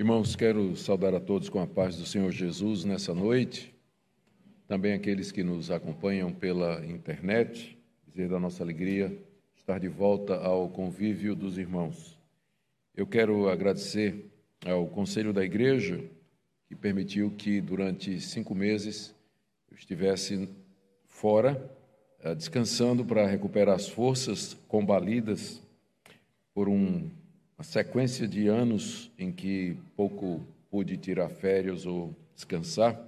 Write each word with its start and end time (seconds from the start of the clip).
Irmãos, 0.00 0.34
quero 0.34 0.74
saudar 0.76 1.14
a 1.14 1.20
todos 1.20 1.50
com 1.50 1.60
a 1.60 1.66
paz 1.66 1.94
do 1.94 2.06
Senhor 2.06 2.30
Jesus 2.30 2.84
nessa 2.86 3.12
noite, 3.12 3.74
também 4.66 4.94
aqueles 4.94 5.30
que 5.30 5.44
nos 5.44 5.70
acompanham 5.70 6.32
pela 6.32 6.82
internet, 6.86 7.78
dizer 8.06 8.26
da 8.30 8.40
nossa 8.40 8.62
alegria 8.62 9.14
estar 9.54 9.78
de 9.78 9.88
volta 9.88 10.36
ao 10.36 10.70
convívio 10.70 11.36
dos 11.36 11.58
irmãos. 11.58 12.18
Eu 12.96 13.06
quero 13.06 13.50
agradecer 13.50 14.24
ao 14.64 14.86
Conselho 14.86 15.34
da 15.34 15.44
Igreja, 15.44 16.02
que 16.66 16.74
permitiu 16.74 17.32
que 17.32 17.60
durante 17.60 18.18
cinco 18.22 18.54
meses 18.54 19.14
eu 19.70 19.76
estivesse 19.76 20.48
fora, 21.08 21.70
eh, 22.20 22.34
descansando 22.34 23.04
para 23.04 23.26
recuperar 23.26 23.74
as 23.74 23.86
forças 23.86 24.56
combalidas 24.66 25.62
por 26.54 26.70
um 26.70 27.10
uma 27.60 27.64
sequência 27.64 28.26
de 28.26 28.48
anos 28.48 29.12
em 29.18 29.30
que 29.30 29.76
pouco 29.94 30.40
pude 30.70 30.96
tirar 30.96 31.28
férias 31.28 31.84
ou 31.84 32.16
descansar, 32.34 32.98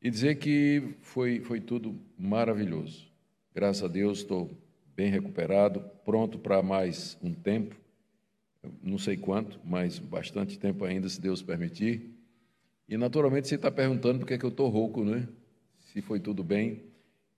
e 0.00 0.08
dizer 0.08 0.36
que 0.36 0.94
foi, 1.00 1.40
foi 1.40 1.60
tudo 1.60 2.00
maravilhoso. 2.16 3.10
Graças 3.52 3.82
a 3.82 3.88
Deus 3.88 4.18
estou 4.18 4.48
bem 4.94 5.10
recuperado, 5.10 5.80
pronto 6.04 6.38
para 6.38 6.62
mais 6.62 7.18
um 7.20 7.34
tempo, 7.34 7.74
não 8.80 8.96
sei 8.96 9.16
quanto, 9.16 9.58
mas 9.64 9.98
bastante 9.98 10.56
tempo 10.56 10.84
ainda, 10.84 11.08
se 11.08 11.20
Deus 11.20 11.42
permitir. 11.42 12.14
E 12.88 12.96
naturalmente 12.96 13.48
você 13.48 13.56
está 13.56 13.72
perguntando 13.72 14.20
por 14.20 14.26
que, 14.28 14.34
é 14.34 14.38
que 14.38 14.46
eu 14.46 14.50
estou 14.50 14.68
rouco, 14.68 15.02
né? 15.04 15.26
Se 15.80 16.00
foi 16.00 16.20
tudo 16.20 16.44
bem. 16.44 16.84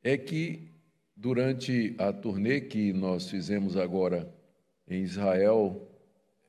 É 0.05 0.19
que 0.19 0.69
durante 1.17 1.95
a 1.97 2.13
turnê 2.13 2.61
que 2.61 2.93
nós 2.93 3.31
fizemos 3.31 3.75
agora 3.75 4.31
em 4.87 5.03
Israel, 5.03 5.87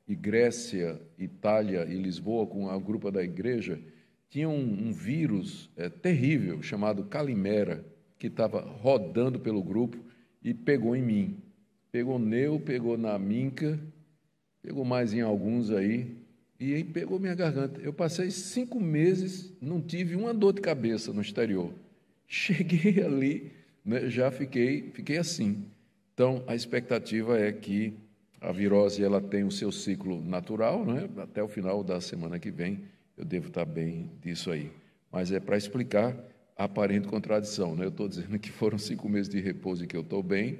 e 0.06 0.14
Grécia, 0.14 1.00
Itália 1.18 1.84
e 1.88 1.94
Lisboa, 1.94 2.46
com 2.46 2.68
a 2.68 2.78
grupo 2.78 3.10
da 3.10 3.22
igreja, 3.22 3.80
tinha 4.28 4.48
um, 4.48 4.88
um 4.88 4.92
vírus 4.92 5.70
é, 5.76 5.88
terrível 5.88 6.62
chamado 6.62 7.04
Calimera, 7.04 7.84
que 8.18 8.26
estava 8.26 8.60
rodando 8.60 9.38
pelo 9.38 9.62
grupo 9.62 9.98
e 10.42 10.54
pegou 10.54 10.96
em 10.96 11.02
mim. 11.02 11.36
Pegou 11.90 12.18
neu, 12.18 12.58
pegou 12.58 12.96
na 12.96 13.18
minca, 13.18 13.78
pegou 14.62 14.84
mais 14.84 15.12
em 15.12 15.20
alguns 15.20 15.70
aí, 15.70 16.16
e 16.58 16.74
aí 16.74 16.84
pegou 16.84 17.18
minha 17.18 17.34
garganta. 17.34 17.80
Eu 17.80 17.92
passei 17.92 18.30
cinco 18.30 18.80
meses, 18.80 19.52
não 19.60 19.80
tive 19.80 20.14
uma 20.14 20.32
dor 20.32 20.52
de 20.52 20.60
cabeça 20.60 21.12
no 21.12 21.20
exterior. 21.20 21.72
Cheguei 22.26 23.02
ali, 23.02 23.52
né, 23.84 24.08
já 24.08 24.30
fiquei, 24.30 24.90
fiquei 24.92 25.18
assim. 25.18 25.64
Então, 26.14 26.42
a 26.46 26.54
expectativa 26.54 27.38
é 27.38 27.50
que 27.52 27.92
a 28.42 28.50
virose 28.50 29.04
ela 29.04 29.20
tem 29.20 29.44
o 29.44 29.50
seu 29.50 29.70
ciclo 29.70 30.20
natural, 30.20 30.84
né? 30.84 31.08
até 31.18 31.42
o 31.42 31.48
final 31.48 31.82
da 31.84 32.00
semana 32.00 32.38
que 32.40 32.50
vem 32.50 32.80
eu 33.16 33.24
devo 33.24 33.48
estar 33.48 33.64
bem 33.64 34.10
disso 34.20 34.50
aí. 34.50 34.70
Mas 35.10 35.30
é 35.30 35.38
para 35.38 35.56
explicar 35.56 36.16
a 36.56 36.64
aparente 36.64 37.06
contradição. 37.06 37.76
Né? 37.76 37.84
Eu 37.84 37.90
estou 37.90 38.08
dizendo 38.08 38.36
que 38.38 38.50
foram 38.50 38.78
cinco 38.78 39.08
meses 39.08 39.28
de 39.28 39.40
repouso 39.40 39.84
e 39.84 39.86
que 39.86 39.96
eu 39.96 40.00
estou 40.00 40.22
bem, 40.22 40.58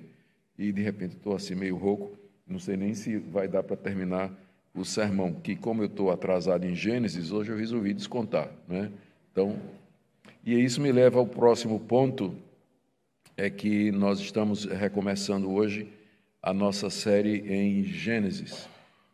e 0.56 0.70
de 0.70 0.80
repente 0.80 1.16
estou 1.16 1.34
assim 1.34 1.54
meio 1.54 1.76
rouco, 1.76 2.16
não 2.46 2.58
sei 2.58 2.76
nem 2.76 2.94
se 2.94 3.16
vai 3.16 3.48
dar 3.48 3.62
para 3.62 3.76
terminar 3.76 4.32
o 4.74 4.84
sermão, 4.84 5.32
que 5.32 5.56
como 5.56 5.82
eu 5.82 5.86
estou 5.86 6.10
atrasado 6.10 6.64
em 6.64 6.74
Gênesis, 6.74 7.32
hoje 7.32 7.50
eu 7.50 7.56
resolvi 7.56 7.92
descontar. 7.92 8.50
Né? 8.68 8.92
Então, 9.32 9.58
e 10.44 10.54
isso 10.54 10.80
me 10.80 10.92
leva 10.92 11.18
ao 11.18 11.26
próximo 11.26 11.80
ponto, 11.80 12.34
é 13.36 13.50
que 13.50 13.90
nós 13.90 14.20
estamos 14.20 14.66
recomeçando 14.66 15.50
hoje 15.50 15.88
a 16.42 16.52
nossa 16.52 16.90
série 16.90 17.38
em 17.48 17.84
Gênesis. 17.84 18.68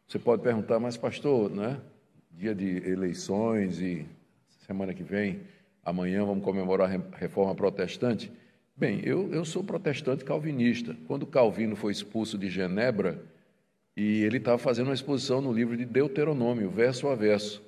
Você 0.06 0.18
pode 0.18 0.42
perguntar, 0.42 0.80
mas 0.80 0.96
pastor, 0.96 1.50
né? 1.50 1.78
Dia 2.32 2.54
de 2.54 2.78
eleições 2.88 3.80
e 3.80 4.06
semana 4.66 4.94
que 4.94 5.02
vem, 5.02 5.40
amanhã 5.84 6.24
vamos 6.24 6.42
comemorar 6.42 6.90
a 6.90 7.16
reforma 7.18 7.54
protestante. 7.54 8.32
Bem, 8.74 9.02
eu, 9.04 9.30
eu 9.30 9.44
sou 9.44 9.62
protestante 9.62 10.24
calvinista. 10.24 10.96
Quando 11.06 11.26
Calvino 11.26 11.76
foi 11.76 11.92
expulso 11.92 12.38
de 12.38 12.48
Genebra, 12.48 13.22
e 13.94 14.22
ele 14.22 14.38
estava 14.38 14.56
fazendo 14.56 14.86
uma 14.86 14.94
exposição 14.94 15.42
no 15.42 15.52
livro 15.52 15.76
de 15.76 15.84
Deuteronômio, 15.84 16.70
verso 16.70 17.08
a 17.08 17.14
verso. 17.14 17.62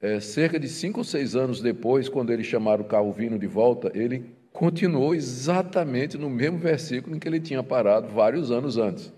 É, 0.00 0.18
cerca 0.18 0.58
de 0.58 0.66
cinco 0.66 1.00
ou 1.00 1.04
seis 1.04 1.36
anos 1.36 1.60
depois, 1.60 2.08
quando 2.08 2.32
eles 2.32 2.46
chamaram 2.46 2.82
Calvino 2.82 3.38
de 3.38 3.46
volta, 3.46 3.92
ele 3.94 4.34
continuou 4.52 5.14
exatamente 5.14 6.18
no 6.18 6.28
mesmo 6.28 6.58
versículo 6.58 7.16
em 7.16 7.18
que 7.18 7.26
ele 7.26 7.40
tinha 7.40 7.62
parado 7.62 8.08
vários 8.08 8.50
anos 8.50 8.76
antes. 8.76 9.12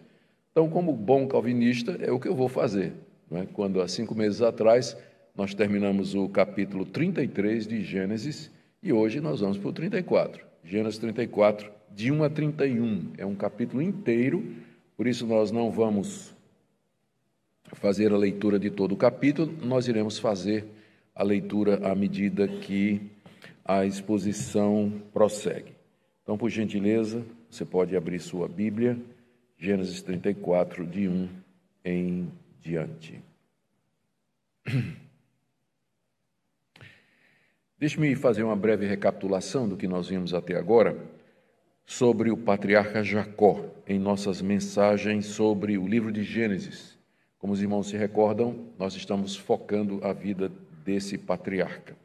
Então, 0.53 0.69
como 0.69 0.93
bom 0.93 1.27
calvinista, 1.27 1.99
é 2.01 2.13
o 2.13 2.21
que 2.21 2.29
eu 2.29 2.35
vou 2.35 2.49
fazer. 2.49 2.93
É? 3.33 3.45
Quando, 3.53 3.83
há 3.83 3.89
cinco 3.89 4.15
meses 4.15 4.41
atrás, 4.41 4.97
nós 5.35 5.53
terminamos 5.53 6.15
o 6.15 6.29
capítulo 6.29 6.85
33 6.85 7.67
de 7.67 7.83
Gênesis 7.83 8.51
e 8.81 8.93
hoje 8.93 9.21
nós 9.21 9.41
vamos 9.41 9.59
para 9.59 9.69
o 9.69 9.73
34. 9.73 10.45
Gênesis 10.63 10.99
34, 10.99 11.71
de 11.93 12.13
1 12.13 12.23
a 12.23 12.31
31. 12.31 13.13
É 13.19 13.27
um 13.27 13.35
capítulo 13.35 13.83
inteiro, 13.83 14.55
por 14.97 15.09
isso 15.09 15.27
nós 15.27 15.51
não 15.51 15.71
vamos 15.73 16.33
fazer 17.73 18.13
a 18.13 18.17
leitura 18.17 18.59
de 18.59 18.71
todo 18.71 18.93
o 18.93 18.97
capítulo, 18.97 19.53
nós 19.63 19.89
iremos 19.89 20.19
fazer 20.19 20.65
a 21.15 21.25
leitura 21.25 21.81
à 21.85 21.95
medida 21.95 22.47
que 22.47 23.01
a 23.65 23.87
exposição 23.87 25.03
prossegue. 25.13 25.73
Então, 26.23 26.37
por 26.37 26.51
gentileza, 26.51 27.25
você 27.51 27.65
pode 27.65 27.97
abrir 27.97 28.21
sua 28.21 28.47
Bíblia, 28.49 28.99
Gênesis 29.57 30.03
34, 30.03 30.87
de 30.87 31.09
1 31.09 31.29
em 31.85 32.31
diante. 32.61 33.23
Deixe-me 37.79 38.15
fazer 38.15 38.43
uma 38.43 38.57
breve 38.57 38.87
recapitulação 38.87 39.69
do 39.69 39.77
que 39.77 39.87
nós 39.87 40.09
vimos 40.09 40.33
até 40.33 40.57
agora 40.57 40.97
sobre 41.85 42.31
o 42.31 42.37
patriarca 42.37 43.03
Jacó 43.03 43.65
em 43.87 43.99
nossas 43.99 44.41
mensagens 44.41 45.27
sobre 45.27 45.77
o 45.77 45.87
livro 45.87 46.11
de 46.11 46.23
Gênesis. 46.23 46.99
Como 47.39 47.53
os 47.53 47.61
irmãos 47.61 47.89
se 47.89 47.97
recordam, 47.97 48.73
nós 48.79 48.95
estamos 48.95 49.37
focando 49.37 50.03
a 50.03 50.15
vida 50.15 50.51
desse 50.83 51.19
patriarca. 51.19 52.04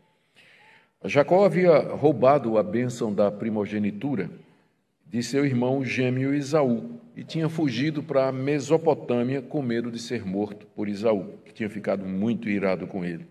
Jacó 1.05 1.45
havia 1.45 1.79
roubado 1.79 2.57
a 2.57 2.63
bênção 2.63 3.13
da 3.13 3.31
primogenitura 3.31 4.29
de 5.07 5.23
seu 5.23 5.45
irmão 5.45 5.81
gêmeo 5.81 6.35
Isaú 6.35 6.99
e 7.15 7.23
tinha 7.23 7.47
fugido 7.47 8.03
para 8.03 8.27
a 8.27 8.33
Mesopotâmia 8.33 9.41
com 9.41 9.61
medo 9.61 9.89
de 9.89 9.97
ser 9.97 10.25
morto 10.25 10.67
por 10.75 10.89
Isaú, 10.89 11.35
que 11.45 11.53
tinha 11.53 11.69
ficado 11.69 12.05
muito 12.05 12.49
irado 12.49 12.85
com 12.85 13.05
ele. 13.05 13.25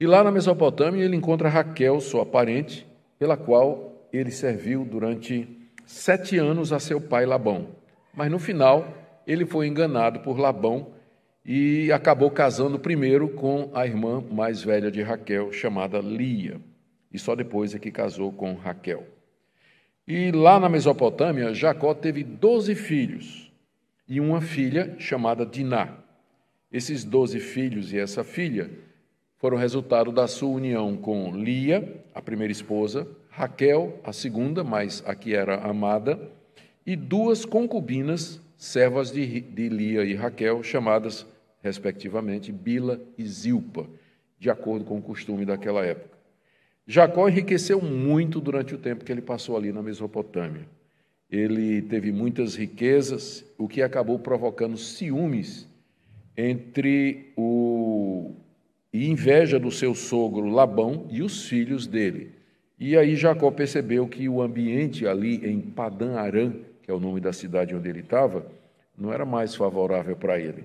E 0.00 0.06
lá 0.06 0.24
na 0.24 0.32
Mesopotâmia 0.32 1.04
ele 1.04 1.14
encontra 1.14 1.48
Raquel, 1.48 2.00
sua 2.00 2.26
parente, 2.26 2.84
pela 3.20 3.36
qual 3.36 4.08
ele 4.12 4.32
serviu 4.32 4.84
durante 4.84 5.48
sete 5.86 6.38
anos 6.38 6.72
a 6.72 6.80
seu 6.80 7.00
pai 7.00 7.24
Labão. 7.24 7.68
Mas 8.12 8.32
no 8.32 8.40
final 8.40 9.22
ele 9.24 9.46
foi 9.46 9.68
enganado 9.68 10.20
por 10.20 10.40
Labão 10.40 10.88
e 11.46 11.92
acabou 11.92 12.32
casando 12.32 12.80
primeiro 12.80 13.28
com 13.28 13.70
a 13.72 13.86
irmã 13.86 14.20
mais 14.28 14.60
velha 14.60 14.90
de 14.90 15.02
Raquel, 15.02 15.52
chamada 15.52 16.00
Lia 16.00 16.60
e 17.12 17.18
só 17.18 17.34
depois 17.34 17.74
é 17.74 17.78
que 17.78 17.90
casou 17.90 18.32
com 18.32 18.54
Raquel. 18.54 19.06
E 20.06 20.32
lá 20.32 20.58
na 20.58 20.68
Mesopotâmia, 20.68 21.54
Jacó 21.54 21.94
teve 21.94 22.24
doze 22.24 22.74
filhos 22.74 23.52
e 24.08 24.20
uma 24.20 24.40
filha 24.40 24.96
chamada 24.98 25.46
Diná. 25.46 25.98
Esses 26.72 27.04
doze 27.04 27.38
filhos 27.38 27.92
e 27.92 27.98
essa 27.98 28.24
filha 28.24 28.70
foram 29.36 29.56
resultado 29.56 30.12
da 30.12 30.26
sua 30.26 30.50
união 30.50 30.96
com 30.96 31.34
Lia, 31.34 32.02
a 32.14 32.20
primeira 32.20 32.52
esposa, 32.52 33.06
Raquel, 33.30 33.98
a 34.04 34.12
segunda, 34.12 34.62
mas 34.62 35.02
a 35.06 35.14
que 35.14 35.34
era 35.34 35.56
amada, 35.60 36.20
e 36.84 36.94
duas 36.94 37.44
concubinas, 37.44 38.40
servas 38.56 39.10
de, 39.10 39.40
de 39.40 39.68
Lia 39.68 40.04
e 40.04 40.14
Raquel, 40.14 40.62
chamadas, 40.62 41.26
respectivamente, 41.62 42.52
Bila 42.52 43.00
e 43.16 43.24
Zilpa, 43.24 43.86
de 44.38 44.50
acordo 44.50 44.84
com 44.84 44.98
o 44.98 45.02
costume 45.02 45.44
daquela 45.44 45.84
época. 45.84 46.19
Jacó 46.90 47.28
enriqueceu 47.28 47.80
muito 47.80 48.40
durante 48.40 48.74
o 48.74 48.78
tempo 48.78 49.04
que 49.04 49.12
ele 49.12 49.22
passou 49.22 49.56
ali 49.56 49.70
na 49.70 49.80
Mesopotâmia. 49.80 50.66
Ele 51.30 51.80
teve 51.82 52.10
muitas 52.10 52.56
riquezas, 52.56 53.44
o 53.56 53.68
que 53.68 53.80
acabou 53.80 54.18
provocando 54.18 54.76
ciúmes 54.76 55.68
entre 56.36 57.32
o 57.36 58.32
e 58.92 59.08
inveja 59.08 59.56
do 59.56 59.70
seu 59.70 59.94
sogro 59.94 60.48
Labão 60.48 61.06
e 61.10 61.22
os 61.22 61.46
filhos 61.46 61.86
dele. 61.86 62.32
E 62.76 62.96
aí 62.96 63.14
Jacó 63.14 63.52
percebeu 63.52 64.08
que 64.08 64.28
o 64.28 64.42
ambiente 64.42 65.06
ali 65.06 65.48
em 65.48 65.60
Padã 65.60 66.16
Arã, 66.16 66.52
que 66.82 66.90
é 66.90 66.92
o 66.92 66.98
nome 66.98 67.20
da 67.20 67.32
cidade 67.32 67.72
onde 67.72 67.88
ele 67.88 68.00
estava, 68.00 68.44
não 68.98 69.12
era 69.12 69.24
mais 69.24 69.54
favorável 69.54 70.16
para 70.16 70.40
ele. 70.40 70.64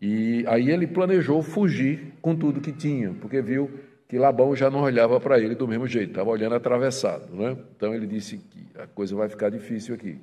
E 0.00 0.42
aí 0.46 0.70
ele 0.70 0.86
planejou 0.86 1.42
fugir 1.42 2.14
com 2.22 2.34
tudo 2.34 2.62
que 2.62 2.72
tinha, 2.72 3.12
porque 3.20 3.42
viu 3.42 3.70
que 4.10 4.18
Labão 4.18 4.56
já 4.56 4.68
não 4.68 4.82
olhava 4.82 5.20
para 5.20 5.38
ele 5.38 5.54
do 5.54 5.68
mesmo 5.68 5.86
jeito, 5.86 6.10
estava 6.10 6.28
olhando 6.28 6.56
atravessado. 6.56 7.32
Né? 7.32 7.56
Então 7.76 7.94
ele 7.94 8.08
disse 8.08 8.38
que 8.38 8.66
a 8.76 8.84
coisa 8.84 9.14
vai 9.14 9.28
ficar 9.28 9.50
difícil 9.50 9.94
aqui. 9.94 10.18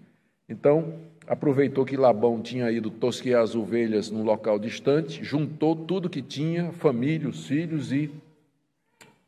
Então 0.50 0.96
aproveitou 1.26 1.86
que 1.86 1.96
Labão 1.96 2.42
tinha 2.42 2.70
ido 2.70 2.90
tosquear 2.90 3.42
as 3.42 3.56
ovelhas 3.56 4.12
num 4.12 4.24
local 4.24 4.60
distante, 4.60 5.24
juntou 5.24 5.74
tudo 5.74 6.10
que 6.10 6.22
tinha, 6.22 6.74
família, 6.74 7.30
os 7.30 7.48
filhos 7.48 7.94
e 7.94 8.12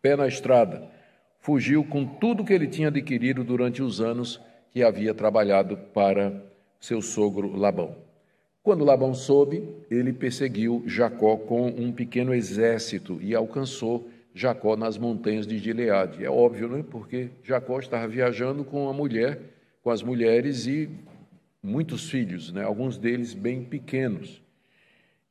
pé 0.01 0.17
na 0.17 0.27
estrada. 0.27 0.83
Fugiu 1.39 1.81
com 1.85 2.05
tudo 2.05 2.43
que 2.43 2.51
ele 2.51 2.67
tinha 2.67 2.89
adquirido 2.89 3.45
durante 3.45 3.81
os 3.81 4.01
anos 4.01 4.41
que 4.71 4.83
havia 4.83 5.13
trabalhado 5.13 5.77
para 5.93 6.33
seu 6.81 7.01
sogro 7.01 7.55
Labão. 7.55 7.95
Quando 8.61 8.83
Labão 8.83 9.13
soube, 9.13 9.63
ele 9.89 10.11
perseguiu 10.11 10.83
Jacó 10.85 11.37
com 11.37 11.67
um 11.67 11.93
pequeno 11.93 12.33
exército 12.33 13.19
e 13.21 13.33
alcançou 13.33 14.05
Jacó 14.39 14.77
nas 14.77 14.97
montanhas 14.97 15.45
de 15.45 15.57
Gileade. 15.57 16.23
É 16.23 16.29
óbvio, 16.29 16.69
né? 16.69 16.85
Porque 16.89 17.29
Jacó 17.43 17.77
estava 17.77 18.07
viajando 18.07 18.63
com 18.63 18.87
a 18.87 18.93
mulher, 18.93 19.37
com 19.83 19.89
as 19.89 20.01
mulheres 20.01 20.65
e 20.65 20.89
muitos 21.61 22.09
filhos, 22.09 22.53
né? 22.53 22.63
Alguns 22.63 22.97
deles 22.97 23.33
bem 23.33 23.65
pequenos. 23.65 24.41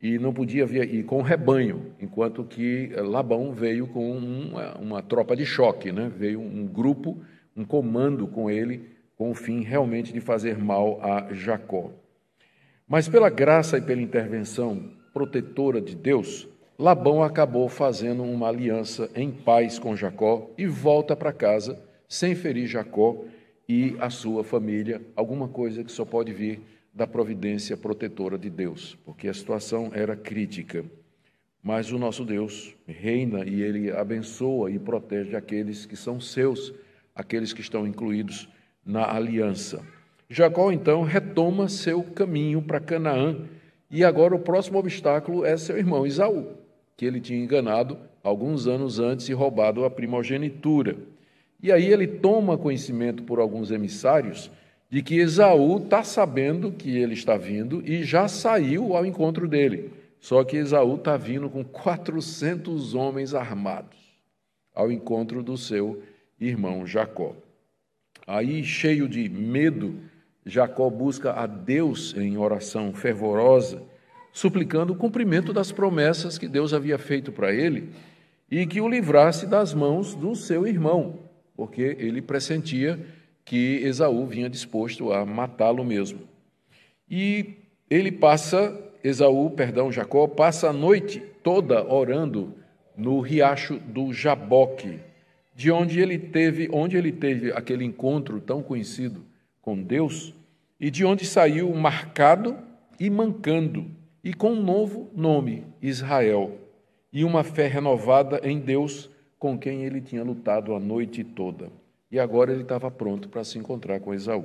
E 0.00 0.18
não 0.18 0.32
podia 0.32 0.66
vir 0.66 0.94
e 0.94 1.02
com 1.02 1.22
rebanho, 1.22 1.94
enquanto 1.98 2.44
que 2.44 2.88
Labão 2.96 3.50
veio 3.52 3.86
com 3.86 4.12
uma, 4.12 4.76
uma 4.76 5.02
tropa 5.02 5.34
de 5.34 5.46
choque, 5.46 5.90
né? 5.90 6.12
Veio 6.14 6.38
um 6.38 6.66
grupo, 6.66 7.18
um 7.56 7.64
comando 7.64 8.26
com 8.26 8.50
ele, 8.50 8.90
com 9.16 9.30
o 9.30 9.34
fim 9.34 9.62
realmente 9.62 10.12
de 10.12 10.20
fazer 10.20 10.58
mal 10.58 11.00
a 11.02 11.32
Jacó. 11.32 11.90
Mas 12.86 13.08
pela 13.08 13.30
graça 13.30 13.78
e 13.78 13.82
pela 13.82 14.02
intervenção 14.02 14.90
protetora 15.14 15.80
de 15.80 15.96
Deus, 15.96 16.46
Labão 16.80 17.24
acabou 17.24 17.68
fazendo 17.68 18.22
uma 18.22 18.46
aliança 18.46 19.10
em 19.16 19.32
paz 19.32 19.80
com 19.80 19.96
Jacó 19.96 20.48
e 20.56 20.68
volta 20.68 21.16
para 21.16 21.32
casa 21.32 21.76
sem 22.08 22.36
ferir 22.36 22.68
Jacó 22.68 23.24
e 23.68 23.96
a 23.98 24.08
sua 24.10 24.44
família, 24.44 25.02
alguma 25.16 25.48
coisa 25.48 25.82
que 25.82 25.90
só 25.90 26.04
pode 26.04 26.32
vir 26.32 26.60
da 26.94 27.04
providência 27.04 27.76
protetora 27.76 28.38
de 28.38 28.48
Deus, 28.48 28.96
porque 29.04 29.26
a 29.26 29.34
situação 29.34 29.90
era 29.92 30.14
crítica. 30.14 30.84
Mas 31.60 31.90
o 31.90 31.98
nosso 31.98 32.24
Deus 32.24 32.76
reina 32.86 33.44
e 33.44 33.60
ele 33.60 33.90
abençoa 33.90 34.70
e 34.70 34.78
protege 34.78 35.34
aqueles 35.34 35.84
que 35.84 35.96
são 35.96 36.20
seus, 36.20 36.72
aqueles 37.12 37.52
que 37.52 37.60
estão 37.60 37.88
incluídos 37.88 38.48
na 38.86 39.12
aliança. 39.12 39.84
Jacó 40.30 40.70
então 40.70 41.02
retoma 41.02 41.68
seu 41.68 42.04
caminho 42.04 42.62
para 42.62 42.78
Canaã 42.78 43.48
e 43.90 44.04
agora 44.04 44.36
o 44.36 44.38
próximo 44.38 44.78
obstáculo 44.78 45.44
é 45.44 45.56
seu 45.56 45.76
irmão 45.76 46.06
Isaú, 46.06 46.57
que 46.98 47.06
ele 47.06 47.20
tinha 47.20 47.38
enganado 47.38 47.96
alguns 48.24 48.66
anos 48.66 48.98
antes 48.98 49.28
e 49.28 49.32
roubado 49.32 49.84
a 49.84 49.90
primogenitura. 49.90 50.96
E 51.62 51.70
aí 51.70 51.86
ele 51.86 52.08
toma 52.08 52.58
conhecimento 52.58 53.22
por 53.22 53.38
alguns 53.38 53.70
emissários 53.70 54.50
de 54.90 55.00
que 55.00 55.14
Esaú 55.14 55.76
está 55.76 56.02
sabendo 56.02 56.72
que 56.72 56.98
ele 56.98 57.14
está 57.14 57.36
vindo 57.36 57.80
e 57.86 58.02
já 58.02 58.26
saiu 58.26 58.96
ao 58.96 59.06
encontro 59.06 59.46
dele. 59.46 59.92
Só 60.18 60.42
que 60.42 60.56
Esaú 60.56 60.96
está 60.96 61.16
vindo 61.16 61.48
com 61.48 61.62
400 61.62 62.96
homens 62.96 63.32
armados 63.32 63.96
ao 64.74 64.90
encontro 64.90 65.40
do 65.40 65.56
seu 65.56 66.02
irmão 66.40 66.84
Jacó. 66.84 67.36
Aí, 68.26 68.64
cheio 68.64 69.08
de 69.08 69.28
medo, 69.28 69.94
Jacó 70.44 70.90
busca 70.90 71.32
a 71.32 71.46
Deus 71.46 72.12
em 72.16 72.36
oração 72.36 72.92
fervorosa, 72.92 73.84
suplicando 74.32 74.92
o 74.92 74.96
cumprimento 74.96 75.52
das 75.52 75.72
promessas 75.72 76.38
que 76.38 76.48
Deus 76.48 76.72
havia 76.72 76.98
feito 76.98 77.32
para 77.32 77.52
ele 77.52 77.90
e 78.50 78.66
que 78.66 78.80
o 78.80 78.88
livrasse 78.88 79.46
das 79.46 79.74
mãos 79.74 80.14
do 80.14 80.34
seu 80.34 80.66
irmão, 80.66 81.18
porque 81.56 81.96
ele 81.98 82.22
pressentia 82.22 82.98
que 83.44 83.80
Esaú 83.82 84.26
vinha 84.26 84.48
disposto 84.48 85.12
a 85.12 85.24
matá-lo 85.24 85.84
mesmo. 85.84 86.20
E 87.10 87.56
ele 87.88 88.12
passa, 88.12 88.78
Esaú, 89.02 89.50
perdão, 89.50 89.90
Jacó, 89.90 90.26
passa 90.26 90.68
a 90.68 90.72
noite 90.72 91.22
toda 91.42 91.82
orando 91.90 92.54
no 92.96 93.20
riacho 93.20 93.78
do 93.78 94.12
Jaboque, 94.12 94.98
de 95.54 95.70
onde 95.70 96.00
ele 96.00 96.18
teve, 96.18 96.68
onde 96.72 96.96
ele 96.96 97.12
teve 97.12 97.52
aquele 97.52 97.84
encontro 97.84 98.40
tão 98.40 98.62
conhecido 98.62 99.24
com 99.62 99.82
Deus, 99.82 100.34
e 100.78 100.90
de 100.90 101.04
onde 101.04 101.24
saiu 101.24 101.72
marcado 101.74 102.56
e 103.00 103.08
mancando, 103.08 103.86
e 104.28 104.34
com 104.34 104.50
um 104.50 104.62
novo 104.62 105.10
nome, 105.16 105.64
Israel, 105.80 106.58
e 107.10 107.24
uma 107.24 107.42
fé 107.42 107.66
renovada 107.66 108.38
em 108.44 108.60
Deus 108.60 109.10
com 109.38 109.58
quem 109.58 109.86
ele 109.86 110.02
tinha 110.02 110.22
lutado 110.22 110.74
a 110.74 110.78
noite 110.78 111.24
toda. 111.24 111.72
E 112.10 112.20
agora 112.20 112.52
ele 112.52 112.60
estava 112.60 112.90
pronto 112.90 113.30
para 113.30 113.42
se 113.42 113.58
encontrar 113.58 114.00
com 114.00 114.12
Esaú. 114.12 114.44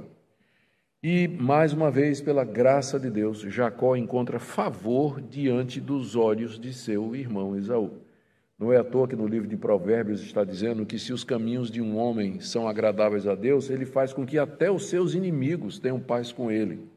E, 1.03 1.27
mais 1.27 1.73
uma 1.73 1.91
vez, 1.91 2.21
pela 2.21 2.45
graça 2.45 2.97
de 2.97 3.09
Deus, 3.09 3.41
Jacó 3.41 3.97
encontra 3.97 4.39
favor 4.39 5.19
diante 5.19 5.81
dos 5.81 6.15
olhos 6.15 6.57
de 6.57 6.73
seu 6.73 7.13
irmão 7.13 7.53
Esaú. 7.53 7.91
Não 8.57 8.71
é 8.71 8.77
à 8.77 8.85
toa 8.85 9.05
que 9.05 9.17
no 9.17 9.27
livro 9.27 9.49
de 9.49 9.57
Provérbios 9.57 10.23
está 10.23 10.45
dizendo 10.45 10.85
que 10.85 10.97
se 10.97 11.11
os 11.11 11.25
caminhos 11.25 11.69
de 11.69 11.81
um 11.81 11.97
homem 11.97 12.39
são 12.39 12.69
agradáveis 12.69 13.27
a 13.27 13.35
Deus, 13.35 13.69
ele 13.69 13.85
faz 13.85 14.13
com 14.13 14.25
que 14.25 14.39
até 14.39 14.71
os 14.71 14.85
seus 14.85 15.13
inimigos 15.13 15.77
tenham 15.77 15.99
paz 15.99 16.31
com 16.31 16.49
ele. 16.49 16.92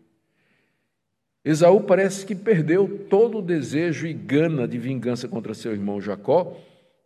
Esaú 1.47 1.81
parece 1.81 2.27
que 2.27 2.35
perdeu 2.35 3.07
todo 3.09 3.39
o 3.39 3.43
desejo 3.43 4.05
e 4.05 4.13
gana 4.13 4.67
de 4.67 4.79
vingança 4.79 5.29
contra 5.29 5.55
seu 5.55 5.73
irmão 5.73 6.01
Jacó, 6.01 6.57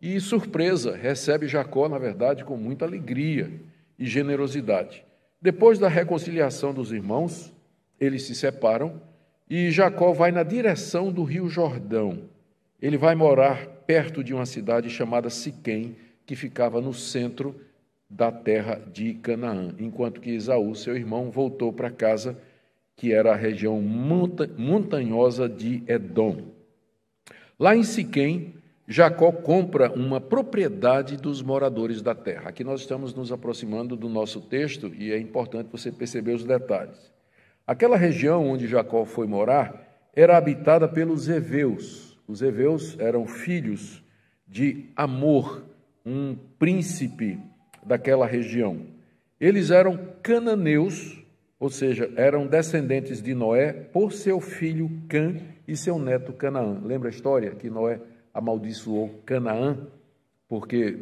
e 0.00 0.19
surpresa, 0.19 0.96
recebe 0.96 1.46
Jacó, 1.46 1.90
na 1.90 1.98
verdade, 1.98 2.42
com 2.42 2.56
muita 2.56 2.87
alegria 2.87 3.50
e 3.98 4.06
generosidade. 4.06 5.04
Depois 5.42 5.78
da 5.78 5.88
reconciliação 5.88 6.72
dos 6.72 6.90
irmãos, 6.90 7.52
eles 8.00 8.22
se 8.22 8.34
separam 8.34 9.02
e 9.48 9.70
Jacó 9.70 10.10
vai 10.14 10.32
na 10.32 10.43
direção 10.43 11.12
do 11.12 11.22
rio 11.22 11.46
Jordão. 11.46 12.22
Ele 12.81 12.96
vai 12.96 13.14
morar 13.14 13.66
perto 13.86 14.25
de 14.25 14.32
uma 14.32 14.46
cidade 14.46 14.88
chamada 14.88 15.28
Siquém, 15.28 15.96
que 16.25 16.34
ficava 16.34 16.81
no 16.81 16.94
centro 16.94 17.54
da 18.08 18.32
terra 18.32 18.81
de 18.90 19.12
Canaã, 19.12 19.75
enquanto 19.78 20.19
que 20.19 20.31
Esaú, 20.31 20.75
seu 20.75 20.96
irmão, 20.96 21.31
voltou 21.31 21.70
para 21.75 21.90
casa, 21.90 22.38
que 23.00 23.14
era 23.14 23.32
a 23.32 23.35
região 23.35 23.81
montanhosa 23.81 25.49
de 25.49 25.82
Edom. 25.88 26.37
Lá 27.58 27.75
em 27.75 27.82
Siquém, 27.82 28.52
Jacó 28.87 29.32
compra 29.32 29.91
uma 29.91 30.20
propriedade 30.20 31.17
dos 31.17 31.41
moradores 31.41 32.02
da 32.02 32.14
terra. 32.14 32.50
Aqui 32.50 32.62
nós 32.62 32.82
estamos 32.82 33.14
nos 33.14 33.32
aproximando 33.32 33.97
do 33.97 34.06
nosso 34.06 34.38
texto 34.43 34.93
e 34.94 35.12
é 35.12 35.19
importante 35.19 35.70
você 35.73 35.91
perceber 35.91 36.35
os 36.35 36.44
detalhes. 36.44 37.11
Aquela 37.67 37.97
região 37.97 38.47
onde 38.47 38.67
Jacó 38.69 39.06
foi 39.06 39.26
morar 39.26 40.11
era 40.14 40.37
habitada 40.37 40.87
pelos 40.87 41.26
heveus, 41.26 42.19
os 42.29 42.43
heveus 42.43 42.99
eram 42.99 43.26
filhos 43.26 44.05
de 44.46 44.91
Amor, 44.94 45.65
um 46.05 46.36
príncipe 46.58 47.39
daquela 47.82 48.27
região. 48.27 48.82
Eles 49.41 49.70
eram 49.70 49.98
cananeus, 50.22 51.19
ou 51.60 51.69
seja, 51.69 52.10
eram 52.17 52.46
descendentes 52.46 53.20
de 53.20 53.34
Noé 53.34 53.70
por 53.70 54.14
seu 54.14 54.40
filho 54.40 54.90
Cã 55.06 55.36
e 55.69 55.76
seu 55.76 55.98
neto 55.98 56.32
Canaã. 56.32 56.81
Lembra 56.82 57.10
a 57.10 57.12
história 57.12 57.50
que 57.50 57.69
Noé 57.69 58.00
amaldiçoou 58.32 59.20
Canaã? 59.26 59.76
Porque 60.48 60.96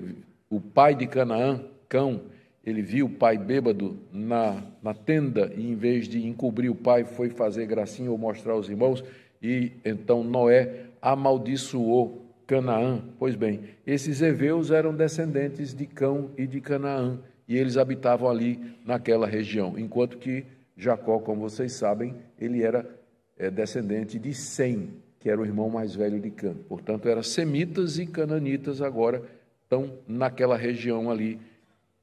o 0.50 0.60
pai 0.60 0.96
de 0.96 1.06
Canaã, 1.06 1.64
Cão, 1.88 2.22
ele 2.64 2.82
viu 2.82 3.06
o 3.06 3.10
pai 3.10 3.38
bêbado 3.38 3.96
na, 4.12 4.60
na 4.82 4.92
tenda 4.92 5.52
e, 5.56 5.70
em 5.70 5.76
vez 5.76 6.08
de 6.08 6.26
encobrir 6.26 6.68
o 6.68 6.74
pai, 6.74 7.04
foi 7.04 7.30
fazer 7.30 7.64
gracinha 7.64 8.10
ou 8.10 8.18
mostrar 8.18 8.54
aos 8.54 8.68
irmãos. 8.68 9.04
E 9.40 9.72
então 9.84 10.24
Noé 10.24 10.86
amaldiçoou 11.00 12.26
Canaã. 12.48 13.00
Pois 13.16 13.36
bem, 13.36 13.60
esses 13.86 14.20
heveus 14.20 14.72
eram 14.72 14.92
descendentes 14.92 15.72
de 15.72 15.86
Cão 15.86 16.30
e 16.36 16.48
de 16.48 16.60
Canaã, 16.60 17.20
e 17.48 17.56
eles 17.56 17.78
habitavam 17.78 18.28
ali 18.28 18.60
naquela 18.84 19.26
região, 19.26 19.78
enquanto 19.78 20.18
que 20.18 20.44
Jacó, 20.76 21.18
como 21.18 21.40
vocês 21.40 21.72
sabem, 21.72 22.14
ele 22.38 22.62
era 22.62 22.88
é, 23.36 23.50
descendente 23.50 24.18
de 24.18 24.32
Sem, 24.34 24.90
que 25.18 25.28
era 25.28 25.40
o 25.40 25.44
irmão 25.44 25.68
mais 25.68 25.94
velho 25.94 26.20
de 26.20 26.30
Cã. 26.30 26.54
Portanto, 26.68 27.08
eram 27.08 27.22
semitas 27.22 27.98
e 27.98 28.06
cananitas 28.06 28.80
agora 28.80 29.22
estão 29.64 29.98
naquela 30.06 30.56
região 30.56 31.10
ali. 31.10 31.40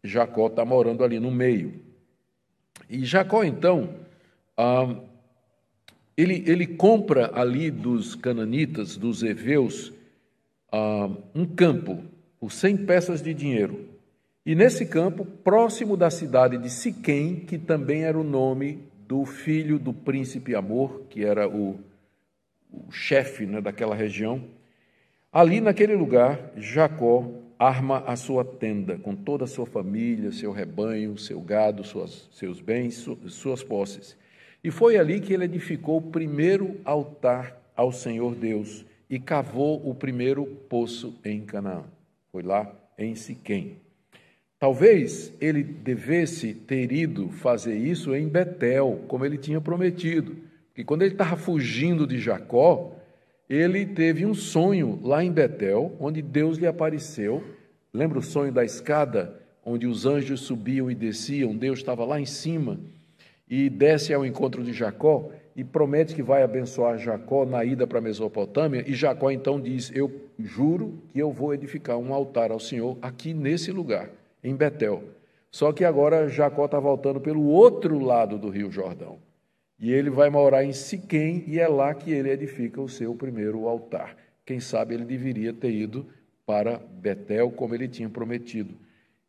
Jacó 0.03 0.47
está 0.47 0.65
morando 0.65 1.03
ali 1.03 1.19
no 1.19 1.31
meio. 1.31 1.79
E 2.89 3.05
Jacó, 3.05 3.43
então, 3.43 3.95
ah, 4.57 4.95
ele, 6.17 6.43
ele 6.45 6.67
compra 6.67 7.31
ali 7.33 7.71
dos 7.71 8.15
cananitas, 8.15 8.97
dos 8.97 9.23
heveus, 9.23 9.89
uh, 10.71 11.15
um 11.33 11.45
campo 11.45 12.03
por 12.39 12.51
100 12.51 12.85
peças 12.85 13.21
de 13.21 13.33
dinheiro. 13.33 13.94
E 14.45 14.53
nesse 14.53 14.85
campo, 14.85 15.25
próximo 15.25 15.97
da 15.97 16.11
cidade 16.11 16.59
de 16.59 16.69
Siquém, 16.69 17.37
que 17.37 17.57
também 17.57 18.03
era 18.03 18.17
o 18.17 18.23
nome 18.23 18.83
do 19.07 19.25
filho 19.25 19.79
do 19.79 19.91
príncipe 19.91 20.53
Amor, 20.53 21.05
que 21.09 21.25
era 21.25 21.49
o, 21.49 21.79
o 22.71 22.91
chefe 22.91 23.47
né, 23.47 23.59
daquela 23.59 23.95
região, 23.95 24.43
ali 25.31 25.59
naquele 25.59 25.95
lugar, 25.95 26.51
Jacó 26.57 27.27
arma 27.57 28.03
a 28.05 28.15
sua 28.15 28.45
tenda 28.45 28.99
com 28.99 29.15
toda 29.15 29.45
a 29.45 29.47
sua 29.47 29.65
família, 29.65 30.31
seu 30.31 30.51
rebanho, 30.51 31.17
seu 31.17 31.41
gado, 31.41 31.83
suas, 31.83 32.29
seus 32.31 32.61
bens, 32.61 33.03
suas 33.29 33.63
posses. 33.63 34.15
E 34.63 34.69
foi 34.69 34.97
ali 34.97 35.21
que 35.21 35.33
ele 35.33 35.45
edificou 35.45 35.97
o 35.97 36.11
primeiro 36.11 36.79
altar 36.85 37.59
ao 37.75 37.91
Senhor 37.91 38.35
Deus 38.35 38.85
e 39.09 39.19
cavou 39.19 39.89
o 39.89 39.95
primeiro 39.95 40.45
poço 40.45 41.19
em 41.23 41.41
Canaã. 41.41 41.83
Foi 42.31 42.43
lá 42.43 42.71
em 42.97 43.15
Siquém. 43.15 43.85
Talvez 44.65 45.31
ele 45.39 45.62
devesse 45.62 46.51
ter 46.51 46.91
ido 46.91 47.29
fazer 47.29 47.75
isso 47.75 48.15
em 48.15 48.27
Betel, 48.27 49.03
como 49.07 49.24
ele 49.24 49.38
tinha 49.38 49.62
prometido. 49.62 50.38
Porque 50.69 50.84
quando 50.84 51.03
ele 51.03 51.13
estava 51.13 51.38
fugindo 51.38 52.07
de 52.07 52.17
Jacó, 52.17 52.95
ele 53.48 53.86
teve 53.86 54.25
um 54.25 54.34
sonho 54.34 55.00
lá 55.03 55.24
em 55.24 55.31
Betel, 55.31 55.95
onde 56.00 56.19
Deus 56.19 56.57
lhe 56.57 56.65
apareceu. 56.65 57.43
Lembra 57.93 58.17
o 58.17 58.24
sonho 58.24 58.51
da 58.51 58.65
escada, 58.65 59.39
onde 59.63 59.86
os 59.86 60.07
anjos 60.07 60.41
subiam 60.41 60.89
e 60.89 60.95
desciam? 60.95 61.55
Deus 61.55 61.77
estava 61.77 62.03
lá 62.03 62.19
em 62.19 62.25
cima 62.25 62.79
e 63.48 63.69
desce 63.69 64.15
ao 64.15 64.25
encontro 64.25 64.63
de 64.63 64.74
Jacó 64.74 65.29
e 65.55 65.63
promete 65.63 66.15
que 66.15 66.24
vai 66.24 66.41
abençoar 66.41 66.98
Jacó 66.98 67.45
na 67.45 67.63
ida 67.63 67.86
para 67.86 68.00
a 68.00 68.01
Mesopotâmia. 68.01 68.84
E 68.88 68.95
Jacó 68.95 69.29
então 69.29 69.62
diz: 69.62 69.91
Eu 69.93 70.12
juro 70.39 71.03
que 71.13 71.19
eu 71.19 71.31
vou 71.31 71.53
edificar 71.53 72.00
um 72.00 72.12
altar 72.15 72.50
ao 72.50 72.60
Senhor 72.60 72.98
aqui 73.00 73.31
nesse 73.31 73.72
lugar, 73.72 74.10
em 74.45 74.55
Betel. 74.55 75.03
Só 75.49 75.71
que 75.71 75.83
agora 75.83 76.27
Jacó 76.29 76.65
está 76.65 76.79
voltando 76.79 77.19
pelo 77.19 77.45
outro 77.45 77.97
lado 77.99 78.37
do 78.37 78.49
rio 78.49 78.71
Jordão. 78.71 79.19
E 79.79 79.91
ele 79.91 80.09
vai 80.09 80.29
morar 80.29 80.63
em 80.63 80.71
Siquém 80.71 81.43
e 81.47 81.59
é 81.59 81.67
lá 81.67 81.93
que 81.93 82.11
ele 82.11 82.29
edifica 82.29 82.81
o 82.81 82.87
seu 82.87 83.15
primeiro 83.15 83.67
altar. 83.67 84.15
Quem 84.45 84.59
sabe 84.59 84.93
ele 84.93 85.03
deveria 85.03 85.51
ter 85.51 85.71
ido 85.71 86.05
para 86.45 86.77
Betel 86.77 87.51
como 87.51 87.73
ele 87.73 87.87
tinha 87.87 88.09
prometido. 88.09 88.75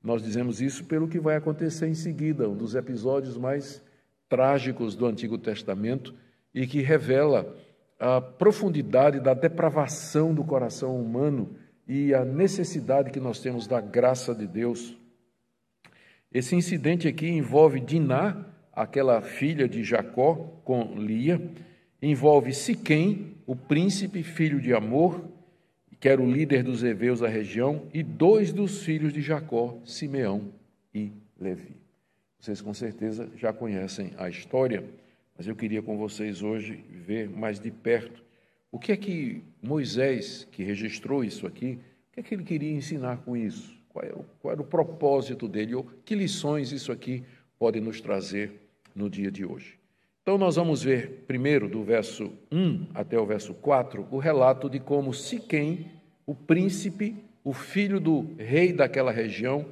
Nós 0.02 0.23
dizemos 0.23 0.61
isso 0.61 0.85
pelo 0.85 1.08
que 1.08 1.18
vai 1.18 1.37
acontecer 1.37 1.88
em 1.88 1.94
seguida, 1.94 2.49
um 2.49 2.54
dos 2.54 2.75
episódios 2.75 3.37
mais 3.37 3.82
trágicos 4.28 4.94
do 4.94 5.06
Antigo 5.06 5.38
Testamento 5.38 6.14
e 6.54 6.66
que 6.66 6.80
revela 6.80 7.56
a 7.99 8.20
profundidade 8.20 9.20
da 9.20 9.32
depravação 9.32 10.35
do 10.35 10.44
coração 10.44 11.00
humano 11.00 11.56
e 11.88 12.12
a 12.12 12.25
necessidade 12.25 13.11
que 13.11 13.20
nós 13.20 13.40
temos 13.40 13.66
da 13.66 13.80
graça 13.80 14.35
de 14.35 14.46
Deus. 14.46 14.96
Esse 16.37 16.55
incidente 16.55 17.09
aqui 17.09 17.26
envolve 17.26 17.81
Diná, 17.81 18.45
aquela 18.71 19.23
filha 19.23 19.66
de 19.66 19.83
Jacó 19.83 20.35
com 20.66 20.95
Lia, 20.95 21.40
envolve 22.02 22.52
Siquém, 22.52 23.38
o 23.47 23.57
príncipe 23.57 24.23
filho 24.23 24.61
de 24.61 24.75
Amor, 24.75 25.25
que 25.99 26.07
era 26.07 26.21
o 26.21 26.31
líder 26.31 26.62
dos 26.62 26.85
heveus 26.85 27.21
da 27.21 27.26
região, 27.26 27.85
e 27.95 28.02
dois 28.02 28.52
dos 28.52 28.83
filhos 28.83 29.14
de 29.14 29.23
Jacó, 29.23 29.78
Simeão 29.83 30.52
e 30.95 31.11
Levi. 31.40 31.75
Vocês 32.38 32.61
com 32.61 32.75
certeza 32.75 33.31
já 33.35 33.50
conhecem 33.50 34.12
a 34.19 34.28
história, 34.28 34.85
mas 35.38 35.47
eu 35.47 35.57
queria 35.57 35.81
com 35.81 35.97
vocês 35.97 36.43
hoje 36.43 36.85
ver 36.90 37.31
mais 37.31 37.59
de 37.59 37.71
perto 37.71 38.23
o 38.71 38.78
que 38.78 38.93
é 38.93 38.97
que 38.99 39.43
Moisés, 39.62 40.47
que 40.52 40.62
registrou 40.62 41.25
isso 41.25 41.47
aqui, 41.47 41.78
o 42.11 42.12
que 42.12 42.21
é 42.21 42.23
que 42.23 42.35
ele 42.35 42.45
queria 42.45 42.73
ensinar 42.73 43.16
com 43.25 43.35
isso? 43.35 43.75
Qual 43.97 44.05
era, 44.05 44.15
é 44.15 44.19
o, 44.19 44.25
qual 44.43 44.53
era 44.53 44.61
o 44.61 44.65
propósito 44.65 45.49
dele? 45.49 45.75
Ou 45.75 45.88
que 46.05 46.15
lições 46.15 46.71
isso 46.71 46.93
aqui 46.93 47.25
pode 47.59 47.81
nos 47.81 47.99
trazer 47.99 48.53
no 48.95 49.09
dia 49.09 49.31
de 49.31 49.43
hoje? 49.43 49.79
Então, 50.23 50.37
nós 50.37 50.57
vamos 50.57 50.83
ver 50.83 51.25
primeiro, 51.26 51.67
do 51.67 51.83
verso 51.83 52.31
1 52.53 52.88
até 52.93 53.19
o 53.19 53.25
verso 53.25 53.55
4, 53.55 54.07
o 54.11 54.19
relato 54.19 54.69
de 54.69 54.79
como 54.79 55.15
Siquém, 55.15 55.87
o 56.26 56.35
príncipe, 56.35 57.17
o 57.43 57.55
filho 57.55 57.99
do 57.99 58.35
rei 58.37 58.71
daquela 58.71 59.11
região, 59.11 59.65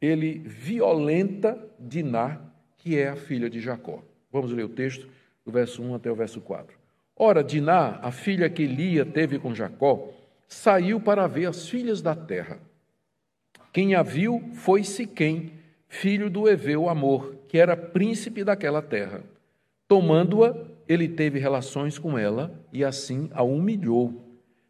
ele 0.00 0.38
violenta 0.38 1.58
Diná, 1.80 2.40
que 2.76 2.96
é 2.96 3.08
a 3.08 3.16
filha 3.16 3.50
de 3.50 3.58
Jacó. 3.58 4.00
Vamos 4.30 4.52
ler 4.52 4.64
o 4.64 4.68
texto 4.68 5.08
do 5.44 5.50
verso 5.50 5.82
1 5.82 5.96
até 5.96 6.08
o 6.08 6.14
verso 6.14 6.40
4. 6.40 6.78
Ora, 7.16 7.42
Diná, 7.42 7.98
a 8.00 8.12
filha 8.12 8.48
que 8.48 8.64
Lia 8.64 9.04
teve 9.04 9.40
com 9.40 9.52
Jacó, 9.52 10.08
saiu 10.46 11.00
para 11.00 11.26
ver 11.26 11.46
as 11.46 11.68
filhas 11.68 12.00
da 12.00 12.14
terra. 12.14 12.60
Quem 13.72 13.94
a 13.94 14.02
viu 14.02 14.42
foi 14.52 14.84
Siquém, 14.84 15.52
filho 15.88 16.28
do 16.28 16.46
Eveu 16.46 16.90
Amor, 16.90 17.36
que 17.48 17.56
era 17.56 17.74
príncipe 17.74 18.44
daquela 18.44 18.82
terra. 18.82 19.24
Tomando-a, 19.88 20.54
ele 20.86 21.08
teve 21.08 21.38
relações 21.38 21.98
com 21.98 22.18
ela 22.18 22.52
e 22.70 22.84
assim 22.84 23.30
a 23.32 23.42
humilhou. 23.42 24.22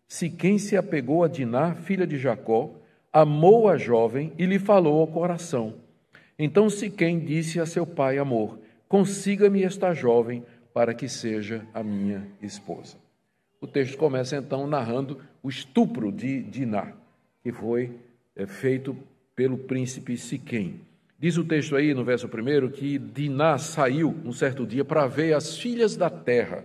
Siquém 0.06 0.56
se 0.56 0.76
apegou 0.76 1.25
a 1.25 1.28
Diná, 1.28 1.75
filha 1.75 2.06
de 2.06 2.16
Jacó, 2.16 2.71
amou 3.12 3.68
a 3.68 3.76
jovem 3.76 4.32
e 4.38 4.47
lhe 4.47 4.59
falou 4.59 5.00
ao 5.00 5.06
coração. 5.09 5.75
Então 6.38 6.71
Siquém 6.71 7.18
disse 7.18 7.59
a 7.59 7.66
seu 7.66 7.85
pai 7.85 8.18
Amor: 8.18 8.61
Consiga-me 8.88 9.64
esta 9.64 9.92
jovem 9.92 10.44
para 10.73 10.94
que 10.94 11.09
seja 11.09 11.66
a 11.75 11.82
minha 11.82 12.28
esposa. 12.40 12.97
O 13.61 13.66
texto 13.66 13.97
começa 13.97 14.37
então 14.37 14.66
narrando 14.66 15.21
o 15.42 15.49
estupro 15.49 16.12
de 16.12 16.42
Diná, 16.42 16.92
que 17.42 17.50
foi 17.50 17.99
é, 18.36 18.46
feito 18.46 18.96
pelo 19.34 19.58
príncipe 19.58 20.16
Siquém. 20.16 20.80
Diz 21.18 21.36
o 21.36 21.44
texto 21.44 21.76
aí 21.76 21.94
no 21.94 22.04
verso 22.04 22.28
primeiro 22.28 22.70
que 22.70 22.98
Diná 22.98 23.56
saiu 23.56 24.14
um 24.24 24.32
certo 24.32 24.66
dia 24.66 24.84
para 24.84 25.06
ver 25.06 25.34
as 25.34 25.56
filhas 25.56 25.96
da 25.96 26.10
terra, 26.10 26.64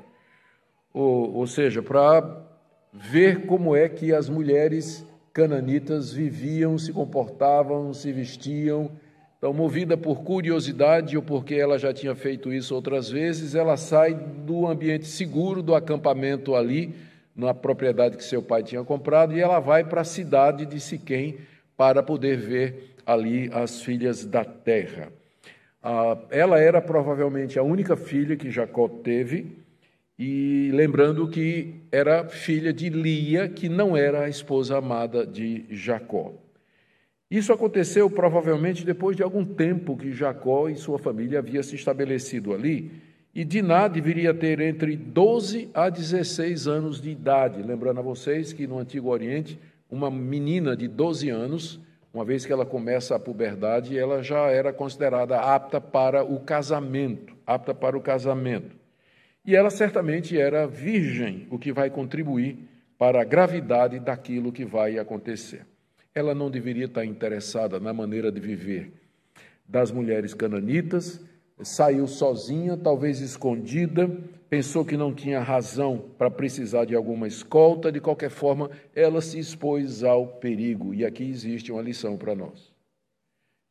ou, 0.92 1.36
ou 1.36 1.48
seja, 1.48 1.82
para 1.82 2.44
ver 2.92 3.46
como 3.46 3.76
é 3.76 3.88
que 3.88 4.12
as 4.12 4.28
mulheres 4.28 5.06
cananitas 5.32 6.12
viviam, 6.12 6.80
se 6.80 6.92
comportavam, 6.92 7.94
se 7.94 8.12
vestiam. 8.12 8.90
Então, 9.38 9.54
movida 9.54 9.96
por 9.96 10.24
curiosidade 10.24 11.16
ou 11.16 11.22
porque 11.22 11.54
ela 11.54 11.78
já 11.78 11.94
tinha 11.94 12.16
feito 12.16 12.52
isso 12.52 12.74
outras 12.74 13.08
vezes, 13.08 13.54
ela 13.54 13.78
sai 13.78 14.16
do 14.16 14.66
ambiente 14.66 15.06
seguro 15.06 15.62
do 15.62 15.76
acampamento 15.76 16.56
ali, 16.56 16.96
na 17.36 17.54
propriedade 17.54 18.18
que 18.18 18.24
seu 18.24 18.42
pai 18.42 18.64
tinha 18.64 18.84
comprado, 18.84 19.36
e 19.36 19.40
ela 19.40 19.60
vai 19.60 19.84
para 19.84 20.02
a 20.02 20.04
cidade 20.04 20.66
de 20.66 20.80
Siquém 20.80 21.38
para 21.78 22.02
poder 22.02 22.38
ver 22.38 22.96
ali 23.06 23.50
as 23.54 23.82
filhas 23.82 24.26
da 24.26 24.44
terra. 24.44 25.14
Ah, 25.82 26.18
ela 26.32 26.60
era 26.60 26.82
provavelmente 26.82 27.58
a 27.58 27.64
única 27.64 27.96
filha 27.96 28.36
que 28.36 28.52
Jacó 28.52 28.90
teve, 28.90 29.66
e 30.20 30.72
lembrando 30.74 31.30
que 31.30 31.76
era 31.92 32.28
filha 32.28 32.74
de 32.74 32.90
Lia, 32.90 33.48
que 33.48 33.70
não 33.70 33.96
era 33.96 34.22
a 34.24 34.30
esposa 34.30 34.78
amada 34.78 35.26
de 35.26 35.66
Jacó. 35.70 36.34
Isso 37.30 37.54
aconteceu 37.54 38.10
provavelmente 38.10 38.84
depois 38.84 39.16
de 39.16 39.22
algum 39.22 39.46
tempo 39.46 39.96
que 39.96 40.12
Jacó 40.12 40.70
e 40.70 40.76
sua 40.76 40.98
família 40.98 41.40
havia 41.40 41.62
se 41.62 41.76
estabelecido 41.76 42.54
ali, 42.54 42.92
e 43.36 43.46
Diná 43.46 43.88
deveria 43.88 44.34
ter 44.34 44.60
entre 44.60 44.96
12 44.96 45.70
a 45.72 45.90
16 45.90 46.68
anos 46.68 47.00
de 47.00 47.12
idade. 47.12 47.62
Lembrando 47.62 48.00
a 48.00 48.04
vocês 48.04 48.52
que 48.52 48.66
no 48.66 48.80
Antigo 48.80 49.10
Oriente, 49.10 49.60
uma 49.90 50.12
menina 50.12 50.76
de 50.76 50.88
12 50.88 51.30
anos, 51.30 51.80
uma 52.14 52.26
vez 52.26 52.46
que 52.46 52.52
ela 52.52 52.66
começa 52.66 53.16
a 53.16 53.20
puberdade, 53.20 53.98
ela 53.98 54.24
já 54.24 54.48
era 54.48 54.74
considerada 54.74 55.40
apta 55.40 55.80
para 55.80 56.24
o 56.24 56.40
casamento, 56.40 57.36
apta 57.46 57.74
para 57.74 57.98
o 57.98 58.02
casamento. 58.02 58.76
E 59.46 59.56
ela 59.56 59.70
certamente 59.70 60.38
era 60.38 60.68
virgem, 60.68 61.48
o 61.50 61.58
que 61.58 61.72
vai 61.72 61.90
contribuir 61.90 62.58
para 62.98 63.22
a 63.22 63.26
gravidade 63.26 64.00
daquilo 64.00 64.52
que 64.52 64.66
vai 64.66 64.98
acontecer. 64.98 65.66
Ela 66.14 66.34
não 66.34 66.50
deveria 66.50 66.86
estar 66.86 67.06
interessada 67.06 67.80
na 67.80 67.94
maneira 67.94 68.32
de 68.32 68.40
viver 68.40 68.92
das 69.68 69.92
mulheres 69.92 70.34
cananitas, 70.34 71.22
saiu 71.62 72.08
sozinha, 72.08 72.78
talvez 72.78 73.20
escondida, 73.20 74.10
pensou 74.50 74.86
que 74.86 74.96
não 74.96 75.14
tinha 75.14 75.40
razão 75.40 76.04
para 76.18 76.30
precisar 76.30 76.86
de 76.86 76.96
alguma 76.96 77.28
escolta, 77.28 77.92
de 77.92 78.00
qualquer 78.00 78.30
forma, 78.30 78.70
ela 78.96 79.22
se 79.22 79.40
expôs 79.40 80.04
ao 80.04 80.28
perigo. 80.28 80.94
E 80.94 81.06
aqui 81.06 81.24
existe 81.24 81.72
uma 81.72 81.82
lição 81.82 82.18
para 82.18 82.36
nós. 82.36 82.72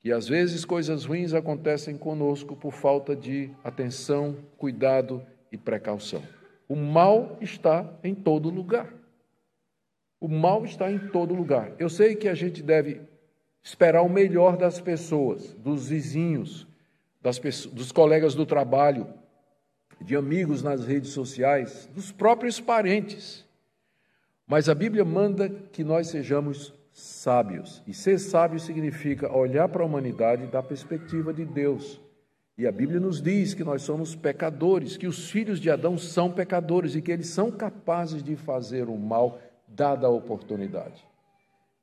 Que 0.00 0.12
às 0.12 0.28
vezes 0.28 0.64
coisas 0.64 1.04
ruins 1.04 1.32
acontecem 1.32 1.96
conosco 1.96 2.54
por 2.54 2.72
falta 2.72 3.16
de 3.16 3.50
atenção, 3.64 4.36
cuidado 4.56 5.22
e 5.50 5.56
precaução. 5.56 6.22
O 6.68 6.76
mal 6.76 7.38
está 7.40 7.98
em 8.02 8.14
todo 8.14 8.50
lugar. 8.50 8.92
O 10.20 10.28
mal 10.28 10.64
está 10.64 10.90
em 10.90 10.98
todo 10.98 11.34
lugar. 11.34 11.72
Eu 11.78 11.88
sei 11.88 12.16
que 12.16 12.28
a 12.28 12.34
gente 12.34 12.62
deve 12.62 13.00
esperar 13.62 14.02
o 14.02 14.08
melhor 14.08 14.56
das 14.56 14.80
pessoas, 14.80 15.54
dos 15.54 15.88
vizinhos, 15.88 16.66
das 17.20 17.38
pessoas, 17.38 17.74
dos 17.74 17.92
colegas 17.92 18.34
do 18.34 18.46
trabalho, 18.46 19.06
de 20.00 20.16
amigos 20.16 20.62
nas 20.62 20.84
redes 20.84 21.10
sociais, 21.10 21.88
dos 21.94 22.12
próprios 22.12 22.60
parentes. 22.60 23.44
Mas 24.46 24.68
a 24.68 24.74
Bíblia 24.74 25.04
manda 25.04 25.48
que 25.48 25.82
nós 25.82 26.08
sejamos 26.08 26.72
sábios. 26.92 27.82
E 27.86 27.92
ser 27.92 28.18
sábio 28.18 28.58
significa 28.60 29.30
olhar 29.30 29.68
para 29.68 29.82
a 29.82 29.86
humanidade 29.86 30.46
da 30.46 30.62
perspectiva 30.62 31.32
de 31.32 31.44
Deus. 31.44 32.00
E 32.56 32.66
a 32.66 32.72
Bíblia 32.72 32.98
nos 32.98 33.20
diz 33.20 33.52
que 33.52 33.62
nós 33.62 33.82
somos 33.82 34.14
pecadores, 34.14 34.96
que 34.96 35.06
os 35.06 35.28
filhos 35.28 35.60
de 35.60 35.70
Adão 35.70 35.98
são 35.98 36.32
pecadores 36.32 36.94
e 36.94 37.02
que 37.02 37.12
eles 37.12 37.28
são 37.28 37.50
capazes 37.50 38.22
de 38.22 38.34
fazer 38.34 38.88
o 38.88 38.96
mal 38.96 39.38
dada 39.68 40.06
a 40.06 40.10
oportunidade. 40.10 41.04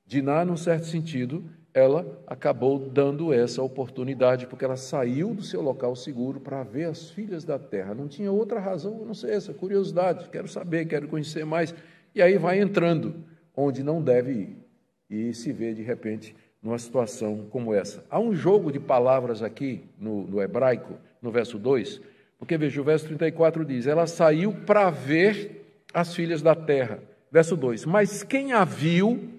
Diná, 0.06 0.44
num 0.44 0.58
certo 0.58 0.88
sentido, 0.88 1.44
ela 1.74 2.22
acabou 2.27 2.77
dando 2.77 3.34
essa 3.34 3.62
oportunidade, 3.63 4.46
porque 4.46 4.63
ela 4.63 4.77
saiu 4.77 5.34
do 5.34 5.42
seu 5.42 5.62
local 5.62 5.96
seguro 5.96 6.39
para 6.39 6.62
ver 6.62 6.86
as 6.86 7.10
filhas 7.10 7.44
da 7.44 7.58
terra. 7.58 7.96
Não 7.96 8.08
tinha 8.08 8.32
outra 8.32 8.60
razão, 8.60 9.03
não 9.06 9.13
sei 9.13 9.32
essa 9.32 9.53
curiosidade, 9.53 10.30
quero 10.30 10.48
saber, 10.48 10.86
quero 10.86 11.08
conhecer 11.08 11.46
mais. 11.46 11.74
E 12.13 12.22
aí 12.22 12.38
vai 12.38 12.60
entrando 12.60 13.15
onde 13.56 13.82
não 13.82 14.01
deve 14.01 14.32
ir 14.32 14.63
e 15.10 15.34
se 15.34 15.51
vê 15.51 15.74
de 15.74 15.82
repente 15.82 16.36
numa 16.62 16.77
situação 16.77 17.48
como 17.50 17.74
essa. 17.74 18.06
Há 18.10 18.20
um 18.20 18.36
jogo 18.36 18.72
de 18.72 18.80
palavras 18.80 19.42
aqui 19.42 19.84
no, 19.98 20.27
no 20.27 20.42
hebraico, 20.42 20.94
no 21.22 21.32
verso 21.32 21.58
2, 21.58 22.01
porque 22.38 22.58
veja, 22.58 22.82
o 22.82 22.84
verso 22.84 23.08
34 23.08 23.65
diz: 23.65 23.88
Ela 23.88 24.06
saiu 24.06 24.53
para 24.53 24.89
ver 24.89 25.65
as 25.94 26.13
filhas 26.13 26.42
da 26.42 26.56
terra. 26.56 27.00
Verso 27.32 27.56
2: 27.56 27.86
Mas 27.86 28.22
quem 28.22 28.53
a 28.53 28.63
viu 28.63 29.30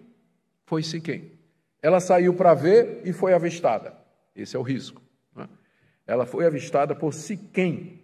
foi 0.67 0.83
Siquém. 0.83 1.34
Ela 1.85 2.01
saiu 2.01 2.33
para 2.33 2.55
ver 2.55 3.03
e 3.05 3.13
foi 3.13 3.35
avistada. 3.35 3.93
Esse 4.35 4.57
é 4.57 4.59
o 4.59 4.63
risco. 4.63 5.03
Né? 5.37 5.47
Ela 6.07 6.25
foi 6.25 6.47
avistada 6.47 6.95
por 6.95 7.13
Siquém, 7.13 8.01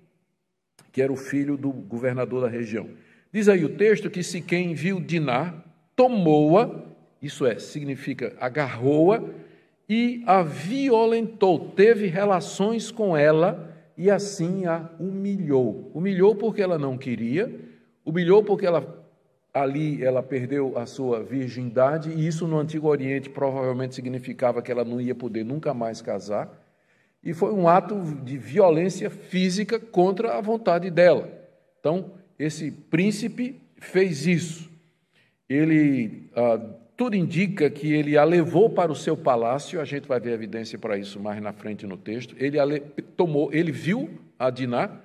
que 0.93 1.01
era 1.01 1.11
o 1.11 1.17
filho 1.17 1.57
do 1.57 1.73
governador 1.73 2.43
da 2.43 2.47
região. 2.47 2.91
Diz 3.33 3.49
aí 3.49 3.65
o 3.65 3.75
texto 3.79 4.11
que 4.11 4.23
Siquém 4.23 4.75
viu 4.75 5.01
Diná, 5.01 5.65
tomou-a, 5.97 6.79
isso 7.23 7.47
é, 7.47 7.59
significa 7.59 8.37
agarrou-a 8.39 9.23
e 9.89 10.23
a 10.27 10.43
violentou, 10.43 11.71
teve 11.71 12.07
relações 12.07 12.91
com 12.91 13.17
ela 13.17 13.75
e 13.97 14.11
assim 14.11 14.67
a 14.67 14.91
humilhou. 15.01 15.91
Humilhou 15.95 16.35
porque 16.35 16.61
ela 16.61 16.79
não 16.79 16.99
queria, 16.99 17.51
humilhou 18.05 18.45
porque 18.45 18.67
ela 18.67 19.00
ali 19.53 20.05
ela 20.05 20.23
perdeu 20.23 20.79
a 20.79 20.87
sua 20.87 21.23
virgindade, 21.23 22.11
e 22.11 22.27
isso 22.27 22.47
no 22.47 22.59
Antigo 22.59 22.89
Oriente 22.89 23.29
provavelmente 23.29 23.95
significava 23.95 24.63
que 24.63 24.71
ela 24.71 24.85
não 24.85 25.01
ia 25.01 25.15
poder 25.15 25.45
nunca 25.45 25.75
mais 25.75 26.01
casar, 26.01 26.49
e 27.23 27.35
foi 27.35 27.53
um 27.53 27.69
ato 27.69 28.01
de 28.25 28.39
violência 28.39 29.11
física 29.11 29.79
contra 29.79 30.39
a 30.39 30.41
vontade 30.41 30.91
dela. 30.91 31.29
Então, 31.79 32.13
esse 32.39 32.71
príncipe 32.71 33.61
fez 33.77 34.27
isso. 34.27 34.71
Ele, 35.49 36.31
ah, 36.35 36.59
tudo 36.97 37.17
indica 37.17 37.69
que 37.69 37.93
ele 37.93 38.17
a 38.17 38.25
levou 38.25 38.71
para 38.71 38.91
o 38.91 38.95
seu 38.95 39.17
palácio, 39.17 39.81
a 39.81 39.85
gente 39.85 40.09
vai 40.09 40.19
ver 40.21 40.33
evidência 40.33 40.79
para 40.79 40.97
isso 40.97 41.21
mais 41.21 41.43
na 41.43 41.53
frente 41.53 41.87
no 41.87 41.97
texto. 41.97 42.35
Ele 42.39 42.59
tomou, 43.17 43.53
ele 43.53 43.73
viu 43.73 44.09
a 44.39 44.49
Diná, 44.49 45.01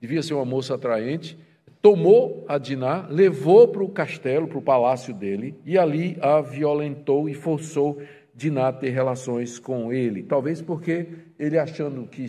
devia 0.00 0.22
ser 0.22 0.34
uma 0.34 0.44
moça 0.44 0.74
atraente, 0.74 1.38
tomou 1.80 2.44
a 2.48 2.58
Diná, 2.58 3.06
levou 3.08 3.68
para 3.68 3.82
o 3.82 3.88
castelo, 3.88 4.48
para 4.48 4.58
o 4.58 4.62
palácio 4.62 5.14
dele, 5.14 5.54
e 5.64 5.78
ali 5.78 6.16
a 6.20 6.40
violentou 6.40 7.28
e 7.28 7.34
forçou 7.34 8.00
Diná 8.34 8.68
a 8.68 8.72
ter 8.72 8.90
relações 8.90 9.58
com 9.58 9.92
ele. 9.92 10.22
Talvez 10.22 10.62
porque 10.62 11.08
ele 11.38 11.58
achando 11.58 12.06
que, 12.06 12.26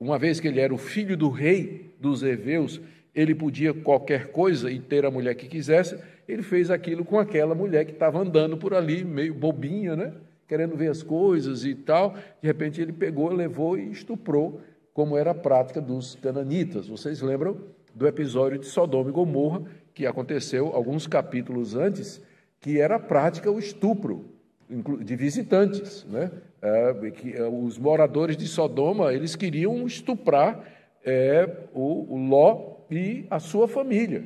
uma 0.00 0.18
vez 0.18 0.40
que 0.40 0.48
ele 0.48 0.60
era 0.60 0.74
o 0.74 0.78
filho 0.78 1.16
do 1.16 1.28
rei 1.28 1.94
dos 2.00 2.22
heveus, 2.22 2.80
ele 3.14 3.34
podia 3.34 3.72
qualquer 3.72 4.32
coisa 4.32 4.70
e 4.70 4.80
ter 4.80 5.04
a 5.04 5.10
mulher 5.10 5.34
que 5.34 5.46
quisesse, 5.46 5.98
ele 6.26 6.42
fez 6.42 6.70
aquilo 6.70 7.04
com 7.04 7.18
aquela 7.18 7.54
mulher 7.54 7.84
que 7.84 7.92
estava 7.92 8.18
andando 8.18 8.56
por 8.56 8.74
ali, 8.74 9.04
meio 9.04 9.34
bobinha, 9.34 9.94
né? 9.94 10.12
querendo 10.48 10.76
ver 10.76 10.90
as 10.90 11.02
coisas 11.02 11.64
e 11.64 11.74
tal. 11.74 12.14
De 12.40 12.46
repente 12.46 12.80
ele 12.80 12.92
pegou, 12.92 13.32
levou 13.32 13.78
e 13.78 13.90
estuprou, 13.90 14.60
como 14.92 15.16
era 15.16 15.30
a 15.30 15.34
prática 15.34 15.80
dos 15.80 16.14
cananitas. 16.16 16.88
Vocês 16.88 17.22
lembram 17.22 17.56
do 17.94 18.06
episódio 18.06 18.58
de 18.58 18.66
Sodoma 18.66 19.10
e 19.10 19.12
Gomorra, 19.12 19.62
que 19.94 20.06
aconteceu 20.06 20.68
alguns 20.68 21.06
capítulos 21.06 21.74
antes, 21.74 22.22
que 22.60 22.80
era 22.80 22.98
prática 22.98 23.50
o 23.50 23.58
estupro 23.58 24.26
de 24.68 25.16
visitantes, 25.16 26.06
né? 26.08 26.30
É, 26.62 26.94
é, 27.34 27.42
os 27.44 27.76
moradores 27.76 28.36
de 28.36 28.46
Sodoma 28.46 29.12
eles 29.12 29.34
queriam 29.34 29.84
estuprar 29.86 30.64
é, 31.04 31.48
o, 31.74 32.14
o 32.14 32.28
Ló 32.28 32.76
e 32.90 33.26
a 33.28 33.38
sua 33.38 33.66
família. 33.68 34.24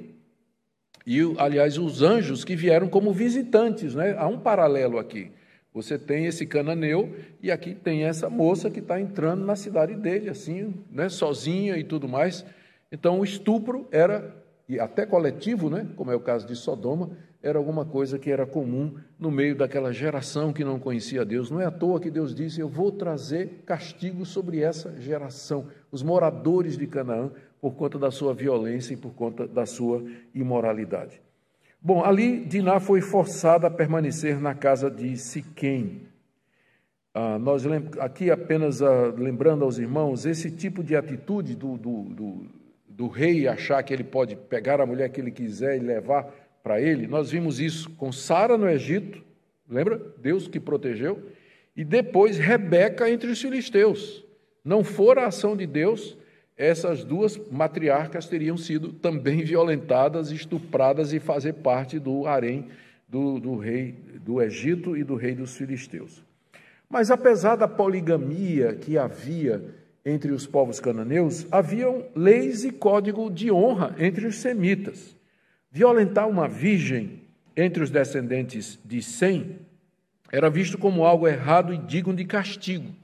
E, 1.07 1.21
aliás, 1.39 1.79
os 1.79 2.03
anjos 2.03 2.45
que 2.45 2.57
vieram 2.57 2.89
como 2.89 3.13
visitantes, 3.13 3.95
né? 3.95 4.15
Há 4.19 4.27
um 4.27 4.39
paralelo 4.39 4.99
aqui. 4.99 5.31
Você 5.73 5.99
tem 5.99 6.27
esse 6.27 6.47
cananeu 6.47 7.15
e 7.43 7.50
aqui 7.50 7.75
tem 7.75 8.05
essa 8.05 8.31
moça 8.31 8.71
que 8.71 8.81
está 8.81 9.00
entrando 9.00 9.45
na 9.45 9.55
cidade 9.55 9.95
dele, 9.95 10.31
assim, 10.31 10.75
né? 10.91 11.09
sozinha 11.09 11.76
e 11.76 11.85
tudo 11.85 12.09
mais. 12.09 12.45
Então, 12.97 13.21
o 13.21 13.25
estupro 13.25 13.87
era, 13.91 14.35
e 14.67 14.80
até 14.80 15.04
coletivo, 15.04 15.69
né, 15.69 15.87
como 15.97 16.11
é 16.11 16.17
o 16.17 16.21
caso 16.21 16.47
de 16.47 16.56
Sodoma, 16.56 17.11
era 17.43 17.59
alguma 17.59 17.85
coisa 17.85 18.19
que 18.19 18.30
era 18.30 18.47
comum 18.47 18.95
no 19.19 19.30
meio 19.30 19.54
daquela 19.54 19.93
geração 19.93 20.50
que 20.50 20.65
não 20.65 20.78
conhecia 20.80 21.23
Deus. 21.23 21.50
Não 21.50 21.61
é 21.61 21.67
à 21.67 21.71
toa 21.71 22.00
que 22.00 22.11
Deus 22.11 22.35
disse: 22.35 22.59
Eu 22.59 22.71
vou 22.71 22.91
trazer 22.91 23.65
castigo 23.67 24.25
sobre 24.25 24.61
essa 24.61 24.99
geração, 24.99 25.67
os 25.93 26.02
moradores 26.02 26.78
de 26.78 26.87
Canaã, 26.87 27.30
por 27.61 27.75
conta 27.75 27.99
da 27.99 28.11
sua 28.11 28.32
violência 28.32 28.95
e 28.95 28.97
por 28.97 29.13
conta 29.13 29.47
da 29.47 29.67
sua 29.67 30.02
imoralidade. 30.35 31.21
Bom, 31.78 32.02
ali 32.02 32.47
Diná 32.47 32.80
foi 32.80 33.02
forçada 33.02 33.67
a 33.67 33.71
permanecer 33.71 34.41
na 34.41 34.54
casa 34.54 34.91
de 34.91 35.19
Siquém. 35.19 36.09
Ah, 37.13 37.39
nós 37.39 37.63
aqui 38.00 38.30
apenas 38.30 38.80
ah, 38.80 39.13
lembrando 39.15 39.65
aos 39.65 39.78
irmãos 39.78 40.25
esse 40.25 40.50
tipo 40.50 40.82
de 40.82 40.97
atitude 40.97 41.54
do, 41.54 41.76
do, 41.76 42.02
do 42.04 42.55
do 42.97 43.09
rei 43.09 43.47
achar 43.47 43.82
que 43.82 43.93
ele 43.93 44.02
pode 44.02 44.35
pegar 44.35 44.80
a 44.80 44.87
mulher 44.87 45.11
que 45.11 45.21
ele 45.21 45.30
quiser 45.30 45.76
e 45.76 45.80
levar 45.80 46.25
para 46.63 46.80
ele. 46.80 47.06
Nós 47.06 47.30
vimos 47.30 47.61
isso 47.61 47.91
com 47.91 48.11
Sara 48.11 48.56
no 48.56 48.67
Egito, 48.67 49.23
lembra? 49.69 50.00
Deus 50.17 50.49
que 50.49 50.59
protegeu. 50.59 51.23
E 51.76 51.85
depois 51.85 52.39
Rebeca 52.39 53.11
entre 53.11 53.30
os 53.30 53.41
filisteus. 53.41 54.25
Não 54.65 54.82
for 54.82 55.19
a 55.19 55.26
ação 55.26 55.54
de 55.54 55.67
Deus, 55.67 56.17
essas 56.56 57.04
duas 57.04 57.37
matriarcas 57.50 58.26
teriam 58.28 58.56
sido 58.56 58.95
também 58.95 59.45
violentadas, 59.45 60.30
estupradas 60.30 61.13
e 61.13 61.21
fazer 61.21 61.52
parte 61.52 61.99
do 61.99 62.26
harém 62.26 62.69
do, 63.06 63.39
do 63.39 63.59
rei 63.59 63.95
do 64.25 64.41
Egito 64.41 64.97
e 64.97 65.04
do 65.04 65.17
rei 65.17 65.35
dos 65.35 65.54
filisteus. 65.54 66.25
Mas 66.89 67.11
apesar 67.11 67.56
da 67.56 67.69
poligamia 67.69 68.75
que 68.75 68.97
havia 68.97 69.63
entre 70.06 70.30
os 70.30 70.47
povos 70.47 70.78
cananeus, 70.78 71.49
haviam 71.50 72.04
leis 72.14 72.62
e 72.62 72.71
código 72.71 73.28
de 73.28 73.50
honra 73.50 73.97
entre 73.99 74.25
os 74.25 74.36
semitas. 74.36 75.16
Violentar 75.69 76.28
uma 76.28 76.47
virgem 76.47 77.25
entre 77.56 77.82
os 77.82 77.90
descendentes 77.90 78.78
de 78.84 79.02
Sem 79.02 79.58
era 80.30 80.49
visto 80.49 80.78
como 80.78 81.04
algo 81.04 81.26
errado 81.26 81.75
e 81.75 81.78
digno 81.78 82.14
de 82.14 82.25
castigo, 82.25 82.95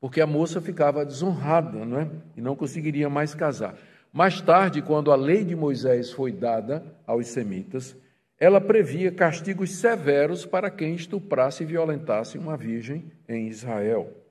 porque 0.00 0.20
a 0.20 0.26
moça 0.26 0.60
ficava 0.60 1.06
desonrada 1.06 1.84
não 1.84 2.00
é? 2.00 2.08
e 2.36 2.40
não 2.40 2.56
conseguiria 2.56 3.08
mais 3.08 3.36
casar. 3.36 3.76
Mais 4.12 4.40
tarde, 4.40 4.82
quando 4.82 5.12
a 5.12 5.16
lei 5.16 5.44
de 5.44 5.54
Moisés 5.54 6.10
foi 6.10 6.32
dada 6.32 6.84
aos 7.06 7.28
semitas, 7.28 7.96
ela 8.38 8.60
previa 8.60 9.12
castigos 9.12 9.76
severos 9.76 10.44
para 10.44 10.68
quem 10.70 10.96
estuprasse 10.96 11.62
e 11.62 11.66
violentasse 11.66 12.36
uma 12.36 12.56
virgem 12.56 13.04
em 13.28 13.46
Israel. 13.46 14.21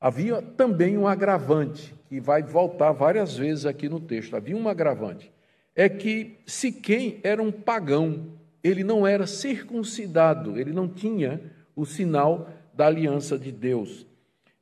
Havia 0.00 0.42
também 0.42 0.96
um 0.96 1.06
agravante, 1.06 1.94
que 2.08 2.20
vai 2.20 2.42
voltar 2.42 2.92
várias 2.92 3.36
vezes 3.36 3.66
aqui 3.66 3.88
no 3.88 4.00
texto. 4.00 4.36
Havia 4.36 4.56
um 4.56 4.68
agravante. 4.68 5.32
É 5.74 5.88
que 5.88 6.38
Siquém 6.46 7.20
era 7.22 7.42
um 7.42 7.52
pagão, 7.52 8.26
ele 8.62 8.84
não 8.84 9.06
era 9.06 9.26
circuncidado, 9.26 10.58
ele 10.58 10.72
não 10.72 10.88
tinha 10.88 11.40
o 11.74 11.84
sinal 11.84 12.48
da 12.74 12.86
aliança 12.86 13.38
de 13.38 13.50
Deus. 13.50 14.06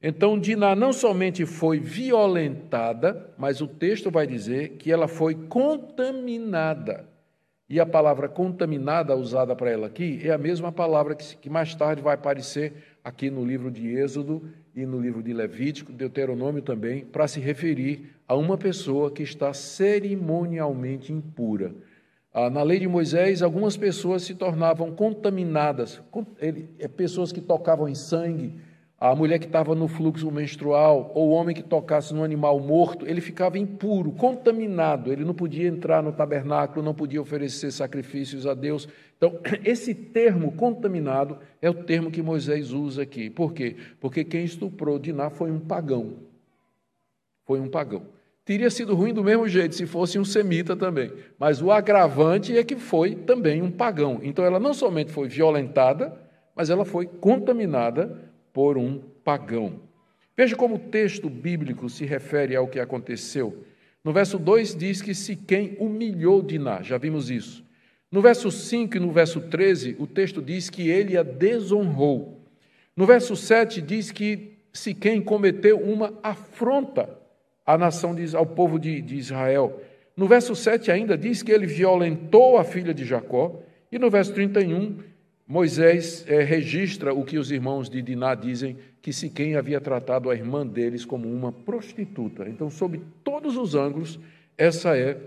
Então, 0.03 0.38
Diná 0.38 0.77
não 0.77 0.92
somente 0.92 1.47
foi 1.47 1.81
violentada, 1.81 3.33
mas 3.38 3.61
o 3.61 3.66
texto 3.66 4.11
vai 4.11 4.27
dizer 4.27 4.73
que 4.73 4.92
ela 4.92 5.09
foi 5.09 5.35
contaminada. 5.35 7.09
E 7.68 7.81
a 7.81 7.87
palavra 7.87 8.29
contaminada 8.29 9.16
usada 9.16 9.57
para 9.57 9.70
ela 9.70 9.87
aqui 9.87 10.20
é 10.22 10.31
a 10.31 10.38
mesma 10.38 10.70
palavra 10.70 11.14
que 11.14 11.48
mais 11.48 11.74
tarde 11.74 12.03
vai 12.03 12.14
aparecer 12.14 12.74
aqui 13.03 13.31
no 13.31 13.44
livro 13.44 13.70
de 13.70 13.88
Êxodo 13.88 14.42
e 14.74 14.85
no 14.85 15.00
livro 15.00 15.22
de 15.22 15.33
Levítico, 15.33 15.90
Deuteronômio 15.90 16.61
também, 16.61 17.05
para 17.07 17.27
se 17.27 17.40
referir 17.40 18.14
a 18.29 18.35
uma 18.35 18.59
pessoa 18.59 19.11
que 19.11 19.22
está 19.22 19.55
cerimonialmente 19.55 21.12
impura. 21.12 21.74
Ah, 22.33 22.50
na 22.50 22.62
lei 22.62 22.81
de 22.81 22.88
Moisés, 22.88 23.42
algumas 23.42 23.77
pessoas 23.77 24.24
se 24.24 24.35
tornavam 24.35 24.90
contaminadas, 24.90 26.03
é, 26.79 26.88
pessoas 26.88 27.31
que 27.31 27.40
tocavam 27.40 27.88
em 27.88 27.94
sangue, 27.94 28.55
a 29.11 29.14
mulher 29.14 29.38
que 29.38 29.45
estava 29.45 29.75
no 29.75 29.87
fluxo 29.87 30.31
menstrual, 30.31 31.12
ou 31.14 31.29
o 31.29 31.33
homem 31.33 31.55
que 31.55 31.62
tocasse 31.62 32.14
no 32.14 32.25
animal 32.25 32.59
morto, 32.59 33.07
ele 33.07 33.21
ficava 33.21 33.59
impuro, 33.59 34.11
contaminado, 34.12 35.12
ele 35.12 35.27
não 35.27 35.35
podia 35.35 35.69
entrar 35.69 36.03
no 36.03 36.11
tabernáculo, 36.11 36.83
não 36.83 36.95
podia 36.95 37.21
oferecer 37.21 37.71
sacrifícios 37.71 38.47
a 38.47 38.55
Deus. 38.55 38.88
Então, 39.19 39.38
esse 39.62 39.95
termo 39.95 40.53
contaminado 40.53 41.37
é 41.61 41.69
o 41.69 41.75
termo 41.75 42.11
que 42.11 42.23
Moisés 42.23 42.73
usa 42.73 43.03
aqui. 43.03 43.29
Por 43.29 43.53
quê? 43.53 43.77
Porque 44.01 44.25
quem 44.25 44.43
estuprou 44.43 44.99
Diná 44.99 45.29
foi 45.29 45.51
um 45.51 45.61
pagão. 45.61 46.14
Foi 47.45 47.61
um 47.61 47.69
pagão. 47.69 48.07
teria 48.43 48.71
sido 48.71 48.95
ruim 48.95 49.12
do 49.12 49.23
mesmo 49.23 49.47
jeito 49.47 49.75
se 49.75 49.85
fosse 49.85 50.19
um 50.19 50.25
semita 50.25 50.75
também. 50.75 51.12
Mas 51.38 51.61
o 51.61 51.71
agravante 51.71 52.57
é 52.57 52.64
que 52.64 52.77
foi 52.77 53.14
também 53.14 53.61
um 53.61 53.71
pagão. 53.71 54.21
Então 54.23 54.47
ela 54.47 54.59
não 54.59 54.73
somente 54.73 55.12
foi 55.12 55.29
violentada, 55.29 56.19
mas 56.57 56.71
ela 56.71 56.87
foi 56.87 57.05
contaminada 57.05 58.33
por 58.55 58.79
um 58.79 59.01
pagão. 59.25 59.81
Veja 60.37 60.57
como 60.57 60.77
o 60.77 60.79
texto 60.79 61.29
bíblico 61.29 61.90
se 61.90 62.07
refere 62.07 62.55
ao 62.55 62.69
que 62.69 62.79
aconteceu. 62.79 63.64
No 64.03 64.12
verso 64.12 64.38
2 64.38 64.77
diz 64.77 65.03
que 65.03 65.14
Siquém 65.14 65.77
humilhou 65.79 66.40
Diná, 66.40 66.81
já 66.81 66.97
vimos 66.97 67.31
isso. 67.31 67.64
No 68.11 68.23
verso 68.23 68.51
5 68.51 68.97
e 68.97 69.01
no 69.01 69.11
verso 69.11 69.40
13, 69.40 69.97
o 69.99 70.07
texto 70.07 70.40
diz 70.40 70.71
que 70.71 70.88
ele 70.88 71.19
a 71.19 71.25
desonrou. 71.25 72.40
No 72.97 73.05
verso 73.05 73.35
7 73.35 73.83
diz 73.83 74.12
que 74.12 74.53
Siquém 74.73 75.21
cometeu 75.21 75.79
uma 75.79 76.14
afronta 76.23 77.09
à 77.67 77.77
nação 77.77 78.14
de, 78.14 78.37
ao 78.37 78.47
povo 78.47 78.79
de, 78.79 79.01
de 79.01 79.17
Israel. 79.17 79.81
No 80.17 80.29
verso 80.29 80.55
7 80.55 80.93
ainda 80.93 81.19
diz 81.19 81.43
que 81.43 81.51
ele 81.51 81.67
violentou 81.67 82.57
a 82.57 82.64
filha 82.64 82.95
de 82.95 83.05
Jacó. 83.05 83.61
E 83.90 83.99
no 83.99 84.11
verso 84.11 84.33
31, 84.33 84.99
Moisés 85.47 86.25
é, 86.27 86.43
registra 86.43 87.13
o 87.13 87.23
que 87.23 87.37
os 87.37 87.51
irmãos 87.51 87.91
de 87.91 88.01
Diná 88.01 88.35
dizem, 88.35 88.79
que 89.03 89.13
Siquém 89.13 89.57
havia 89.57 89.79
tratado 89.79 90.31
a 90.31 90.35
irmã 90.35 90.67
deles 90.67 91.05
como 91.05 91.31
uma 91.31 91.53
prostituta. 91.53 92.49
Então, 92.49 92.71
sob 92.71 93.03
todos 93.23 93.57
os 93.57 93.75
ângulos, 93.75 94.19
essa 94.57 94.97
é 94.97 95.19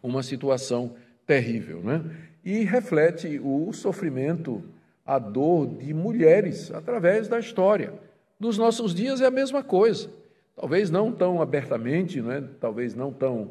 uma 0.00 0.22
situação 0.22 0.94
terrível. 1.26 1.80
Né? 1.82 2.04
E 2.44 2.62
reflete 2.62 3.40
o 3.42 3.72
sofrimento, 3.72 4.62
a 5.04 5.18
dor 5.18 5.66
de 5.78 5.92
mulheres 5.92 6.70
através 6.70 7.26
da 7.26 7.38
história. 7.38 7.92
Nos 8.38 8.56
nossos 8.56 8.94
dias 8.94 9.20
é 9.20 9.26
a 9.26 9.30
mesma 9.30 9.64
coisa. 9.64 10.08
Talvez 10.54 10.90
não 10.90 11.10
tão 11.10 11.42
abertamente, 11.42 12.22
né? 12.22 12.44
talvez 12.60 12.94
não 12.94 13.12
tão 13.12 13.50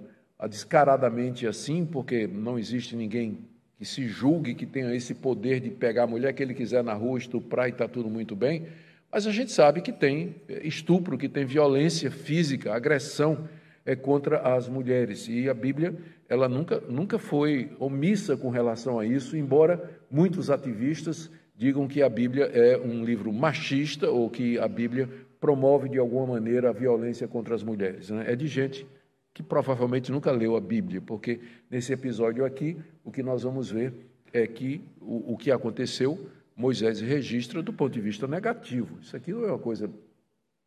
descaradamente 0.50 1.46
assim, 1.46 1.86
porque 1.86 2.26
não 2.26 2.58
existe 2.58 2.96
ninguém 2.96 3.40
que 3.78 3.86
se 3.86 4.08
julgue 4.08 4.54
que 4.54 4.66
tenha 4.66 4.94
esse 4.96 5.14
poder 5.14 5.60
de 5.60 5.70
pegar 5.70 6.04
a 6.04 6.08
mulher 6.08 6.34
que 6.34 6.42
ele 6.42 6.54
quiser 6.54 6.84
na 6.84 6.94
rua, 6.94 7.18
estuprar 7.18 7.68
e 7.68 7.72
está 7.72 7.88
tudo 7.88 8.10
muito 8.10 8.36
bem. 8.36 8.68
Mas 9.12 9.28
a 9.28 9.32
gente 9.32 9.52
sabe 9.52 9.82
que 9.82 9.92
tem 9.92 10.36
estupro, 10.64 11.18
que 11.18 11.30
tem 11.30 11.46
violência 11.46 12.10
física, 12.10 12.74
agressão 12.74 13.48
é, 13.86 13.96
contra 13.96 14.40
as 14.40 14.68
mulheres. 14.68 15.28
E 15.28 15.50
a 15.50 15.54
Bíblia 15.54 15.96
ela 16.28 16.50
nunca, 16.50 16.82
nunca 16.90 17.20
foi 17.20 17.72
omissa 17.80 18.36
com 18.36 18.50
relação 18.50 18.98
a 19.00 19.06
isso, 19.06 19.38
embora 19.38 20.00
muitos 20.10 20.50
ativistas 20.50 21.30
digam 21.56 21.88
que 21.88 22.02
a 22.02 22.10
Bíblia 22.10 22.46
é 22.46 22.78
um 22.78 23.04
livro 23.06 23.32
machista 23.32 24.10
ou 24.10 24.30
que 24.30 24.58
a 24.58 24.68
Bíblia 24.68 25.08
promove 25.40 25.90
de 25.90 26.00
alguma 26.00 26.26
maneira 26.26 26.70
a 26.70 26.74
violência 26.74 27.28
contra 27.28 27.54
as 27.54 27.62
mulheres. 27.62 28.10
Né? 28.10 28.26
É 28.28 28.36
de 28.36 28.48
gente 28.48 28.88
que 29.34 29.42
provavelmente 29.42 30.12
nunca 30.12 30.32
leu 30.32 30.56
a 30.56 30.62
Bíblia, 30.62 31.02
porque 31.02 31.40
nesse 31.70 31.92
episódio 31.92 32.46
aqui 32.46 32.78
o 33.04 33.12
que 33.12 33.24
nós 33.24 33.44
vamos 33.44 33.72
ver 33.72 33.94
é 34.32 34.46
que 34.46 34.82
o, 35.02 35.34
o 35.34 35.38
que 35.38 35.52
aconteceu, 35.52 36.30
Moisés 36.56 37.02
registra 37.02 37.62
do 37.62 37.74
ponto 37.74 37.94
de 37.94 38.02
vista 38.02 38.28
negativo. 38.28 39.00
Isso 39.02 39.16
aqui 39.16 39.32
não 39.32 39.44
é 39.44 39.48
uma 39.48 39.60
coisa 39.60 39.90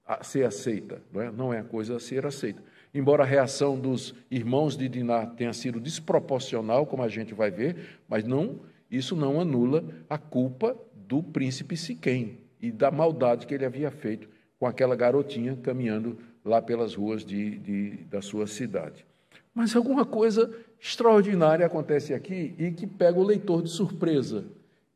a 0.05 0.23
ser 0.23 0.45
aceita, 0.45 1.03
não 1.13 1.21
é, 1.21 1.31
não 1.31 1.55
é 1.55 1.63
coisa 1.63 1.97
a 1.97 2.01
ser 2.01 2.27
aceita. 2.27 2.63
Embora 2.95 3.23
a 3.23 3.27
reação 3.27 3.79
dos 3.79 4.15
irmãos 4.31 4.77
de 4.77 4.89
Diná 4.89 5.27
tenha 5.27 5.53
sido 5.53 5.81
desproporcional, 5.81 6.87
como 6.87 7.03
a 7.03 7.09
gente 7.09 7.35
vai 7.35 7.51
ver, 7.51 8.01
mas 8.09 8.25
não, 8.25 8.61
isso 8.91 9.17
não 9.17 9.41
anula 9.41 9.85
a 10.09 10.17
culpa 10.17 10.77
do 10.95 11.23
príncipe 11.23 11.77
Siquém 11.77 12.39
e 12.61 12.71
da 12.71 12.91
maldade 12.91 13.47
que 13.47 13.55
ele 13.55 13.65
havia 13.65 13.91
feito 13.91 14.29
com 14.59 14.67
aquela 14.67 14.97
garotinha 14.97 15.57
caminhando 15.57 16.19
lá 16.47 16.63
pelas 16.63 16.95
ruas 16.95 17.25
de, 17.25 17.59
de, 17.59 17.91
da 18.05 18.23
sua 18.23 18.47
cidade. 18.47 19.05
Mas 19.53 19.75
alguma 19.75 20.05
coisa 20.05 20.55
extraordinária 20.81 21.67
acontece 21.67 22.15
aqui 22.15 22.55
e 22.57 22.71
que 22.71 22.87
pega 22.87 23.19
o 23.19 23.25
leitor 23.25 23.63
de 23.63 23.71
surpresa. 23.71 24.45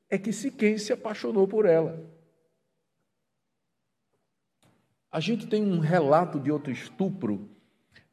É 0.08 0.16
que 0.16 0.32
Siquém 0.32 0.78
se 0.78 0.92
apaixonou 0.92 1.48
por 1.48 1.66
ela. 1.66 2.02
A 5.10 5.18
gente 5.18 5.46
tem 5.46 5.62
um 5.64 5.80
relato 5.80 6.38
de 6.38 6.52
outro 6.52 6.70
estupro 6.70 7.48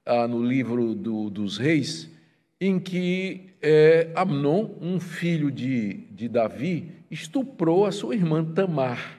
ah, 0.04 0.28
no 0.28 0.43
livro 0.43 0.95
do, 0.95 1.30
dos 1.30 1.58
reis, 1.58 2.10
em 2.60 2.80
que 2.80 3.54
é, 3.62 4.12
Amnon, 4.15 4.71
um 4.82 5.00
filho 5.00 5.52
de, 5.52 6.08
de 6.12 6.28
Davi, 6.28 6.91
estuprou 7.12 7.86
a 7.86 7.91
sua 7.91 8.15
irmã 8.15 8.43
Tamar. 8.43 9.16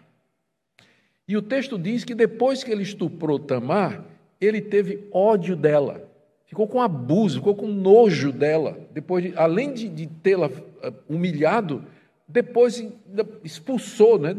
E 1.28 1.36
o 1.36 1.42
texto 1.42 1.78
diz 1.78 2.04
que 2.04 2.14
depois 2.14 2.64
que 2.64 2.72
ele 2.72 2.82
estuprou 2.82 3.38
Tamar, 3.38 4.02
ele 4.40 4.62
teve 4.62 5.06
ódio 5.12 5.54
dela, 5.54 6.08
ficou 6.46 6.66
com 6.66 6.80
abuso, 6.80 7.38
ficou 7.38 7.54
com 7.54 7.66
nojo 7.66 8.32
dela. 8.32 8.78
Depois, 8.92 9.22
de, 9.22 9.34
além 9.36 9.74
de, 9.74 9.90
de 9.90 10.06
tê-la 10.06 10.50
ah, 10.82 10.90
humilhado, 11.06 11.84
depois 12.26 12.82
expulsou, 13.44 14.18
né, 14.18 14.34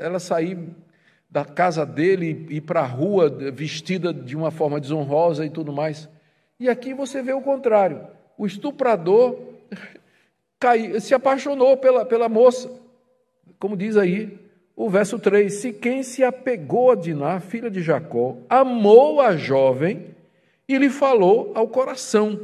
ela 0.00 0.18
sair 0.18 0.58
da 1.30 1.44
casa 1.44 1.86
dele 1.86 2.46
e 2.50 2.56
ir 2.56 2.60
para 2.60 2.80
a 2.80 2.86
rua 2.86 3.30
vestida 3.50 4.12
de 4.12 4.36
uma 4.36 4.50
forma 4.50 4.78
desonrosa 4.78 5.46
e 5.46 5.50
tudo 5.50 5.72
mais. 5.72 6.08
E 6.60 6.68
aqui 6.68 6.92
você 6.92 7.22
vê 7.22 7.32
o 7.32 7.40
contrário. 7.40 8.06
O 8.36 8.46
estuprador 8.46 9.38
se 11.00 11.14
apaixonou 11.14 11.76
pela, 11.78 12.04
pela 12.04 12.28
moça, 12.28 12.70
como 13.58 13.76
diz 13.76 13.96
aí, 13.96 14.38
o 14.76 14.88
verso 14.90 15.18
3: 15.18 15.52
Se 15.52 15.72
quem 15.72 16.02
se 16.02 16.24
apegou 16.24 16.90
a 16.90 16.94
Diná, 16.94 17.40
filha 17.40 17.70
de 17.70 17.82
Jacó, 17.82 18.36
amou 18.48 19.20
a 19.20 19.36
jovem 19.36 20.06
e 20.68 20.76
lhe 20.78 20.90
falou 20.90 21.52
ao 21.54 21.68
coração. 21.68 22.40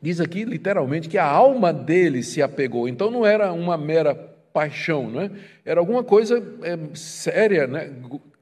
Diz 0.00 0.20
aqui 0.20 0.44
literalmente 0.44 1.08
que 1.08 1.18
a 1.18 1.26
alma 1.26 1.72
dele 1.72 2.22
se 2.22 2.42
apegou. 2.42 2.88
Então 2.88 3.10
não 3.10 3.24
era 3.24 3.52
uma 3.52 3.76
mera 3.76 4.14
paixão, 4.52 5.10
não 5.10 5.20
é? 5.20 5.30
Era 5.64 5.80
alguma 5.80 6.04
coisa 6.04 6.42
é, 6.62 6.78
séria, 6.94 7.66
né? 7.66 7.90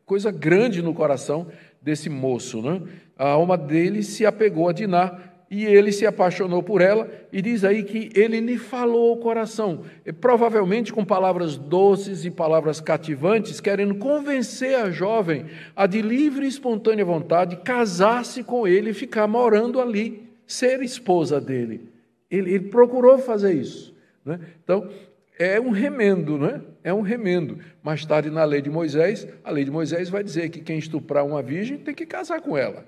coisa 0.04 0.30
grande 0.30 0.82
no 0.82 0.92
coração 0.92 1.46
desse 1.80 2.10
moço. 2.10 2.60
Né? 2.60 2.82
A 3.16 3.28
alma 3.28 3.56
dele 3.56 4.02
se 4.02 4.26
apegou 4.26 4.68
a 4.68 4.72
Diná 4.72 5.18
e 5.52 5.66
ele 5.66 5.92
se 5.92 6.06
apaixonou 6.06 6.62
por 6.62 6.80
ela, 6.80 7.10
e 7.30 7.42
diz 7.42 7.62
aí 7.62 7.82
que 7.82 8.08
ele 8.14 8.40
lhe 8.40 8.56
falou 8.56 9.12
o 9.12 9.18
coração, 9.18 9.82
provavelmente 10.18 10.94
com 10.94 11.04
palavras 11.04 11.58
doces 11.58 12.24
e 12.24 12.30
palavras 12.30 12.80
cativantes, 12.80 13.60
querendo 13.60 13.96
convencer 13.96 14.74
a 14.76 14.90
jovem 14.90 15.44
a 15.76 15.86
de 15.86 16.00
livre 16.00 16.46
e 16.46 16.48
espontânea 16.48 17.04
vontade 17.04 17.56
casar-se 17.56 18.42
com 18.42 18.66
ele 18.66 18.90
e 18.90 18.94
ficar 18.94 19.26
morando 19.26 19.78
ali, 19.78 20.26
ser 20.46 20.80
esposa 20.80 21.38
dele. 21.38 21.86
Ele, 22.30 22.54
ele 22.54 22.68
procurou 22.70 23.18
fazer 23.18 23.52
isso. 23.52 23.94
Né? 24.24 24.40
Então, 24.64 24.88
é 25.38 25.60
um 25.60 25.68
remendo, 25.68 26.38
né? 26.38 26.62
É 26.82 26.94
um 26.94 27.02
remendo. 27.02 27.58
Mais 27.82 28.06
tarde, 28.06 28.30
na 28.30 28.44
lei 28.44 28.62
de 28.62 28.70
Moisés, 28.70 29.28
a 29.44 29.50
lei 29.50 29.66
de 29.66 29.70
Moisés 29.70 30.08
vai 30.08 30.24
dizer 30.24 30.48
que 30.48 30.60
quem 30.60 30.78
estuprar 30.78 31.26
uma 31.26 31.42
virgem 31.42 31.76
tem 31.76 31.94
que 31.94 32.06
casar 32.06 32.40
com 32.40 32.56
ela. 32.56 32.86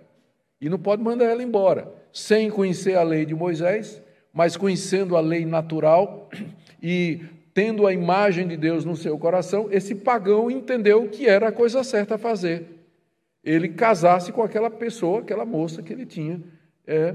E 0.60 0.68
não 0.68 0.78
pode 0.78 1.02
mandar 1.02 1.26
ela 1.26 1.42
embora, 1.42 1.92
sem 2.12 2.50
conhecer 2.50 2.94
a 2.96 3.02
lei 3.02 3.26
de 3.26 3.34
Moisés, 3.34 4.02
mas 4.32 4.56
conhecendo 4.56 5.16
a 5.16 5.20
lei 5.20 5.44
natural 5.44 6.28
e 6.82 7.20
tendo 7.54 7.86
a 7.86 7.92
imagem 7.92 8.48
de 8.48 8.56
Deus 8.56 8.84
no 8.84 8.96
seu 8.96 9.16
coração, 9.16 9.68
esse 9.70 9.94
pagão 9.94 10.50
entendeu 10.50 11.08
que 11.08 11.28
era 11.28 11.48
a 11.48 11.52
coisa 11.52 11.84
certa 11.84 12.16
a 12.16 12.18
fazer. 12.18 12.66
Ele 13.44 13.68
casasse 13.68 14.32
com 14.32 14.42
aquela 14.42 14.68
pessoa, 14.68 15.20
aquela 15.20 15.44
moça 15.44 15.82
que 15.82 15.92
ele 15.92 16.04
tinha 16.04 16.40
é, 16.86 17.14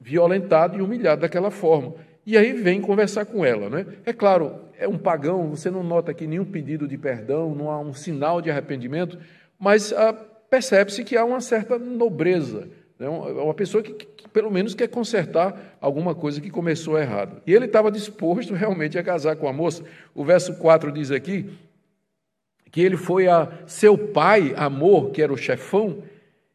violentado 0.00 0.78
e 0.78 0.80
humilhado 0.80 1.20
daquela 1.20 1.50
forma. 1.50 1.94
E 2.24 2.38
aí 2.38 2.52
vem 2.52 2.80
conversar 2.80 3.26
com 3.26 3.44
ela. 3.44 3.68
Né? 3.68 3.84
É 4.06 4.12
claro, 4.12 4.60
é 4.78 4.88
um 4.88 4.96
pagão, 4.96 5.50
você 5.50 5.70
não 5.70 5.82
nota 5.82 6.12
aqui 6.12 6.26
nenhum 6.26 6.44
pedido 6.44 6.88
de 6.88 6.96
perdão, 6.96 7.54
não 7.54 7.70
há 7.70 7.78
um 7.78 7.92
sinal 7.92 8.40
de 8.40 8.50
arrependimento, 8.50 9.18
mas 9.58 9.92
a 9.92 10.12
percebe-se 10.52 11.02
que 11.02 11.16
há 11.16 11.24
uma 11.24 11.40
certa 11.40 11.78
nobreza, 11.78 12.68
né? 12.98 13.08
uma 13.08 13.54
pessoa 13.54 13.82
que, 13.82 13.94
que, 13.94 14.28
pelo 14.28 14.50
menos 14.50 14.74
quer 14.74 14.86
consertar 14.86 15.78
alguma 15.80 16.14
coisa 16.14 16.42
que 16.42 16.50
começou 16.50 16.98
errado. 16.98 17.40
E 17.46 17.54
ele 17.54 17.64
estava 17.64 17.90
disposto 17.90 18.52
realmente 18.52 18.98
a 18.98 19.02
casar 19.02 19.34
com 19.36 19.48
a 19.48 19.52
moça. 19.52 19.82
O 20.14 20.22
verso 20.22 20.58
4 20.58 20.92
diz 20.92 21.10
aqui 21.10 21.58
que 22.70 22.82
ele 22.82 22.98
foi 22.98 23.28
a 23.28 23.50
seu 23.66 23.96
pai, 23.96 24.52
Amor, 24.54 25.10
que 25.10 25.22
era 25.22 25.32
o 25.32 25.38
chefão, 25.38 26.02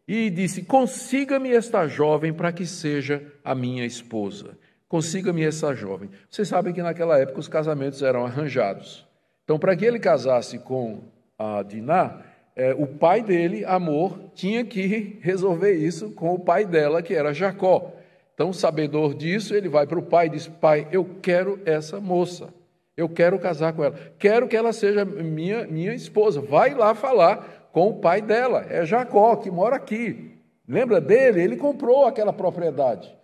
e 0.07 0.29
disse: 0.29 0.61
Consiga-me 0.61 1.51
esta 1.51 1.87
jovem 1.87 2.31
para 2.31 2.51
que 2.51 2.67
seja 2.67 3.23
a 3.43 3.55
minha 3.55 3.83
esposa. 3.83 4.59
Consiga-me 4.87 5.43
essa 5.43 5.73
jovem. 5.73 6.11
Vocês 6.29 6.47
sabem 6.47 6.71
que 6.71 6.83
naquela 6.83 7.17
época 7.17 7.39
os 7.39 7.47
casamentos 7.47 8.03
eram 8.03 8.27
arranjados. 8.27 9.07
Então, 9.43 9.57
para 9.57 9.75
que 9.75 9.83
ele 9.83 9.97
casasse 9.97 10.59
com 10.59 11.01
a 11.35 11.63
Diná, 11.63 12.26
é, 12.57 12.73
o 12.73 12.87
pai 12.87 13.21
dele, 13.21 13.63
Amor, 13.65 14.17
tinha 14.33 14.65
que 14.65 15.19
resolver 15.21 15.73
isso 15.73 16.09
com 16.09 16.33
o 16.33 16.39
pai 16.39 16.65
dela, 16.65 17.03
que 17.03 17.13
era 17.13 17.31
Jacó. 17.31 17.93
Então, 18.33 18.51
sabedor 18.51 19.13
disso, 19.13 19.53
ele 19.53 19.69
vai 19.69 19.85
para 19.85 19.99
o 19.99 20.01
pai 20.01 20.25
e 20.25 20.31
diz: 20.31 20.47
Pai, 20.47 20.87
eu 20.91 21.05
quero 21.21 21.59
essa 21.65 22.01
moça, 22.01 22.51
eu 22.97 23.07
quero 23.07 23.37
casar 23.37 23.73
com 23.73 23.83
ela, 23.83 23.95
quero 24.17 24.47
que 24.47 24.57
ela 24.57 24.73
seja 24.73 25.05
minha, 25.05 25.67
minha 25.67 25.93
esposa. 25.93 26.41
Vai 26.41 26.73
lá 26.73 26.95
falar 26.95 27.69
com 27.71 27.89
o 27.89 27.99
pai 27.99 28.23
dela, 28.23 28.65
é 28.67 28.83
Jacó, 28.83 29.35
que 29.35 29.51
mora 29.51 29.75
aqui. 29.75 30.31
Lembra 30.67 30.99
dele? 30.99 31.41
Ele 31.41 31.57
comprou 31.57 32.05
aquela 32.05 32.33
propriedade. 32.33 33.15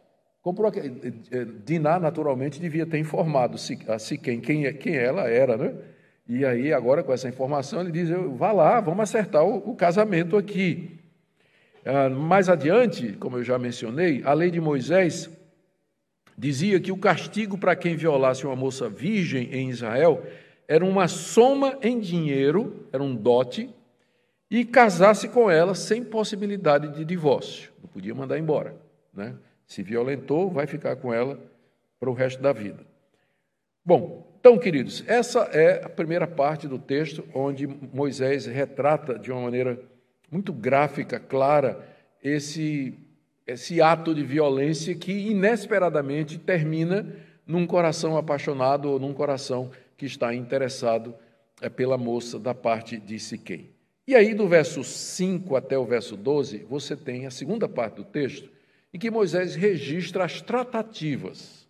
Comprou 0.44 0.68
aquele... 0.68 0.92
Diná, 1.66 2.00
naturalmente, 2.00 2.62
devia 2.62 2.86
ter 2.86 3.00
informado 3.00 3.58
a 3.88 3.98
Siquém 3.98 4.40
quem, 4.40 4.72
quem 4.76 4.96
ela 4.96 5.28
era, 5.28 5.58
né? 5.58 5.74
E 6.28 6.46
aí, 6.46 6.72
agora, 6.72 7.04
com 7.04 7.12
essa 7.12 7.28
informação, 7.28 7.82
ele 7.82 7.92
diz: 7.92 8.10
vá 8.36 8.52
lá, 8.52 8.80
vamos 8.80 9.02
acertar 9.02 9.44
o, 9.44 9.72
o 9.72 9.76
casamento 9.76 10.38
aqui. 10.38 11.00
Ah, 11.86 12.10
mais 12.10 12.48
adiante, 12.48 13.14
como 13.14 13.38
eu 13.38 13.44
já 13.44 13.60
mencionei, 13.60 14.22
a 14.24 14.34
lei 14.34 14.50
de 14.50 14.62
Moisés 14.62 15.30
dizia 16.38 16.80
que 16.80 16.92
o 16.92 16.98
castigo 16.98 17.58
para 17.58 17.76
quem 17.76 17.96
violasse 17.96 18.46
uma 18.46 18.56
moça 18.56 18.90
virgem 18.90 19.54
em 19.54 19.70
Israel 19.70 20.24
era 20.68 20.84
uma 20.84 21.08
soma 21.08 21.78
em 21.82 22.00
dinheiro, 22.00 22.88
era 22.92 23.04
um 23.04 23.14
dote, 23.14 23.70
e 24.50 24.64
casasse 24.64 25.28
com 25.28 25.52
ela 25.52 25.76
sem 25.76 26.04
possibilidade 26.04 26.96
de 26.96 27.04
divórcio. 27.04 27.72
Não 27.82 27.90
podia 27.90 28.16
mandar 28.16 28.40
embora. 28.40 28.76
Né? 29.14 29.36
Se 29.66 29.84
violentou, 29.84 30.50
vai 30.50 30.68
ficar 30.68 30.96
com 30.96 31.14
ela 31.14 31.40
para 32.00 32.10
o 32.10 32.14
resto 32.14 32.42
da 32.42 32.54
vida. 32.54 32.86
Bom, 33.84 34.33
então, 34.44 34.58
queridos, 34.58 35.06
essa 35.08 35.44
é 35.54 35.86
a 35.86 35.88
primeira 35.88 36.28
parte 36.28 36.68
do 36.68 36.78
texto 36.78 37.24
onde 37.34 37.66
Moisés 37.66 38.46
retrata 38.46 39.18
de 39.18 39.32
uma 39.32 39.40
maneira 39.40 39.80
muito 40.30 40.52
gráfica, 40.52 41.18
clara, 41.18 41.88
esse, 42.22 42.94
esse 43.48 43.82
ato 43.82 44.14
de 44.14 44.22
violência 44.22 44.94
que 44.96 45.14
inesperadamente 45.14 46.38
termina 46.38 47.08
num 47.48 47.66
coração 47.66 48.18
apaixonado 48.18 48.92
ou 48.92 49.00
num 49.00 49.14
coração 49.14 49.72
que 49.96 50.06
está 50.06 50.36
interessado 50.36 51.16
é, 51.62 51.70
pela 51.70 51.98
moça 51.98 52.38
da 52.38 52.54
parte 52.54 52.98
de 52.98 53.18
Siquém. 53.20 53.70
E 54.06 54.14
aí, 54.14 54.34
do 54.34 54.46
verso 54.46 54.84
5 54.84 55.56
até 55.56 55.78
o 55.78 55.86
verso 55.86 56.18
12, 56.18 56.66
você 56.70 56.98
tem 56.98 57.26
a 57.26 57.32
segunda 57.32 57.70
parte 57.70 57.96
do 57.96 58.04
texto, 58.04 58.50
em 58.94 59.00
que 59.00 59.10
Moisés 59.10 59.56
registra 59.56 60.26
as 60.26 60.42
tratativas 60.42 61.63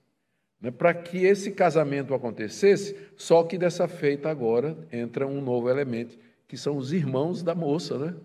para 0.72 0.94
que 0.94 1.26
esse 1.26 1.52
casamento 1.52 2.14
acontecesse, 2.14 2.96
só 3.16 3.44
que 3.44 3.58
dessa 3.58 3.88
feita 3.88 4.30
agora 4.30 4.78
entra 4.92 5.28
um 5.28 5.42
novo 5.42 5.70
elemento, 5.70 6.18
que 6.48 6.58
são 6.58 6.78
os 6.78 6.94
irmãos 6.94 7.44
da 7.44 7.54
moça, 7.54 7.98
né? 7.98 8.16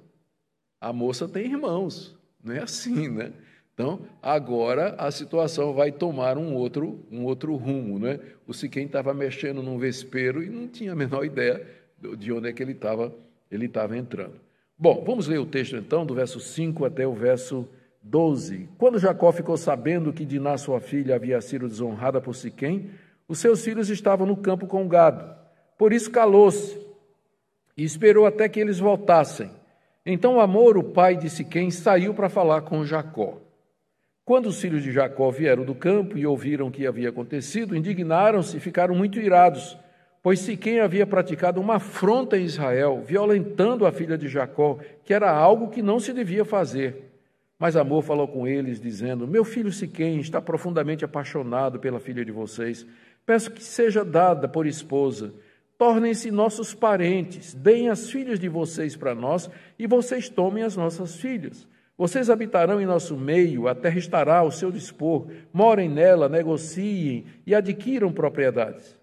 A 0.80 0.92
moça 0.92 1.28
tem 1.28 1.46
irmãos, 1.46 2.16
não 2.42 2.54
é 2.54 2.60
assim, 2.60 3.08
né? 3.08 3.32
Então, 3.74 4.00
agora 4.20 4.94
a 4.98 5.10
situação 5.10 5.72
vai 5.72 5.92
tomar 5.92 6.36
um 6.36 6.54
outro, 6.54 7.04
um 7.10 7.24
outro 7.24 7.54
rumo, 7.54 7.98
né? 7.98 8.18
O 8.46 8.52
Siquém 8.52 8.86
estava 8.86 9.14
mexendo 9.14 9.62
num 9.62 9.78
vespeiro 9.78 10.42
e 10.42 10.48
não 10.48 10.66
tinha 10.66 10.92
a 10.92 10.96
menor 10.96 11.24
ideia 11.24 11.64
de 12.16 12.32
onde 12.32 12.48
é 12.48 12.52
que 12.52 12.62
ele 12.62 12.72
estava 12.72 13.12
ele 13.50 13.66
estava 13.66 13.96
entrando. 13.96 14.40
Bom, 14.76 15.02
vamos 15.04 15.26
ler 15.26 15.38
o 15.38 15.46
texto 15.46 15.76
então, 15.76 16.06
do 16.06 16.14
verso 16.14 16.38
5 16.38 16.84
até 16.84 17.06
o 17.06 17.14
verso 17.14 17.68
12. 18.08 18.70
Quando 18.78 18.98
Jacó 18.98 19.30
ficou 19.32 19.56
sabendo 19.56 20.12
que 20.12 20.24
Diná, 20.24 20.56
sua 20.56 20.80
filha, 20.80 21.14
havia 21.14 21.40
sido 21.40 21.68
desonrada 21.68 22.20
por 22.20 22.34
Siquém, 22.34 22.90
os 23.28 23.38
seus 23.38 23.62
filhos 23.62 23.90
estavam 23.90 24.26
no 24.26 24.36
campo 24.36 24.66
com 24.66 24.84
o 24.84 24.88
gado. 24.88 25.36
Por 25.76 25.92
isso 25.92 26.10
calou-se 26.10 26.78
e 27.76 27.84
esperou 27.84 28.26
até 28.26 28.48
que 28.48 28.58
eles 28.58 28.78
voltassem. 28.78 29.50
Então 30.06 30.40
Amor, 30.40 30.78
o 30.78 30.82
pai 30.82 31.16
de 31.16 31.28
Siquém, 31.28 31.70
saiu 31.70 32.14
para 32.14 32.30
falar 32.30 32.62
com 32.62 32.84
Jacó. 32.84 33.38
Quando 34.24 34.46
os 34.46 34.60
filhos 34.60 34.82
de 34.82 34.90
Jacó 34.90 35.30
vieram 35.30 35.64
do 35.64 35.74
campo 35.74 36.16
e 36.16 36.26
ouviram 36.26 36.68
o 36.68 36.70
que 36.70 36.86
havia 36.86 37.10
acontecido, 37.10 37.76
indignaram-se 37.76 38.56
e 38.56 38.60
ficaram 38.60 38.94
muito 38.94 39.20
irados, 39.20 39.76
pois 40.22 40.40
Siquém 40.40 40.80
havia 40.80 41.06
praticado 41.06 41.60
uma 41.60 41.76
afronta 41.76 42.38
em 42.38 42.44
Israel, 42.44 43.02
violentando 43.04 43.86
a 43.86 43.92
filha 43.92 44.16
de 44.16 44.28
Jacó, 44.28 44.78
que 45.04 45.12
era 45.12 45.30
algo 45.30 45.68
que 45.68 45.82
não 45.82 46.00
se 46.00 46.14
devia 46.14 46.44
fazer. 46.44 47.07
Mas 47.58 47.76
Amor 47.76 48.02
falou 48.02 48.28
com 48.28 48.46
eles, 48.46 48.80
dizendo: 48.80 49.26
Meu 49.26 49.44
filho 49.44 49.72
Siquém 49.72 50.20
está 50.20 50.40
profundamente 50.40 51.04
apaixonado 51.04 51.80
pela 51.80 51.98
filha 51.98 52.24
de 52.24 52.32
vocês. 52.32 52.86
Peço 53.26 53.50
que 53.50 53.62
seja 53.62 54.04
dada 54.04 54.48
por 54.48 54.66
esposa 54.66 55.34
tornem-se 55.78 56.32
nossos 56.32 56.74
parentes, 56.74 57.54
deem 57.54 57.88
as 57.88 58.10
filhas 58.10 58.40
de 58.40 58.48
vocês 58.48 58.96
para 58.96 59.14
nós 59.14 59.48
e 59.78 59.86
vocês 59.86 60.28
tomem 60.28 60.64
as 60.64 60.76
nossas 60.76 61.14
filhas. 61.16 61.68
Vocês 61.96 62.28
habitarão 62.28 62.80
em 62.80 62.86
nosso 62.86 63.16
meio, 63.16 63.68
a 63.68 63.74
terra 63.74 63.98
estará 63.98 64.38
ao 64.38 64.50
seu 64.50 64.70
dispor, 64.70 65.28
morem 65.52 65.88
nela, 65.88 66.28
negociem 66.28 67.26
e 67.46 67.54
adquiram 67.54 68.12
propriedades. 68.12 68.98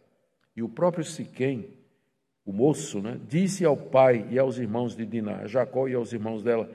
E 0.56 0.62
o 0.62 0.70
próprio 0.70 1.04
Siquém, 1.04 1.70
o 2.46 2.54
moço, 2.54 3.02
né, 3.02 3.20
disse 3.28 3.66
ao 3.66 3.76
pai 3.76 4.28
e 4.30 4.38
aos 4.38 4.58
irmãos 4.58 4.96
de 4.96 5.06
Diná, 5.06 5.46
Jacó 5.48 5.88
e 5.88 5.94
aos 5.94 6.14
irmãos 6.14 6.44
dela, 6.44 6.70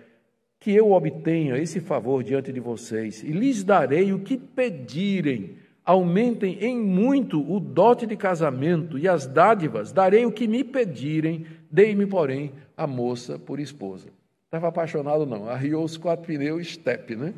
que 0.61 0.71
eu 0.71 0.93
obtenha 0.93 1.57
esse 1.57 1.81
favor 1.81 2.23
diante 2.23 2.53
de 2.53 2.61
vocês 2.61 3.23
e 3.23 3.33
lhes 3.33 3.65
darei 3.65 4.13
o 4.13 4.21
que 4.21 4.37
pedirem 4.37 5.57
aumentem 5.91 6.59
em 6.61 6.79
muito 6.79 7.41
o 7.53 7.59
dote 7.59 8.07
de 8.07 8.17
casamento 8.17 8.97
e 8.97 9.09
as 9.09 9.27
dádivas, 9.27 9.91
darei 9.91 10.25
o 10.25 10.31
que 10.31 10.47
me 10.47 10.63
pedirem, 10.63 11.47
dei-me, 11.69 12.07
porém, 12.07 12.53
a 12.77 12.87
moça 12.87 13.39
por 13.39 13.59
esposa. 13.59 14.09
Estava 14.45 14.69
apaixonado, 14.69 15.27
não, 15.27 15.49
arriou 15.49 15.83
os 15.83 15.97
quatro 15.97 16.27
pneus, 16.27 16.75
step, 16.75 17.17
né? 17.17 17.35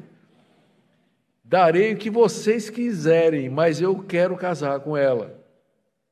Darei 1.44 1.94
o 1.94 1.96
que 1.96 2.10
vocês 2.10 2.68
quiserem, 2.68 3.48
mas 3.48 3.80
eu 3.80 3.98
quero 4.02 4.36
casar 4.36 4.80
com 4.80 4.96
ela. 4.96 5.38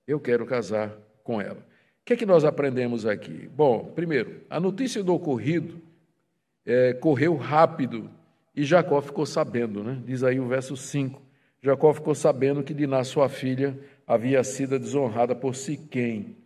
Eu 0.06 0.20
quero 0.20 0.46
casar 0.46 0.92
com 1.22 1.40
ela. 1.40 1.58
O 1.58 2.04
que 2.04 2.14
é 2.14 2.16
que 2.16 2.26
nós 2.26 2.44
aprendemos 2.44 3.04
aqui? 3.04 3.48
Bom, 3.54 3.92
primeiro, 3.94 4.42
a 4.48 4.58
notícia 4.58 5.02
do 5.02 5.14
ocorrido 5.14 5.80
é, 6.70 6.92
correu 6.92 7.36
rápido 7.36 8.10
e 8.54 8.64
Jacó 8.64 9.00
ficou 9.00 9.26
sabendo, 9.26 9.82
né? 9.82 10.00
Diz 10.04 10.22
aí 10.22 10.38
o 10.38 10.46
verso 10.46 10.76
5 10.76 11.20
Jacó 11.62 11.92
ficou 11.92 12.14
sabendo 12.14 12.62
que 12.62 12.72
Diná, 12.72 13.04
sua 13.04 13.28
filha, 13.28 13.78
havia 14.06 14.42
sido 14.42 14.78
desonrada 14.78 15.34
por 15.34 15.54
Siquém. 15.54 16.36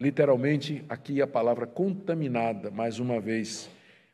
Literalmente, 0.00 0.84
aqui 0.88 1.22
a 1.22 1.28
palavra 1.28 1.64
contaminada, 1.64 2.72
mais 2.72 2.98
uma 2.98 3.20
vez. 3.20 3.70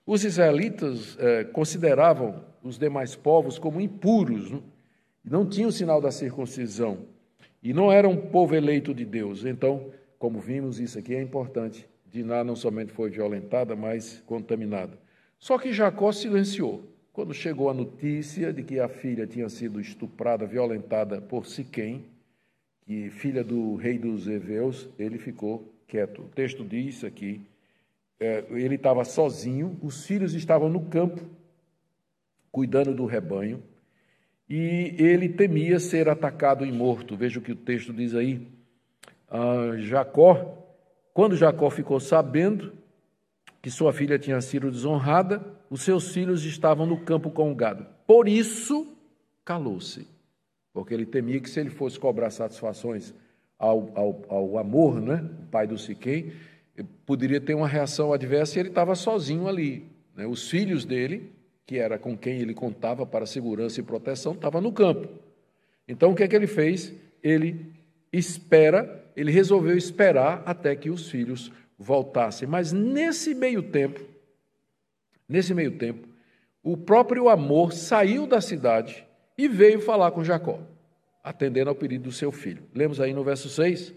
Os 0.07 0.23
israelitas 0.23 1.17
eh, 1.19 1.45
consideravam 1.45 2.45
os 2.63 2.79
demais 2.79 3.17
povos 3.17 3.59
como 3.59 3.81
impuros, 3.81 4.51
não, 4.51 4.63
não 5.25 5.49
tinham 5.49 5.71
sinal 5.71 5.99
da 5.99 6.11
circuncisão 6.11 7.07
e 7.63 7.73
não 7.73 7.91
eram 7.91 8.15
povo 8.15 8.55
eleito 8.55 8.93
de 8.93 9.07
Deus. 9.07 9.47
Então, 9.47 9.91
como 10.19 10.41
vimos, 10.41 10.79
isso 10.79 10.99
aqui 10.99 11.15
é 11.15 11.23
importante. 11.23 11.89
Diná 12.05 12.45
não 12.45 12.55
somente 12.55 12.93
foi 12.93 13.09
violentada, 13.09 13.75
mas 13.75 14.23
contaminada. 14.27 14.99
Só 15.41 15.59
que 15.59 15.73
Jacó 15.73 16.13
silenciou. 16.13 16.85
Quando 17.13 17.33
chegou 17.33 17.71
a 17.71 17.75
notícia 17.75 18.53
de 18.53 18.63
que 18.63 18.79
a 18.79 18.89
filha 18.89 19.27
tinha 19.27 19.49
sido 19.49 19.81
estuprada, 19.81 20.47
violentada 20.47 21.21
por 21.21 21.47
Siquém, 21.47 22.05
que 22.83 23.09
filha 23.11 23.43
do 23.43 23.75
rei 23.75 23.99
dos 23.99 24.29
Eveus, 24.29 24.89
ele 24.99 25.19
ficou 25.19 25.73
quieto. 25.89 26.23
O 26.23 26.29
texto 26.29 26.63
diz 26.63 27.03
aqui, 27.03 27.41
é, 28.21 28.45
ele 28.51 28.75
estava 28.75 29.03
sozinho, 29.05 29.79
os 29.83 30.07
filhos 30.07 30.35
estavam 30.35 30.69
no 30.69 30.83
campo, 30.85 31.23
cuidando 32.53 32.95
do 32.95 33.07
rebanho, 33.07 33.63
e 34.49 34.95
ele 34.99 35.29
temia 35.29 35.81
ser 35.81 36.09
atacado 36.09 36.67
e 36.67 36.73
morto. 36.73 37.17
Veja 37.17 37.39
o 37.39 37.43
que 37.43 37.53
o 37.53 37.57
texto 37.57 37.93
diz 37.93 38.15
aí. 38.15 38.47
Ah, 39.29 39.73
Jacó, 39.79 40.67
quando 41.15 41.37
Jacó 41.37 41.71
ficou 41.71 41.99
sabendo 41.99 42.80
que 43.63 43.71
sua 43.71 43.93
filha 43.93 44.19
tinha 44.19 44.41
sido 44.41 44.71
desonrada, 44.71 45.45
os 45.69 45.83
seus 45.83 46.13
filhos 46.13 46.45
estavam 46.45 46.87
no 46.87 47.01
campo 47.01 47.31
com 47.31 47.51
o 47.51 47.55
gado. 47.55 47.87
Por 48.07 48.29
isso, 48.29 48.87
calou-se, 49.45 50.07
porque 50.73 50.95
ele 50.95 51.07
temia 51.07 51.41
que 51.41 51.51
se 51.51 51.61
ele 51.61 51.71
fosse 51.71 51.99
cobrar 51.99 52.31
satisfações 52.31 53.15
ao, 53.59 53.93
ao, 53.95 54.23
ao 54.29 54.59
amor, 54.59 55.01
né, 55.01 55.25
o 55.43 55.47
pai 55.51 55.67
do 55.67 55.77
Siquém, 55.77 56.33
poderia 57.05 57.41
ter 57.41 57.55
uma 57.55 57.69
reação 57.69 58.13
adversa 58.13 58.59
e 58.59 58.61
ele 58.61 58.69
estava 58.71 58.95
sozinho 58.95 59.47
ali. 59.47 59.85
Né? 60.17 60.27
Os 60.27 60.49
filhos 60.49 60.85
dele, 60.85 61.31
que 61.67 61.77
era 61.79 61.99
com 61.99 62.17
quem 62.17 62.39
ele 62.39 62.55
contava 62.55 63.05
para 63.05 63.27
segurança 63.27 63.81
e 63.81 63.83
proteção, 63.83 64.33
estavam 64.33 64.61
no 64.61 64.73
campo. 64.73 65.09
Então, 65.87 66.13
o 66.13 66.15
que 66.15 66.23
é 66.23 66.29
que 66.29 66.37
ele 66.37 66.47
fez? 66.47 66.95
Ele 67.23 67.67
espera, 68.13 69.05
ele 69.15 69.31
resolveu 69.31 69.77
esperar 69.77 70.43
até 70.47 70.75
que 70.75 70.89
os 70.89 71.11
filhos 71.11 71.53
voltassem. 71.81 72.47
Mas 72.47 72.73
nesse 72.73 73.35
meio 73.35 73.63
tempo, 73.63 74.01
nesse 75.27 75.55
meio 75.55 75.79
tempo, 75.79 76.07
o 76.63 76.77
próprio 76.77 77.31
amor 77.31 77.73
saiu 77.73 78.27
da 78.27 78.43
cidade 78.43 79.07
e 79.37 79.49
veio 79.49 79.81
falar 79.81 80.11
com 80.11 80.23
Jacó, 80.23 80.61
atendendo 81.25 81.71
ao 81.71 81.75
pedido 81.75 82.05
do 82.05 82.13
seu 82.13 82.31
filho. 82.31 82.63
Lemos 82.75 83.01
aí 83.01 83.15
no 83.15 83.25
verso 83.25 83.49
6, 83.49 83.95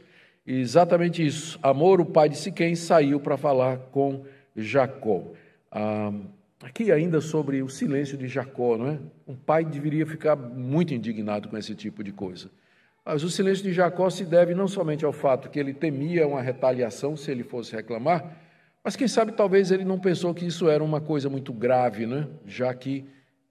exatamente 0.48 1.26
isso. 1.26 1.60
Amor, 1.62 2.00
o 2.00 2.06
pai 2.06 2.30
de 2.30 2.38
Siquém, 2.38 2.74
saiu 2.74 3.19
para 3.19 3.36
falar 3.36 3.78
com 3.91 4.24
Jacó. 4.56 5.34
Ah, 5.69 6.13
aqui 6.62 6.89
ainda 6.89 7.19
sobre 7.19 7.62
o 7.62 7.67
silêncio 7.67 8.17
de 8.17 8.30
Jacó, 8.30 8.78
não 8.78 8.88
é? 8.88 9.00
Um 9.28 9.36
pai 9.36 9.65
deveria 9.65 10.06
ficar 10.06 10.38
muito 10.38 10.93
indignado 10.93 11.50
com 11.50 11.58
esse 11.58 11.76
tipo 11.76 12.02
de 12.02 12.13
coisa. 12.13 12.50
Mas 13.06 13.24
o 13.24 13.30
silêncio 13.30 13.63
de 13.63 13.74
Jacó 13.74 14.10
se 14.10 14.24
deve 14.24 14.56
não 14.56 14.68
somente 14.68 15.04
ao 15.04 15.12
fato 15.12 15.50
que 15.50 15.60
ele 15.60 15.74
temia 15.74 16.28
uma 16.28 16.42
retaliação 16.42 17.18
se 17.18 17.30
ele 17.32 17.44
fosse 17.44 17.76
reclamar, 17.76 18.38
Mas 18.84 18.98
quem 18.98 19.08
sabe 19.08 19.32
talvez 19.32 19.72
ele 19.72 19.86
não 19.86 19.98
pensou 19.98 20.34
que 20.34 20.46
isso 20.46 20.70
era 20.70 20.84
uma 20.84 21.00
coisa 21.00 21.30
muito 21.30 21.54
grave, 21.54 22.06
né? 22.06 22.28
já 22.46 22.74
que 22.74 23.06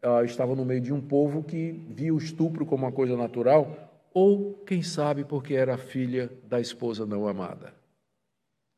uh, 0.05 0.25
estava 0.25 0.55
no 0.55 0.65
meio 0.65 0.81
de 0.81 0.93
um 0.93 1.01
povo 1.01 1.43
que 1.43 1.73
via 1.88 2.12
o 2.12 2.19
estupro 2.19 2.67
como 2.67 2.85
uma 2.85 2.93
coisa 2.93 3.17
natural, 3.17 3.93
ou 4.12 4.55
quem 4.67 4.83
sabe 4.83 5.25
porque 5.25 5.55
era 5.55 5.79
filha 5.79 6.31
da 6.45 6.61
esposa 6.61 7.07
não 7.07 7.27
amada. 7.27 7.73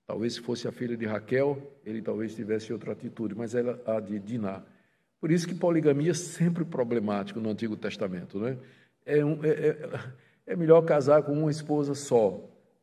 Talvez 0.06 0.34
se 0.34 0.40
fosse 0.40 0.68
a 0.68 0.72
filha 0.72 0.96
de 0.96 1.06
Raquel, 1.06 1.58
ele 1.84 2.02
talvez 2.02 2.34
tivesse 2.34 2.72
outra 2.72 2.92
atitude, 2.92 3.34
mas 3.34 3.54
era 3.54 3.80
a 3.86 3.98
de 3.98 4.18
Diná. 4.18 4.62
Por 5.20 5.32
isso 5.32 5.48
que 5.48 5.54
poligamia 5.54 6.10
é 6.10 6.14
sempre 6.14 6.64
problemático 6.64 7.40
no 7.40 7.48
Antigo 7.48 7.76
Testamento. 7.76 8.38
Né? 8.38 8.58
É, 9.06 9.24
um, 9.24 9.42
é, 9.42 9.48
é, 9.48 9.88
é 10.46 10.54
melhor 10.56 10.82
casar 10.82 11.22
com 11.22 11.32
uma 11.32 11.50
esposa 11.50 11.94
só. 11.94 12.38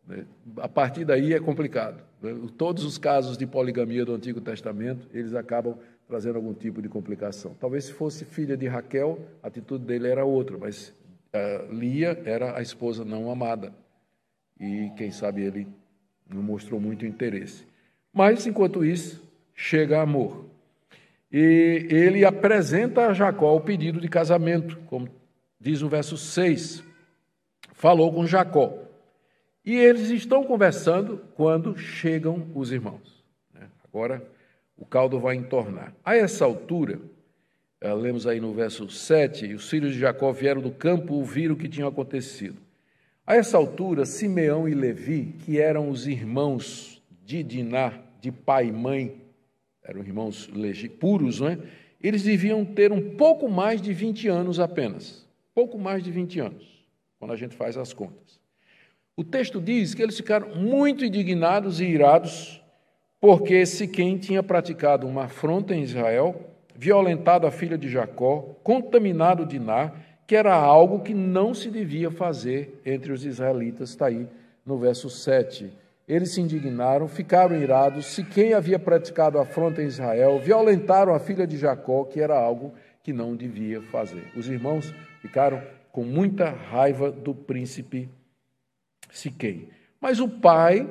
Né? 0.08 0.26
A 0.58 0.68
partir 0.68 1.06
daí 1.06 1.34
é 1.34 1.40
complicado. 1.40 2.04
Né? 2.22 2.36
Todos 2.58 2.84
os 2.84 2.98
casos 2.98 3.38
de 3.38 3.46
poligamia 3.46 4.06
do 4.06 4.14
Antigo 4.14 4.42
Testamento, 4.42 5.08
eles 5.14 5.34
acabam 5.34 5.78
trazendo 6.08 6.36
algum 6.36 6.54
tipo 6.54 6.82
de 6.82 6.90
complicação. 6.90 7.56
Talvez 7.60 7.86
se 7.86 7.94
fosse 7.94 8.26
filha 8.26 8.58
de 8.58 8.68
Raquel, 8.68 9.20
a 9.42 9.48
atitude 9.48 9.86
dele 9.86 10.08
era 10.08 10.26
outra, 10.26 10.58
mas 10.58 10.94
uh, 11.34 11.74
Lia 11.74 12.22
era 12.26 12.58
a 12.58 12.62
esposa 12.62 13.06
não 13.06 13.32
amada. 13.32 13.74
E 14.60 14.92
quem 14.98 15.12
sabe 15.12 15.42
ele 15.42 15.68
não 16.28 16.44
mostrou 16.44 16.80
muito 16.80 17.06
interesse. 17.06 17.66
Mas, 18.14 18.46
enquanto 18.46 18.84
isso, 18.84 19.24
chega 19.56 20.02
amor. 20.02 20.46
E 21.32 21.88
ele 21.90 22.26
apresenta 22.26 23.08
a 23.08 23.14
Jacó 23.14 23.56
o 23.56 23.62
pedido 23.62 24.02
de 24.02 24.10
casamento, 24.10 24.78
como 24.88 25.08
diz 25.60 25.82
o 25.82 25.88
verso 25.88 26.18
6. 26.18 26.84
Falou 27.82 28.14
com 28.14 28.28
Jacó. 28.28 28.78
E 29.66 29.76
eles 29.76 30.12
estão 30.12 30.44
conversando 30.44 31.20
quando 31.34 31.76
chegam 31.76 32.46
os 32.54 32.72
irmãos. 32.72 33.26
Né? 33.52 33.68
Agora 33.84 34.24
o 34.78 34.86
caldo 34.86 35.20
vai 35.20 35.36
entornar. 35.36 35.92
A 36.06 36.16
essa 36.16 36.46
altura, 36.46 37.00
eh, 37.82 37.92
lemos 37.92 38.28
aí 38.28 38.40
no 38.40 38.54
verso 38.54 38.88
7, 38.88 39.56
os 39.56 39.68
filhos 39.68 39.94
de 39.94 40.00
Jacó 40.00 40.32
vieram 40.32 40.62
do 40.62 40.70
campo 40.70 41.16
ouvir 41.16 41.50
o 41.50 41.56
que 41.56 41.68
tinha 41.68 41.88
acontecido. 41.88 42.58
A 43.26 43.36
essa 43.36 43.58
altura, 43.58 44.06
Simeão 44.06 44.70
e 44.70 44.76
Levi, 44.76 45.34
que 45.44 45.60
eram 45.60 45.90
os 45.90 46.06
irmãos 46.06 47.02
de 47.26 47.42
Diná, 47.42 47.94
de 48.20 48.32
pai 48.32 48.68
e 48.68 48.72
mãe, 48.72 49.20
eram 49.84 50.02
irmãos 50.02 50.48
puros, 51.00 51.40
não 51.40 51.48
é? 51.48 51.58
Eles 52.00 52.22
deviam 52.22 52.64
ter 52.64 52.92
um 52.92 53.16
pouco 53.16 53.50
mais 53.50 53.82
de 53.82 53.92
20 53.92 54.28
anos 54.28 54.60
apenas. 54.60 55.28
Pouco 55.56 55.80
mais 55.80 56.04
de 56.04 56.12
20 56.12 56.40
anos, 56.42 56.71
quando 57.22 57.34
a 57.34 57.38
gente 57.38 57.56
faz 57.56 57.78
as 57.78 57.94
contas. 57.94 58.40
O 59.16 59.24
texto 59.24 59.62
diz 59.62 59.94
que 59.94 60.02
eles 60.02 60.18
ficaram 60.18 60.56
muito 60.56 61.06
indignados 61.06 61.80
e 61.80 61.86
irados, 61.86 62.60
porque 63.20 63.64
Siquém 63.64 64.18
tinha 64.18 64.42
praticado 64.42 65.08
uma 65.08 65.26
afronta 65.26 65.76
em 65.76 65.84
Israel, 65.84 66.50
violentado 66.76 67.46
a 67.46 67.52
filha 67.52 67.78
de 67.78 67.88
Jacó, 67.88 68.56
contaminado 68.64 69.46
Diná, 69.46 69.92
que 70.26 70.36
era 70.36 70.56
algo 70.56 71.02
que 71.02 71.14
não 71.14 71.54
se 71.54 71.70
devia 71.70 72.10
fazer 72.10 72.82
entre 72.84 73.12
os 73.12 73.24
israelitas, 73.24 73.90
está 73.90 74.08
aí 74.08 74.28
no 74.66 74.80
verso 74.80 75.08
7. 75.08 75.72
Eles 76.08 76.34
se 76.34 76.42
indignaram, 76.42 77.08
ficaram 77.08 77.56
irados, 77.56 78.08
se 78.08 78.24
quem 78.24 78.56
havia 78.56 78.80
praticado 78.80 79.38
afronta 79.38 79.84
em 79.84 79.86
Israel, 79.86 80.40
violentaram 80.40 81.14
a 81.14 81.20
filha 81.20 81.46
de 81.46 81.56
Jacó, 81.56 82.04
que 82.04 82.20
era 82.20 82.36
algo 82.36 82.74
que 83.04 83.14
não 83.14 83.36
devia 83.36 83.80
fazer. 83.80 84.24
Os 84.36 84.48
irmãos 84.50 84.92
ficaram 85.22 85.62
com 85.92 86.04
muita 86.04 86.50
raiva 86.50 87.12
do 87.12 87.34
príncipe 87.34 88.10
Siquém. 89.12 89.70
Mas 90.00 90.20
o 90.20 90.28
pai 90.28 90.90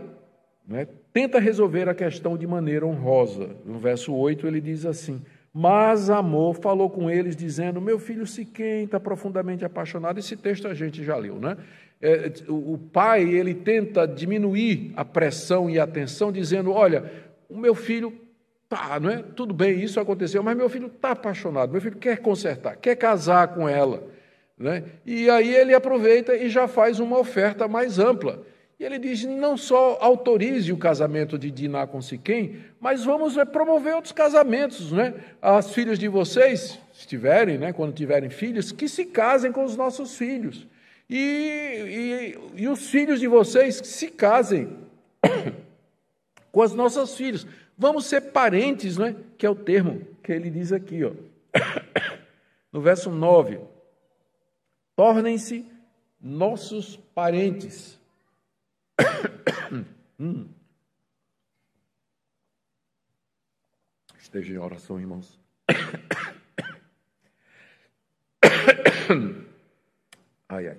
né, 0.66 0.86
tenta 1.12 1.38
resolver 1.38 1.88
a 1.88 1.94
questão 1.94 2.36
de 2.36 2.46
maneira 2.46 2.86
honrosa. 2.86 3.56
No 3.64 3.78
verso 3.78 4.14
8 4.14 4.46
ele 4.46 4.60
diz 4.60 4.84
assim: 4.84 5.22
Mas 5.52 6.10
Amor 6.10 6.54
falou 6.56 6.90
com 6.90 7.10
eles, 7.10 7.34
dizendo: 7.34 7.80
Meu 7.80 7.98
filho 7.98 8.26
Siquém 8.26 8.84
está 8.84 9.00
profundamente 9.00 9.64
apaixonado. 9.64 10.18
Esse 10.18 10.36
texto 10.36 10.68
a 10.68 10.74
gente 10.74 11.02
já 11.02 11.16
leu, 11.16 11.36
né? 11.40 11.56
é, 12.00 12.32
o 12.48 12.78
pai 12.78 13.22
ele 13.22 13.54
tenta 13.54 14.06
diminuir 14.06 14.92
a 14.96 15.04
pressão 15.04 15.68
e 15.68 15.78
a 15.78 15.86
tensão, 15.86 16.32
dizendo: 16.32 16.72
olha, 16.72 17.04
o 17.48 17.56
meu 17.56 17.74
filho 17.74 18.12
tá, 18.68 18.98
não 18.98 19.10
é? 19.10 19.22
Tudo 19.36 19.52
bem, 19.52 19.80
isso 19.80 20.00
aconteceu, 20.00 20.42
mas 20.42 20.56
meu 20.56 20.68
filho 20.68 20.86
está 20.86 21.10
apaixonado, 21.10 21.70
meu 21.70 21.80
filho 21.80 21.96
quer 21.96 22.18
consertar, 22.18 22.76
quer 22.76 22.96
casar 22.96 23.48
com 23.48 23.68
ela, 23.68 24.02
né? 24.60 24.84
E 25.06 25.30
aí 25.30 25.54
ele 25.54 25.72
aproveita 25.72 26.36
e 26.36 26.50
já 26.50 26.68
faz 26.68 27.00
uma 27.00 27.18
oferta 27.18 27.66
mais 27.66 27.98
ampla. 27.98 28.44
E 28.78 28.84
ele 28.84 28.98
diz: 28.98 29.24
não 29.24 29.56
só 29.56 29.96
autorize 30.02 30.70
o 30.70 30.76
casamento 30.76 31.38
de 31.38 31.50
Diná 31.50 31.86
com 31.86 32.02
Siquém, 32.02 32.56
mas 32.78 33.02
vamos 33.02 33.38
é, 33.38 33.44
promover 33.46 33.94
outros 33.94 34.12
casamentos, 34.12 34.92
né? 34.92 35.14
As 35.40 35.72
filhas 35.72 35.98
de 35.98 36.08
vocês, 36.08 36.78
se 36.92 37.06
tiverem, 37.06 37.56
né, 37.56 37.72
quando 37.72 37.94
tiverem 37.94 38.28
filhos, 38.28 38.70
que 38.70 38.86
se 38.86 39.06
casem 39.06 39.50
com 39.50 39.64
os 39.64 39.76
nossos 39.76 40.16
filhos. 40.18 40.68
E, 41.08 41.16
e, 41.16 42.62
e 42.62 42.68
os 42.68 42.90
filhos 42.90 43.18
de 43.18 43.26
vocês 43.26 43.80
se 43.82 44.08
casem 44.08 44.76
com 46.52 46.62
as 46.62 46.74
nossas 46.74 47.16
filhas. 47.16 47.46
Vamos 47.76 48.04
ser 48.04 48.20
parentes, 48.20 48.98
não 48.98 49.06
é? 49.06 49.16
Que 49.38 49.46
é 49.46 49.50
o 49.50 49.54
termo 49.54 50.02
que 50.22 50.30
ele 50.30 50.50
diz 50.50 50.70
aqui, 50.70 51.02
ó. 51.02 51.12
No 52.72 52.80
verso 52.80 53.10
9. 53.10 53.58
Tornem-se 55.00 55.64
nossos 56.20 56.98
parentes. 57.14 57.98
hum. 60.20 60.46
Esteja 64.18 64.52
em 64.52 64.58
oração, 64.58 65.00
irmãos. 65.00 65.40
ai, 70.50 70.68
ai. 70.68 70.78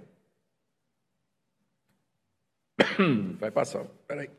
Vai 3.39 3.49
passar. 3.49 3.85
Peraí. 4.07 4.29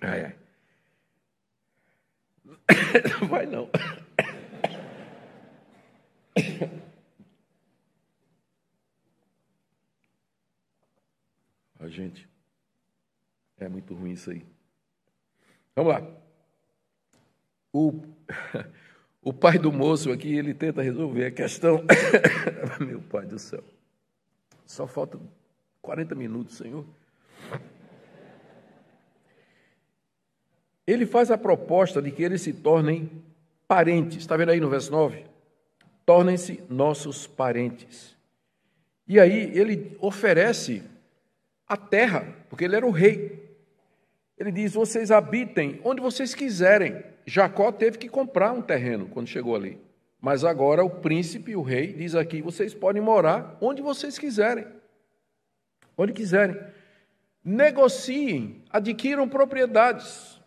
Ai, 0.00 0.26
ai. 0.26 0.36
Vai 3.28 3.46
não. 3.46 3.68
A 11.82 11.88
gente. 11.88 12.28
É 13.58 13.68
muito 13.68 13.92
ruim 13.92 14.12
isso 14.12 14.30
aí. 14.30 14.46
Vamos 15.74 15.92
lá. 15.92 16.06
O, 17.72 18.02
o 19.20 19.32
pai 19.32 19.58
do 19.58 19.72
moço 19.72 20.12
aqui, 20.12 20.32
ele 20.32 20.54
tenta 20.54 20.80
resolver 20.80 21.26
a 21.26 21.30
questão. 21.32 21.84
Meu 22.78 23.02
pai 23.02 23.26
do 23.26 23.36
céu. 23.36 23.64
Só 24.64 24.86
falta 24.86 25.18
40 25.80 26.14
minutos, 26.14 26.56
Senhor. 26.56 26.86
Ele 30.86 31.04
faz 31.04 31.30
a 31.32 31.38
proposta 31.38 32.00
de 32.00 32.12
que 32.12 32.22
eles 32.22 32.42
se 32.42 32.52
tornem 32.52 33.10
parentes. 33.66 34.18
Está 34.18 34.36
vendo 34.36 34.50
aí 34.50 34.60
no 34.60 34.70
verso 34.70 34.92
9? 34.92 35.31
Tornem-se 36.04 36.62
nossos 36.68 37.26
parentes. 37.26 38.16
E 39.06 39.20
aí 39.20 39.56
ele 39.56 39.96
oferece 40.00 40.82
a 41.66 41.76
terra, 41.76 42.36
porque 42.48 42.64
ele 42.64 42.76
era 42.76 42.86
o 42.86 42.90
rei. 42.90 43.56
Ele 44.38 44.50
diz: 44.50 44.74
vocês 44.74 45.10
habitem 45.10 45.80
onde 45.84 46.00
vocês 46.00 46.34
quiserem. 46.34 47.02
Jacó 47.24 47.70
teve 47.70 47.98
que 47.98 48.08
comprar 48.08 48.52
um 48.52 48.62
terreno 48.62 49.06
quando 49.06 49.28
chegou 49.28 49.54
ali. 49.54 49.78
Mas 50.20 50.44
agora 50.44 50.84
o 50.84 50.90
príncipe, 50.90 51.56
o 51.56 51.62
rei, 51.62 51.92
diz 51.92 52.14
aqui: 52.14 52.40
vocês 52.40 52.74
podem 52.74 53.02
morar 53.02 53.56
onde 53.60 53.82
vocês 53.82 54.18
quiserem. 54.18 54.66
Onde 55.96 56.12
quiserem. 56.12 56.56
Negociem, 57.44 58.62
adquiram 58.70 59.28
propriedades. 59.28 60.40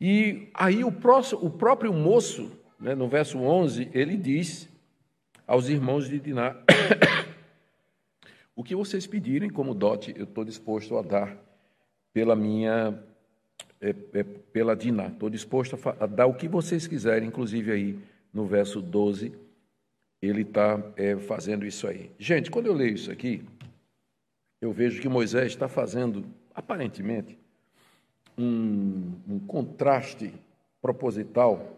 E 0.00 0.50
aí 0.52 0.84
o, 0.84 0.90
próprio 0.90 1.92
moço, 1.92 2.52
né, 2.78 2.94
no 2.94 3.08
verso 3.08 3.38
11, 3.38 3.90
ele 3.92 4.16
diz 4.16 4.68
aos 5.46 5.68
irmãos 5.68 6.08
de 6.08 6.18
Diná: 6.18 6.56
O 8.56 8.62
que 8.62 8.74
vocês 8.74 9.06
pedirem 9.06 9.50
como 9.50 9.74
dote, 9.74 10.14
eu 10.16 10.24
estou 10.24 10.44
disposto 10.44 10.96
a 10.96 11.02
dar 11.02 11.36
pela 12.12 12.36
minha, 12.36 13.02
é, 13.80 13.90
é, 14.12 14.22
pela 14.22 14.76
Diná. 14.76 15.08
Estou 15.08 15.28
disposto 15.28 15.78
a, 15.88 16.04
a 16.04 16.06
dar 16.06 16.26
o 16.26 16.34
que 16.34 16.46
vocês 16.46 16.86
quiserem, 16.86 17.28
inclusive 17.28 17.72
aí 17.72 17.98
no 18.32 18.46
verso 18.46 18.80
12, 18.80 19.32
ele 20.22 20.42
está 20.42 20.80
é, 20.96 21.16
fazendo 21.16 21.66
isso 21.66 21.86
aí. 21.86 22.10
Gente, 22.18 22.50
quando 22.50 22.66
eu 22.66 22.74
leio 22.74 22.94
isso 22.94 23.10
aqui, 23.10 23.42
eu 24.60 24.72
vejo 24.72 25.00
que 25.00 25.08
Moisés 25.08 25.52
está 25.52 25.68
fazendo, 25.68 26.24
aparentemente, 26.54 27.38
um, 28.38 29.12
um 29.28 29.38
contraste 29.40 30.32
proposital 30.80 31.73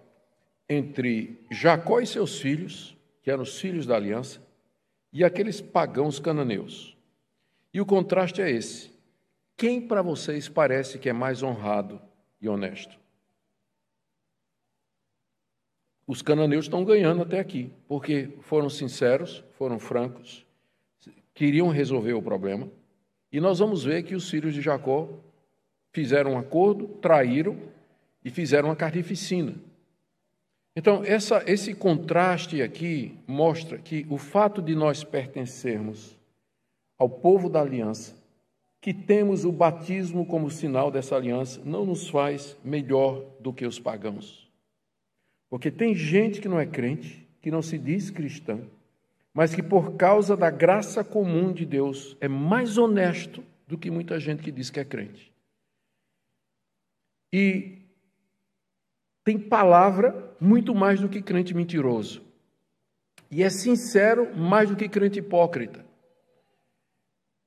entre 0.68 1.44
Jacó 1.50 2.00
e 2.00 2.06
seus 2.06 2.40
filhos, 2.40 2.96
que 3.22 3.30
eram 3.30 3.42
os 3.42 3.58
filhos 3.58 3.86
da 3.86 3.96
aliança, 3.96 4.40
e 5.12 5.24
aqueles 5.24 5.60
pagãos 5.60 6.18
cananeus. 6.18 6.96
E 7.72 7.80
o 7.80 7.86
contraste 7.86 8.42
é 8.42 8.50
esse. 8.50 8.90
Quem 9.56 9.80
para 9.80 10.02
vocês 10.02 10.48
parece 10.48 10.98
que 10.98 11.08
é 11.08 11.12
mais 11.12 11.42
honrado 11.42 12.00
e 12.40 12.48
honesto? 12.48 12.98
Os 16.06 16.22
cananeus 16.22 16.66
estão 16.66 16.84
ganhando 16.84 17.22
até 17.22 17.40
aqui, 17.40 17.72
porque 17.88 18.36
foram 18.42 18.70
sinceros, 18.70 19.42
foram 19.58 19.78
francos, 19.78 20.46
queriam 21.34 21.68
resolver 21.68 22.12
o 22.12 22.22
problema. 22.22 22.70
E 23.32 23.40
nós 23.40 23.58
vamos 23.58 23.84
ver 23.84 24.04
que 24.04 24.14
os 24.14 24.30
filhos 24.30 24.54
de 24.54 24.60
Jacó 24.60 25.08
fizeram 25.92 26.32
um 26.32 26.38
acordo, 26.38 26.86
traíram 27.00 27.58
e 28.24 28.30
fizeram 28.30 28.68
uma 28.68 28.76
carnificina. 28.76 29.54
Então, 30.78 31.02
essa, 31.02 31.42
esse 31.46 31.74
contraste 31.74 32.60
aqui 32.60 33.16
mostra 33.26 33.78
que 33.78 34.06
o 34.10 34.18
fato 34.18 34.60
de 34.60 34.74
nós 34.74 35.02
pertencermos 35.02 36.14
ao 36.98 37.08
povo 37.08 37.48
da 37.48 37.62
aliança, 37.62 38.14
que 38.78 38.92
temos 38.92 39.46
o 39.46 39.50
batismo 39.50 40.26
como 40.26 40.50
sinal 40.50 40.90
dessa 40.90 41.16
aliança, 41.16 41.62
não 41.64 41.86
nos 41.86 42.10
faz 42.10 42.58
melhor 42.62 43.24
do 43.40 43.54
que 43.54 43.64
os 43.64 43.80
pagãos. 43.80 44.46
Porque 45.48 45.70
tem 45.70 45.94
gente 45.94 46.42
que 46.42 46.48
não 46.48 46.60
é 46.60 46.66
crente, 46.66 47.26
que 47.40 47.50
não 47.50 47.62
se 47.62 47.78
diz 47.78 48.10
cristã, 48.10 48.60
mas 49.32 49.54
que 49.54 49.62
por 49.62 49.96
causa 49.96 50.36
da 50.36 50.50
graça 50.50 51.02
comum 51.02 51.54
de 51.54 51.64
Deus 51.64 52.18
é 52.20 52.28
mais 52.28 52.76
honesto 52.76 53.42
do 53.66 53.78
que 53.78 53.90
muita 53.90 54.20
gente 54.20 54.42
que 54.42 54.52
diz 54.52 54.68
que 54.68 54.80
é 54.80 54.84
crente. 54.84 55.32
E 57.32 57.75
tem 59.26 59.36
palavra 59.36 60.32
muito 60.40 60.72
mais 60.72 61.00
do 61.00 61.08
que 61.08 61.20
crente 61.20 61.52
mentiroso. 61.52 62.22
E 63.28 63.42
é 63.42 63.50
sincero 63.50 64.32
mais 64.36 64.70
do 64.70 64.76
que 64.76 64.88
crente 64.88 65.18
hipócrita. 65.18 65.84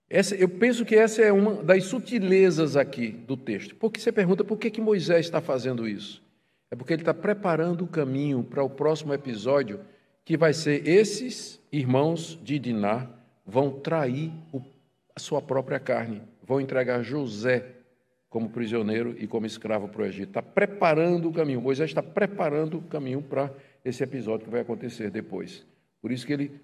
Essa, 0.09 0.35
eu 0.35 0.49
penso 0.49 0.83
que 0.83 0.93
essa 0.93 1.21
é 1.21 1.31
uma 1.31 1.63
das 1.63 1.85
sutilezas 1.85 2.75
aqui 2.75 3.11
do 3.11 3.37
texto. 3.37 3.77
Porque 3.77 3.97
você 3.97 4.11
pergunta 4.11 4.43
por 4.43 4.57
que, 4.57 4.69
que 4.69 4.81
Moisés 4.81 5.25
está 5.25 5.39
fazendo 5.39 5.87
isso? 5.87 6.21
É 6.69 6.75
porque 6.75 6.91
ele 6.91 7.01
está 7.01 7.13
preparando 7.13 7.85
o 7.85 7.87
caminho 7.87 8.43
para 8.43 8.61
o 8.61 8.69
próximo 8.69 9.13
episódio, 9.13 9.79
que 10.25 10.35
vai 10.35 10.51
ser 10.51 10.85
esses 10.85 11.61
irmãos 11.71 12.37
de 12.43 12.59
Diná 12.59 13.07
vão 13.45 13.71
trair 13.71 14.33
o, 14.51 14.61
a 15.15 15.19
sua 15.19 15.41
própria 15.41 15.79
carne, 15.79 16.21
vão 16.43 16.59
entregar 16.59 17.01
José 17.03 17.78
como 18.29 18.49
prisioneiro 18.49 19.15
e 19.17 19.25
como 19.25 19.45
escravo 19.45 19.87
para 19.87 20.03
o 20.03 20.05
Egito. 20.05 20.29
Está 20.29 20.41
preparando 20.41 21.29
o 21.29 21.33
caminho. 21.33 21.59
Moisés 21.59 21.89
está 21.89 22.03
preparando 22.03 22.77
o 22.77 22.81
caminho 22.81 23.21
para 23.21 23.51
esse 23.83 24.03
episódio 24.03 24.45
que 24.45 24.51
vai 24.51 24.61
acontecer 24.61 25.09
depois. 25.09 25.65
Por 26.01 26.11
isso 26.11 26.25
que 26.27 26.33
ele 26.33 26.61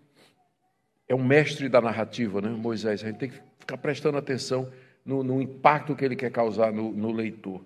é 1.07 1.15
um 1.15 1.23
mestre 1.23 1.67
da 1.67 1.81
narrativa, 1.81 2.39
né? 2.39 2.49
Moisés. 2.49 3.03
A 3.03 3.07
gente 3.07 3.17
tem 3.17 3.29
que 3.29 3.41
ficar 3.59 3.77
prestando 3.77 4.17
atenção 4.17 4.69
no, 5.03 5.23
no 5.23 5.41
impacto 5.41 5.95
que 5.95 6.05
ele 6.05 6.15
quer 6.15 6.31
causar 6.31 6.71
no, 6.71 6.91
no 6.91 7.11
leitor. 7.11 7.61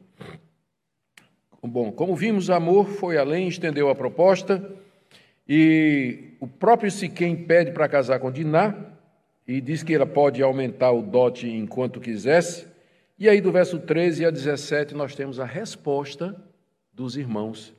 Bom, 1.62 1.92
como 1.92 2.16
vimos, 2.16 2.50
Amor 2.50 2.88
foi 2.88 3.18
além, 3.18 3.50
estendeu 3.50 3.90
a 3.90 3.96
proposta, 3.96 4.74
e 5.48 6.36
o 6.40 6.48
próprio 6.48 6.90
Siquém 6.90 7.36
pede 7.36 7.72
para 7.72 7.90
casar 7.90 8.20
com 8.20 8.32
Diná, 8.32 8.74
e 9.46 9.60
diz 9.60 9.84
que 9.84 9.94
ela 9.94 10.06
pode 10.06 10.42
aumentar 10.42 10.92
o 10.92 11.02
dote 11.02 11.50
enquanto 11.50 12.00
quisesse. 12.00 12.69
E 13.20 13.28
aí, 13.28 13.42
do 13.42 13.52
verso 13.52 13.78
13 13.78 14.26
a 14.26 14.32
17, 14.32 14.96
nós 14.96 15.14
temos 15.14 15.42
a 15.42 15.46
resposta 15.46 16.34
dos 16.94 17.18
irmãos 17.18 17.74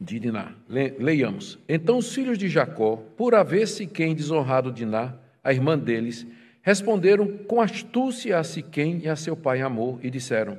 de 0.00 0.18
Diná. 0.18 0.52
Leiamos. 0.68 1.60
Então 1.68 1.98
os 1.98 2.12
filhos 2.12 2.36
de 2.36 2.48
Jacó, 2.48 2.96
por 3.16 3.36
haver 3.36 3.68
Siquém 3.68 4.16
desonrado 4.16 4.72
Diná, 4.72 5.14
a 5.44 5.52
irmã 5.52 5.78
deles, 5.78 6.26
responderam 6.60 7.38
com 7.46 7.60
astúcia 7.60 8.36
a 8.36 8.42
Siquém 8.42 8.98
e 9.04 9.08
a 9.08 9.14
seu 9.14 9.36
pai 9.36 9.60
Amor, 9.60 10.00
e 10.02 10.10
disseram: 10.10 10.58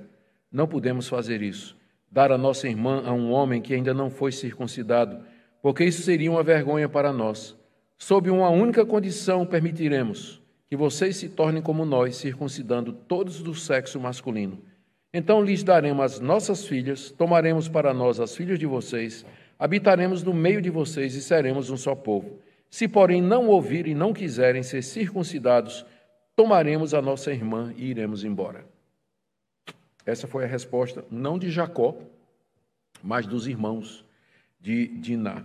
não 0.49 0.67
podemos 0.67 1.09
fazer 1.09 1.41
isso. 1.41 1.75
Dar 2.11 2.31
a 2.31 2.37
nossa 2.37 2.69
irmã 2.69 3.03
a 3.05 3.11
um 3.11 3.31
homem 3.31 3.61
que 3.61 3.73
ainda 3.73 3.93
não 3.93 4.09
foi 4.09 4.31
circuncidado, 4.31 5.19
porque 5.61 5.83
isso 5.83 6.03
seria 6.03 6.31
uma 6.31 6.43
vergonha 6.43 6.87
para 6.87 7.11
nós. 7.11 7.57
Sob 7.97 8.29
uma 8.29 8.49
única 8.49 8.85
condição 8.85 9.45
permitiremos 9.45 10.42
que 10.73 10.77
vocês 10.77 11.17
se 11.17 11.29
tornem 11.29 11.61
como 11.61 11.85
nós, 11.85 12.15
circuncidando 12.15 12.91
todos 12.91 13.43
do 13.43 13.53
sexo 13.53 13.99
masculino. 13.99 14.59
Então 15.13 15.39
lhes 15.39 15.61
daremos 15.61 16.03
as 16.03 16.19
nossas 16.19 16.65
filhas, 16.65 17.11
tomaremos 17.11 17.69
para 17.69 17.93
nós 17.93 18.19
as 18.19 18.35
filhas 18.35 18.57
de 18.57 18.65
vocês, 18.65 19.23
habitaremos 19.59 20.23
no 20.23 20.33
meio 20.33 20.59
de 20.63 20.71
vocês 20.71 21.13
e 21.13 21.21
seremos 21.21 21.69
um 21.69 21.77
só 21.77 21.93
povo. 21.93 22.39
Se, 22.71 22.87
porém, 22.87 23.21
não 23.21 23.49
ouvirem 23.49 23.91
e 23.91 23.95
não 23.95 24.13
quiserem 24.13 24.63
ser 24.63 24.81
circuncidados, 24.81 25.85
tomaremos 26.35 26.95
a 26.95 27.03
nossa 27.03 27.31
irmã 27.31 27.71
e 27.77 27.85
iremos 27.85 28.23
embora. 28.23 28.65
Essa 30.03 30.25
foi 30.25 30.43
a 30.43 30.47
resposta, 30.47 31.05
não 31.11 31.37
de 31.37 31.51
Jacó, 31.51 31.95
mas 33.03 33.27
dos 33.27 33.45
irmãos 33.45 34.03
de 34.59 34.87
Diná. 34.87 35.43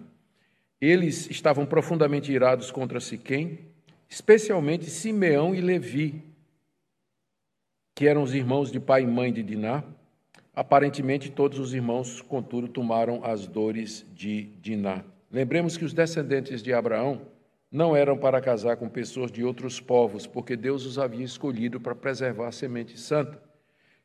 Eles 0.80 1.28
estavam 1.28 1.66
profundamente 1.66 2.32
irados 2.32 2.70
contra 2.70 2.98
Siquém, 2.98 3.67
especialmente 4.08 4.88
Simeão 4.88 5.54
e 5.54 5.60
Levi, 5.60 6.24
que 7.94 8.06
eram 8.06 8.22
os 8.22 8.34
irmãos 8.34 8.70
de 8.72 8.80
pai 8.80 9.02
e 9.02 9.06
mãe 9.06 9.32
de 9.32 9.42
Diná. 9.42 9.84
Aparentemente, 10.54 11.30
todos 11.30 11.58
os 11.58 11.74
irmãos, 11.74 12.20
contudo, 12.20 12.68
tomaram 12.68 13.24
as 13.24 13.46
dores 13.46 14.06
de 14.14 14.44
Diná. 14.60 15.04
Lembremos 15.30 15.76
que 15.76 15.84
os 15.84 15.92
descendentes 15.92 16.62
de 16.62 16.72
Abraão 16.72 17.22
não 17.70 17.94
eram 17.94 18.16
para 18.16 18.40
casar 18.40 18.76
com 18.76 18.88
pessoas 18.88 19.30
de 19.30 19.44
outros 19.44 19.78
povos, 19.78 20.26
porque 20.26 20.56
Deus 20.56 20.86
os 20.86 20.98
havia 20.98 21.24
escolhido 21.24 21.78
para 21.78 21.94
preservar 21.94 22.48
a 22.48 22.52
semente 22.52 22.98
santa. 22.98 23.40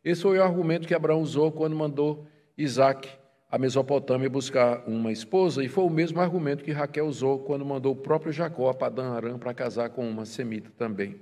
Esse 0.03 0.21
foi 0.21 0.37
o 0.37 0.43
argumento 0.43 0.87
que 0.87 0.93
Abraão 0.93 1.21
usou 1.21 1.51
quando 1.51 1.75
mandou 1.75 2.27
Isaac 2.57 3.09
à 3.53 3.57
Mesopotâmia 3.59 4.27
buscar 4.27 4.81
uma 4.87 5.11
esposa, 5.11 5.63
e 5.63 5.67
foi 5.67 5.83
o 5.83 5.89
mesmo 5.89 6.19
argumento 6.19 6.63
que 6.63 6.71
Raquel 6.71 7.05
usou 7.05 7.37
quando 7.37 7.63
mandou 7.63 7.93
o 7.93 7.95
próprio 7.95 8.33
Jacó 8.33 8.67
a 8.67 8.73
Padã 8.73 9.11
Aram 9.11 9.37
para 9.37 9.53
casar 9.53 9.91
com 9.91 10.09
uma 10.09 10.25
semita 10.25 10.71
também. 10.75 11.21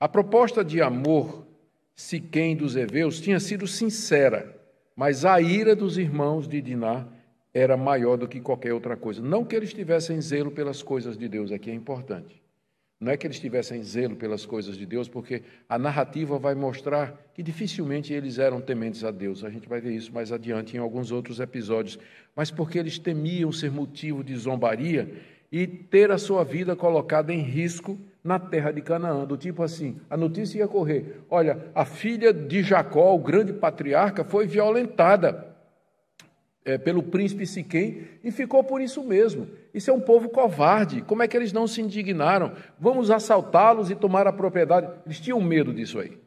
A 0.00 0.08
proposta 0.08 0.64
de 0.64 0.80
amor 0.80 1.46
Siquém 1.94 2.56
dos 2.56 2.74
Eveus 2.74 3.20
tinha 3.20 3.38
sido 3.38 3.66
sincera, 3.66 4.58
mas 4.96 5.26
a 5.26 5.38
ira 5.38 5.76
dos 5.76 5.98
irmãos 5.98 6.48
de 6.48 6.62
Diná 6.62 7.06
era 7.52 7.76
maior 7.76 8.16
do 8.16 8.26
que 8.26 8.40
qualquer 8.40 8.72
outra 8.72 8.96
coisa. 8.96 9.20
Não 9.20 9.44
que 9.44 9.54
eles 9.54 9.74
tivessem 9.74 10.18
zelo 10.22 10.50
pelas 10.50 10.82
coisas 10.82 11.18
de 11.18 11.28
Deus, 11.28 11.52
aqui 11.52 11.70
é 11.70 11.74
importante. 11.74 12.42
Não 12.98 13.12
é 13.12 13.16
que 13.16 13.26
eles 13.26 13.38
tivessem 13.38 13.82
zelo 13.82 14.16
pelas 14.16 14.46
coisas 14.46 14.74
de 14.74 14.86
Deus, 14.86 15.06
porque 15.06 15.42
a 15.68 15.78
narrativa 15.78 16.38
vai 16.38 16.54
mostrar 16.54 17.14
que 17.34 17.42
dificilmente 17.42 18.14
eles 18.14 18.38
eram 18.38 18.58
tementes 18.58 19.04
a 19.04 19.10
Deus. 19.10 19.44
A 19.44 19.50
gente 19.50 19.68
vai 19.68 19.82
ver 19.82 19.92
isso 19.92 20.12
mais 20.14 20.32
adiante 20.32 20.76
em 20.76 20.80
alguns 20.80 21.12
outros 21.12 21.38
episódios. 21.38 21.98
Mas 22.34 22.50
porque 22.50 22.78
eles 22.78 22.98
temiam 22.98 23.52
ser 23.52 23.70
motivo 23.70 24.24
de 24.24 24.34
zombaria 24.34 25.12
e 25.52 25.66
ter 25.66 26.10
a 26.10 26.16
sua 26.16 26.42
vida 26.42 26.74
colocada 26.74 27.34
em 27.34 27.42
risco 27.42 27.98
na 28.24 28.38
terra 28.38 28.72
de 28.72 28.80
Canaã. 28.80 29.26
Do 29.26 29.36
tipo 29.36 29.62
assim: 29.62 30.00
a 30.08 30.16
notícia 30.16 30.60
ia 30.60 30.68
correr: 30.68 31.20
olha, 31.28 31.66
a 31.74 31.84
filha 31.84 32.32
de 32.32 32.62
Jacó, 32.62 33.14
o 33.14 33.18
grande 33.18 33.52
patriarca, 33.52 34.24
foi 34.24 34.46
violentada 34.46 35.55
é, 36.66 36.76
pelo 36.76 37.00
príncipe 37.00 37.46
Siquém 37.46 38.08
e 38.24 38.32
ficou 38.32 38.64
por 38.64 38.80
isso 38.80 39.02
mesmo. 39.04 39.48
Isso 39.72 39.88
é 39.88 39.94
um 39.94 40.00
povo 40.00 40.28
covarde. 40.28 41.00
Como 41.00 41.22
é 41.22 41.28
que 41.28 41.36
eles 41.36 41.52
não 41.52 41.68
se 41.68 41.80
indignaram? 41.80 42.52
Vamos 42.78 43.08
assaltá-los 43.08 43.88
e 43.88 43.94
tomar 43.94 44.26
a 44.26 44.32
propriedade. 44.32 44.90
Eles 45.06 45.20
tinham 45.20 45.40
medo 45.40 45.72
disso 45.72 46.00
aí, 46.00 46.18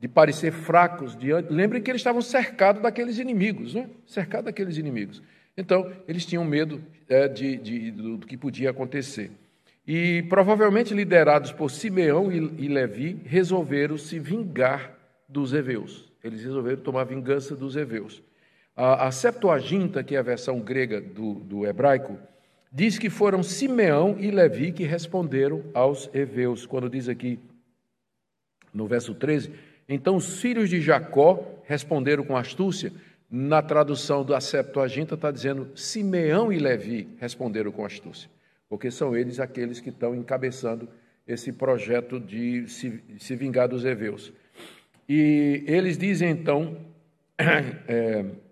de 0.00 0.08
parecer 0.08 0.50
fracos 0.50 1.16
diante. 1.16 1.52
Lembrem 1.52 1.80
que 1.80 1.88
eles 1.90 2.00
estavam 2.00 2.20
cercados 2.20 2.82
daqueles 2.82 3.18
inimigos, 3.18 3.74
né? 3.74 3.88
cercados 4.04 4.46
daqueles 4.46 4.76
inimigos. 4.76 5.22
Então, 5.56 5.92
eles 6.08 6.26
tinham 6.26 6.44
medo 6.44 6.82
é, 7.08 7.28
de, 7.28 7.56
de, 7.56 7.90
do, 7.92 8.16
do, 8.16 8.26
que 8.26 8.36
podia 8.36 8.70
acontecer. 8.70 9.30
E, 9.86 10.24
provavelmente 10.28 10.92
liderados 10.92 11.52
por 11.52 11.70
Simeão 11.70 12.32
e, 12.32 12.64
e 12.64 12.68
Levi, 12.68 13.20
resolveram 13.24 13.96
se 13.96 14.18
vingar 14.18 14.92
dos 15.28 15.52
heveus. 15.52 16.10
Eles 16.24 16.42
resolveram 16.42 16.80
tomar 16.80 17.04
vingança 17.04 17.54
dos 17.54 17.76
heveus. 17.76 18.22
A, 18.76 19.06
a 19.06 19.12
Septuaginta, 19.12 20.02
que 20.02 20.16
é 20.16 20.18
a 20.18 20.22
versão 20.22 20.60
grega 20.60 21.00
do, 21.00 21.34
do 21.34 21.66
hebraico, 21.66 22.18
diz 22.72 22.98
que 22.98 23.10
foram 23.10 23.42
Simeão 23.42 24.16
e 24.18 24.30
Levi 24.30 24.72
que 24.72 24.84
responderam 24.84 25.62
aos 25.74 26.08
heveus, 26.14 26.64
quando 26.64 26.88
diz 26.88 27.08
aqui 27.08 27.38
no 28.72 28.86
verso 28.86 29.14
13: 29.14 29.52
Então 29.88 30.16
os 30.16 30.40
filhos 30.40 30.70
de 30.70 30.80
Jacó 30.80 31.62
responderam 31.64 32.24
com 32.24 32.36
astúcia. 32.36 32.92
Na 33.34 33.62
tradução 33.62 34.22
da 34.22 34.38
Septuaginta 34.42 35.14
está 35.14 35.30
dizendo 35.30 35.70
Simeão 35.74 36.52
e 36.52 36.58
Levi 36.58 37.08
responderam 37.18 37.72
com 37.72 37.82
astúcia, 37.82 38.28
porque 38.68 38.90
são 38.90 39.16
eles 39.16 39.40
aqueles 39.40 39.80
que 39.80 39.88
estão 39.88 40.14
encabeçando 40.14 40.86
esse 41.26 41.50
projeto 41.50 42.20
de 42.20 42.68
se, 42.68 43.02
se 43.18 43.34
vingar 43.34 43.68
dos 43.68 43.86
heveus. 43.86 44.32
E 45.08 45.64
eles 45.66 45.96
dizem 45.96 46.30
então. 46.30 46.76
É, 47.88 48.26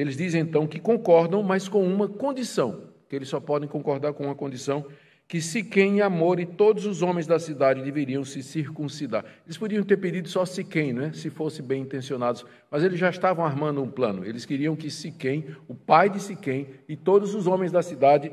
Eles 0.00 0.16
dizem 0.16 0.42
então 0.42 0.66
que 0.66 0.78
concordam, 0.78 1.42
mas 1.42 1.68
com 1.68 1.84
uma 1.84 2.08
condição, 2.08 2.84
que 3.08 3.16
eles 3.16 3.28
só 3.28 3.40
podem 3.40 3.68
concordar 3.68 4.12
com 4.12 4.24
uma 4.24 4.34
condição, 4.34 4.86
que 5.26 5.40
Siquém 5.42 5.98
e 5.98 6.02
Amor 6.02 6.38
e 6.38 6.46
todos 6.46 6.86
os 6.86 7.02
homens 7.02 7.26
da 7.26 7.38
cidade 7.38 7.82
deveriam 7.82 8.24
se 8.24 8.42
circuncidar. 8.42 9.24
Eles 9.44 9.58
podiam 9.58 9.82
ter 9.82 9.96
pedido 9.96 10.28
só 10.28 10.44
Siquém, 10.46 10.92
né, 10.92 11.12
se 11.12 11.28
fossem 11.28 11.64
bem 11.64 11.82
intencionados, 11.82 12.46
mas 12.70 12.82
eles 12.84 12.98
já 12.98 13.10
estavam 13.10 13.44
armando 13.44 13.82
um 13.82 13.90
plano. 13.90 14.24
Eles 14.24 14.46
queriam 14.46 14.76
que 14.76 14.88
Siquém, 14.88 15.44
o 15.66 15.74
pai 15.74 16.08
de 16.08 16.20
Siquém 16.20 16.68
e 16.88 16.96
todos 16.96 17.34
os 17.34 17.46
homens 17.46 17.72
da 17.72 17.82
cidade 17.82 18.32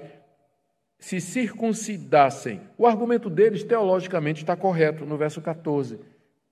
se 1.00 1.20
circuncidassem. 1.20 2.62
O 2.78 2.86
argumento 2.88 3.30
deles, 3.30 3.64
teologicamente, 3.64 4.44
está 4.44 4.56
correto 4.56 5.04
no 5.04 5.18
verso 5.18 5.42
14 5.42 6.00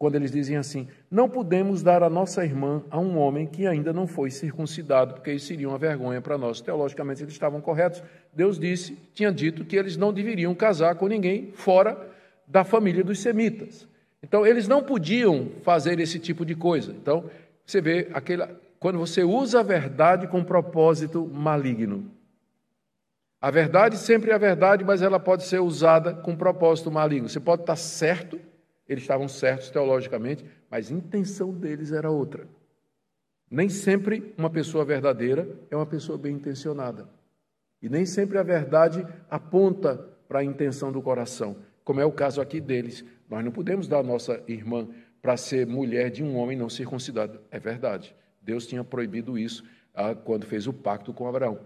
quando 0.04 0.16
eles 0.16 0.32
dizem 0.32 0.58
assim: 0.58 0.86
Não 1.10 1.30
podemos 1.30 1.82
dar 1.82 2.04
a 2.04 2.10
nossa 2.10 2.44
irmã 2.44 2.84
a 2.92 3.00
um 3.00 3.18
homem 3.18 3.48
que 3.48 3.66
ainda 3.66 3.94
não 3.94 4.06
foi 4.06 4.30
circuncidado, 4.30 5.14
porque 5.14 5.32
isso 5.32 5.46
seria 5.46 5.70
uma 5.70 5.78
vergonha 5.78 6.20
para 6.20 6.38
nós. 6.38 6.60
Teologicamente, 6.60 7.24
eles 7.24 7.32
estavam 7.32 7.62
corretos. 7.62 8.04
Deus 8.34 8.60
disse, 8.60 8.98
tinha 9.14 9.32
dito 9.32 9.64
que 9.64 9.78
eles 9.78 9.96
não 9.96 10.12
deveriam 10.12 10.54
casar 10.54 10.96
com 10.96 11.08
ninguém 11.08 11.54
fora 11.54 11.98
da 12.46 12.66
família 12.66 13.02
dos 13.02 13.20
semitas. 13.20 13.88
Então, 14.22 14.46
eles 14.46 14.68
não 14.68 14.84
podiam 14.84 15.52
fazer 15.62 15.98
esse 16.02 16.20
tipo 16.20 16.46
de 16.46 16.54
coisa. 16.54 16.92
Então, 16.92 17.24
você 17.66 17.80
vê 17.80 18.10
aquele, 18.14 18.46
quando 18.82 19.00
você 19.00 19.24
usa 19.24 19.62
a 19.62 19.64
verdade 19.64 20.28
com 20.28 20.44
propósito 20.44 21.26
maligno. 21.34 22.12
A 23.40 23.50
verdade 23.50 23.98
sempre 23.98 24.32
é 24.32 24.34
a 24.34 24.38
verdade, 24.38 24.84
mas 24.84 25.02
ela 25.02 25.18
pode 25.18 25.44
ser 25.44 25.62
usada 25.62 26.14
com 26.14 26.36
propósito 26.36 26.92
maligno. 26.92 27.30
Você 27.30 27.40
pode 27.40 27.62
estar 27.62 27.78
certo 27.78 28.38
eles 28.88 29.04
estavam 29.04 29.28
certos 29.28 29.70
teologicamente, 29.70 30.46
mas 30.70 30.92
a 30.92 30.94
intenção 30.94 31.52
deles 31.52 31.92
era 31.92 32.10
outra. 32.10 32.48
Nem 33.50 33.70
sempre 33.70 34.34
uma 34.38 34.50
pessoa 34.50 34.84
verdadeira 34.84 35.48
é 35.70 35.76
uma 35.76 35.86
pessoa 35.86 36.18
bem 36.18 36.36
intencionada. 36.36 37.08
E 37.82 37.90
nem 37.90 38.06
sempre 38.06 38.38
a 38.38 38.44
verdade 38.44 39.06
aponta 39.30 39.96
para 40.28 40.40
a 40.40 40.44
intenção 40.44 40.92
do 40.92 41.02
coração, 41.02 41.58
como 41.84 42.00
é 42.00 42.06
o 42.06 42.12
caso 42.12 42.42
aqui 42.42 42.60
deles. 42.60 43.06
Nós 43.30 43.44
não 43.44 43.52
podemos 43.52 43.88
dar 43.88 44.00
a 44.00 44.04
nossa 44.04 44.42
irmã 44.48 44.88
para 45.22 45.38
ser 45.38 45.68
mulher 45.68 46.10
de 46.10 46.24
um 46.24 46.36
homem 46.36 46.58
não 46.58 46.70
circuncidado. 46.70 47.40
É 47.52 47.60
verdade. 47.60 48.16
Deus 48.42 48.66
tinha 48.66 48.84
proibido 48.84 49.38
isso 49.38 49.64
ah, 49.94 50.16
quando 50.16 50.46
fez 50.46 50.68
o 50.68 50.74
pacto 50.74 51.14
com 51.14 51.28
Abraão. 51.28 51.60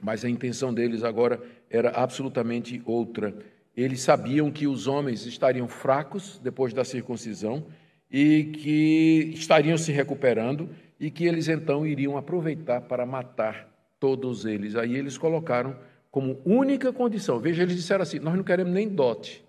Mas 0.00 0.24
a 0.24 0.28
intenção 0.28 0.74
deles 0.74 1.02
agora 1.02 1.40
era 1.70 1.90
absolutamente 1.90 2.82
outra. 2.84 3.34
Eles 3.76 4.00
sabiam 4.00 4.50
que 4.50 4.66
os 4.66 4.86
homens 4.86 5.26
estariam 5.26 5.68
fracos 5.68 6.40
depois 6.42 6.72
da 6.72 6.82
circuncisão 6.82 7.66
e 8.10 8.44
que 8.44 9.32
estariam 9.34 9.76
se 9.76 9.92
recuperando 9.92 10.70
e 10.98 11.10
que 11.10 11.26
eles 11.26 11.46
então 11.46 11.86
iriam 11.86 12.16
aproveitar 12.16 12.80
para 12.80 13.04
matar 13.04 13.68
todos 14.00 14.46
eles. 14.46 14.76
Aí 14.76 14.96
eles 14.96 15.18
colocaram 15.18 15.76
como 16.10 16.40
única 16.42 16.90
condição. 16.90 17.38
Veja, 17.38 17.64
eles 17.64 17.76
disseram 17.76 18.02
assim: 18.02 18.18
Nós 18.18 18.34
não 18.34 18.42
queremos 18.42 18.72
nem 18.72 18.88
dote. 18.88 19.44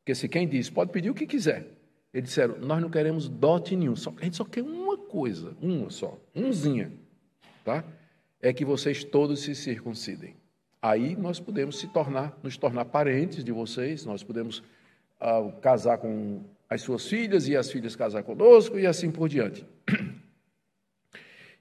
Porque 0.00 0.14
se 0.14 0.28
quem 0.28 0.46
diz, 0.46 0.68
pode 0.68 0.92
pedir 0.92 1.08
o 1.08 1.14
que 1.14 1.26
quiser. 1.26 1.66
Eles 2.12 2.28
disseram: 2.28 2.58
Nós 2.58 2.82
não 2.82 2.90
queremos 2.90 3.30
dote 3.30 3.74
nenhum. 3.74 3.96
Só, 3.96 4.12
a 4.20 4.24
gente 4.24 4.36
só 4.36 4.44
quer 4.44 4.62
uma 4.62 4.98
coisa, 4.98 5.56
uma 5.62 5.88
só, 5.88 6.18
umzinha. 6.34 6.92
Tá? 7.64 7.82
É 8.42 8.52
que 8.52 8.62
vocês 8.62 9.02
todos 9.04 9.40
se 9.40 9.54
circuncidem 9.54 10.34
aí 10.84 11.16
nós 11.16 11.40
podemos 11.40 11.78
se 11.78 11.88
tornar, 11.88 12.38
nos 12.42 12.58
tornar 12.58 12.84
parentes 12.84 13.42
de 13.42 13.50
vocês, 13.50 14.04
nós 14.04 14.22
podemos 14.22 14.58
uh, 15.18 15.50
casar 15.62 15.96
com 15.96 16.42
as 16.68 16.82
suas 16.82 17.08
filhas 17.08 17.48
e 17.48 17.56
as 17.56 17.70
filhas 17.70 17.96
casar 17.96 18.22
conosco 18.22 18.78
e 18.78 18.86
assim 18.86 19.10
por 19.10 19.26
diante. 19.26 19.66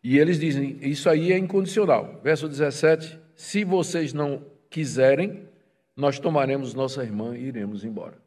E 0.03 0.19
eles 0.19 0.37
dizem, 0.37 0.77
isso 0.81 1.09
aí 1.09 1.31
é 1.31 1.37
incondicional. 1.37 2.19
Verso 2.21 2.49
17, 2.49 3.17
se 3.33 3.63
vocês 3.63 4.11
não 4.11 4.43
quiserem, 4.69 5.47
nós 5.95 6.19
tomaremos 6.19 6.73
nossa 6.73 7.01
irmã 7.01 7.37
e 7.37 7.45
iremos 7.45 7.85
embora. 7.85 8.17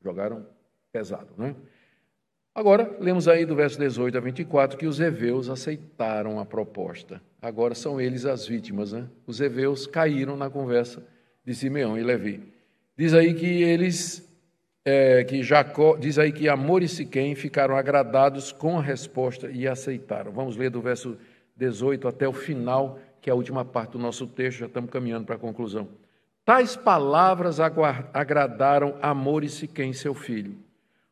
Jogaram 0.00 0.46
pesado, 0.92 1.32
né? 1.36 1.56
Agora, 2.54 2.96
lemos 3.00 3.26
aí 3.26 3.44
do 3.44 3.56
verso 3.56 3.76
18 3.80 4.16
a 4.16 4.20
24 4.20 4.78
que 4.78 4.86
os 4.86 5.00
heveus 5.00 5.48
aceitaram 5.48 6.38
a 6.38 6.46
proposta. 6.46 7.20
Agora 7.44 7.74
são 7.74 8.00
eles 8.00 8.24
as 8.24 8.46
vítimas, 8.46 8.92
né? 8.92 9.04
Os 9.26 9.38
heveus 9.38 9.86
caíram 9.86 10.34
na 10.34 10.48
conversa 10.48 11.06
de 11.44 11.54
Simeão 11.54 11.98
e 11.98 12.02
Levi. 12.02 12.42
Diz 12.96 13.12
aí 13.12 13.34
que 13.34 13.62
eles, 13.62 14.26
é, 14.82 15.22
que 15.24 15.42
Jacó, 15.42 15.94
diz 15.98 16.18
aí 16.18 16.32
que 16.32 16.48
Amor 16.48 16.82
e 16.82 16.88
Siquém 16.88 17.34
ficaram 17.34 17.76
agradados 17.76 18.50
com 18.50 18.78
a 18.78 18.82
resposta 18.82 19.50
e 19.50 19.68
aceitaram. 19.68 20.32
Vamos 20.32 20.56
ler 20.56 20.70
do 20.70 20.80
verso 20.80 21.18
18 21.54 22.08
até 22.08 22.26
o 22.26 22.32
final, 22.32 22.98
que 23.20 23.28
é 23.28 23.32
a 23.34 23.36
última 23.36 23.62
parte 23.62 23.92
do 23.92 23.98
nosso 23.98 24.26
texto, 24.26 24.60
já 24.60 24.66
estamos 24.66 24.90
caminhando 24.90 25.26
para 25.26 25.34
a 25.34 25.38
conclusão. 25.38 25.86
Tais 26.46 26.76
palavras 26.76 27.60
agradaram 27.60 28.96
Amor 29.02 29.44
e 29.44 29.50
Siquém, 29.50 29.92
seu 29.92 30.14
filho. 30.14 30.56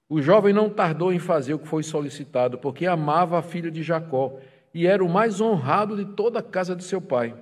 O 0.08 0.22
jovem 0.22 0.54
não 0.54 0.70
tardou 0.70 1.12
em 1.12 1.18
fazer 1.18 1.52
o 1.52 1.58
que 1.58 1.68
foi 1.68 1.82
solicitado, 1.82 2.56
porque 2.56 2.86
amava 2.86 3.38
a 3.38 3.42
filha 3.42 3.70
de 3.70 3.82
Jacó 3.82 4.38
e 4.74 4.86
era 4.86 5.04
o 5.04 5.08
mais 5.08 5.40
honrado 5.40 5.96
de 5.96 6.04
toda 6.14 6.38
a 6.38 6.42
casa 6.42 6.74
de 6.74 6.84
seu 6.84 7.00
pai. 7.00 7.34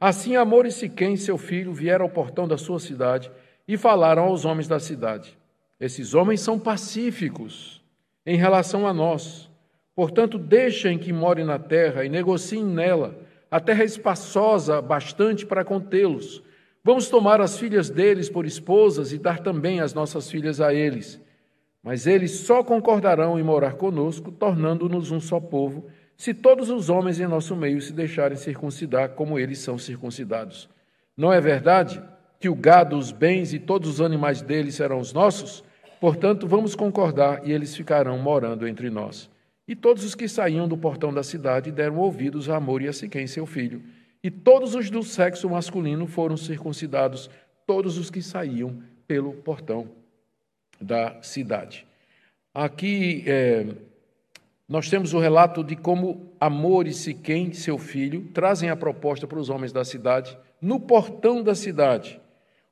Assim, 0.00 0.36
Amor 0.36 0.66
e 0.66 0.72
Siquém, 0.72 1.16
seu 1.16 1.38
filho, 1.38 1.72
vieram 1.72 2.04
ao 2.04 2.10
portão 2.10 2.46
da 2.46 2.58
sua 2.58 2.80
cidade 2.80 3.30
e 3.66 3.76
falaram 3.76 4.24
aos 4.24 4.44
homens 4.44 4.68
da 4.68 4.78
cidade: 4.78 5.38
Esses 5.78 6.14
homens 6.14 6.40
são 6.40 6.58
pacíficos 6.58 7.82
em 8.26 8.36
relação 8.36 8.86
a 8.86 8.92
nós. 8.92 9.50
Portanto, 9.94 10.38
deixem 10.38 10.98
que 10.98 11.12
morem 11.12 11.44
na 11.44 11.58
terra 11.58 12.04
e 12.04 12.08
negociem 12.08 12.64
nela. 12.64 13.18
A 13.50 13.60
terra 13.60 13.82
é 13.82 13.86
espaçosa 13.86 14.80
bastante 14.80 15.44
para 15.44 15.64
contê-los. 15.64 16.42
Vamos 16.82 17.08
tomar 17.08 17.40
as 17.40 17.58
filhas 17.58 17.90
deles 17.90 18.28
por 18.28 18.46
esposas 18.46 19.12
e 19.12 19.18
dar 19.18 19.40
também 19.40 19.80
as 19.80 19.94
nossas 19.94 20.30
filhas 20.30 20.60
a 20.60 20.72
eles 20.72 21.20
mas 21.82 22.06
eles 22.06 22.30
só 22.30 22.62
concordarão 22.62 23.38
em 23.38 23.42
morar 23.42 23.74
conosco, 23.74 24.30
tornando-nos 24.30 25.10
um 25.10 25.18
só 25.18 25.40
povo, 25.40 25.86
se 26.22 26.32
todos 26.32 26.70
os 26.70 26.88
homens 26.88 27.18
em 27.18 27.26
nosso 27.26 27.56
meio 27.56 27.82
se 27.82 27.92
deixarem 27.92 28.36
circuncidar 28.36 29.08
como 29.08 29.40
eles 29.40 29.58
são 29.58 29.76
circuncidados. 29.76 30.68
Não 31.16 31.32
é 31.32 31.40
verdade 31.40 32.00
que 32.38 32.48
o 32.48 32.54
gado, 32.54 32.96
os 32.96 33.10
bens 33.10 33.52
e 33.52 33.58
todos 33.58 33.88
os 33.88 34.00
animais 34.00 34.40
deles 34.40 34.76
serão 34.76 35.00
os 35.00 35.12
nossos? 35.12 35.64
Portanto, 36.00 36.46
vamos 36.46 36.76
concordar 36.76 37.44
e 37.44 37.50
eles 37.50 37.74
ficarão 37.74 38.16
morando 38.18 38.68
entre 38.68 38.88
nós. 38.88 39.28
E 39.66 39.74
todos 39.74 40.04
os 40.04 40.14
que 40.14 40.28
saíam 40.28 40.68
do 40.68 40.78
portão 40.78 41.12
da 41.12 41.24
cidade 41.24 41.72
deram 41.72 41.98
ouvidos 41.98 42.48
a 42.48 42.54
Amor 42.54 42.82
e 42.82 42.86
a 42.86 42.92
Siquém, 42.92 43.26
seu 43.26 43.44
filho. 43.44 43.82
E 44.22 44.30
todos 44.30 44.76
os 44.76 44.88
do 44.90 45.02
sexo 45.02 45.50
masculino 45.50 46.06
foram 46.06 46.36
circuncidados, 46.36 47.28
todos 47.66 47.98
os 47.98 48.10
que 48.10 48.22
saíam 48.22 48.80
pelo 49.08 49.32
portão 49.32 49.88
da 50.80 51.20
cidade. 51.20 51.84
Aqui 52.54 53.24
é, 53.26 53.66
nós 54.72 54.88
temos 54.88 55.12
o 55.12 55.18
relato 55.18 55.62
de 55.62 55.76
como 55.76 56.32
Amor 56.40 56.86
e 56.86 56.94
Siquém, 56.94 57.52
seu 57.52 57.76
filho, 57.76 58.30
trazem 58.32 58.70
a 58.70 58.74
proposta 58.74 59.26
para 59.26 59.38
os 59.38 59.50
homens 59.50 59.70
da 59.70 59.84
cidade 59.84 60.34
no 60.62 60.80
portão 60.80 61.42
da 61.42 61.54
cidade. 61.54 62.18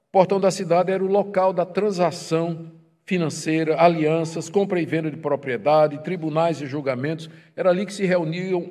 O 0.09 0.12
portão 0.12 0.40
da 0.40 0.51
cidade 0.51 0.90
era 0.90 1.05
o 1.05 1.07
local 1.07 1.53
da 1.53 1.66
transação 1.66 2.72
financeira, 3.05 3.78
alianças, 3.78 4.48
compra 4.48 4.80
e 4.80 4.86
venda 4.86 5.11
de 5.11 5.18
propriedade, 5.18 6.03
tribunais 6.03 6.62
e 6.62 6.66
julgamentos. 6.66 7.28
Era 7.55 7.68
ali 7.68 7.84
que 7.84 7.92
se 7.92 8.07
reuniam 8.07 8.70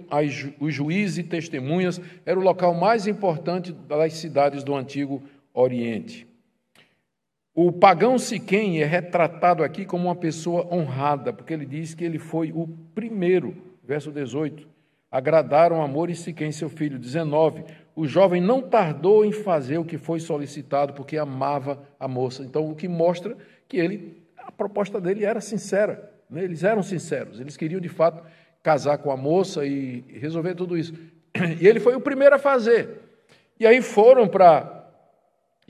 os 0.59 0.73
juízes 0.73 1.19
e 1.19 1.23
testemunhas. 1.23 2.01
Era 2.25 2.39
o 2.39 2.43
local 2.43 2.73
mais 2.73 3.05
importante 3.05 3.71
das 3.71 4.13
cidades 4.13 4.63
do 4.63 4.73
Antigo 4.73 5.21
Oriente. 5.53 6.28
O 7.61 7.73
pagão 7.73 8.17
Siquém 8.17 8.81
é 8.81 8.85
retratado 8.85 9.65
aqui 9.65 9.83
como 9.83 10.05
uma 10.05 10.15
pessoa 10.15 10.65
honrada, 10.73 11.33
porque 11.33 11.53
ele 11.53 11.65
diz 11.65 11.93
que 11.93 12.05
ele 12.05 12.17
foi 12.17 12.53
o 12.53 12.65
primeiro, 12.95 13.53
verso 13.83 14.13
18. 14.13 14.65
Agradaram 15.11 15.83
Amor 15.83 16.09
e 16.09 16.15
Siquém, 16.15 16.53
seu 16.53 16.69
filho. 16.69 16.97
19. 16.97 17.65
O 17.97 18.07
jovem 18.07 18.39
não 18.39 18.61
tardou 18.61 19.25
em 19.25 19.33
fazer 19.33 19.77
o 19.77 19.83
que 19.83 19.97
foi 19.97 20.21
solicitado, 20.21 20.93
porque 20.93 21.17
amava 21.17 21.83
a 21.99 22.07
moça. 22.07 22.43
Então, 22.43 22.71
o 22.71 22.75
que 22.75 22.87
mostra 22.87 23.35
que 23.67 23.75
ele, 23.75 24.23
a 24.37 24.53
proposta 24.53 25.01
dele 25.01 25.25
era 25.25 25.41
sincera. 25.41 26.13
Né? 26.29 26.45
Eles 26.45 26.63
eram 26.63 26.81
sinceros, 26.81 27.41
eles 27.41 27.57
queriam 27.57 27.81
de 27.81 27.89
fato 27.89 28.23
casar 28.63 28.99
com 28.99 29.11
a 29.11 29.17
moça 29.17 29.65
e 29.65 30.05
resolver 30.13 30.55
tudo 30.55 30.77
isso. 30.77 30.93
E 31.59 31.67
ele 31.67 31.81
foi 31.81 31.93
o 31.93 31.99
primeiro 31.99 32.35
a 32.35 32.39
fazer. 32.39 33.01
E 33.59 33.67
aí 33.67 33.81
foram 33.81 34.29
para 34.29 34.78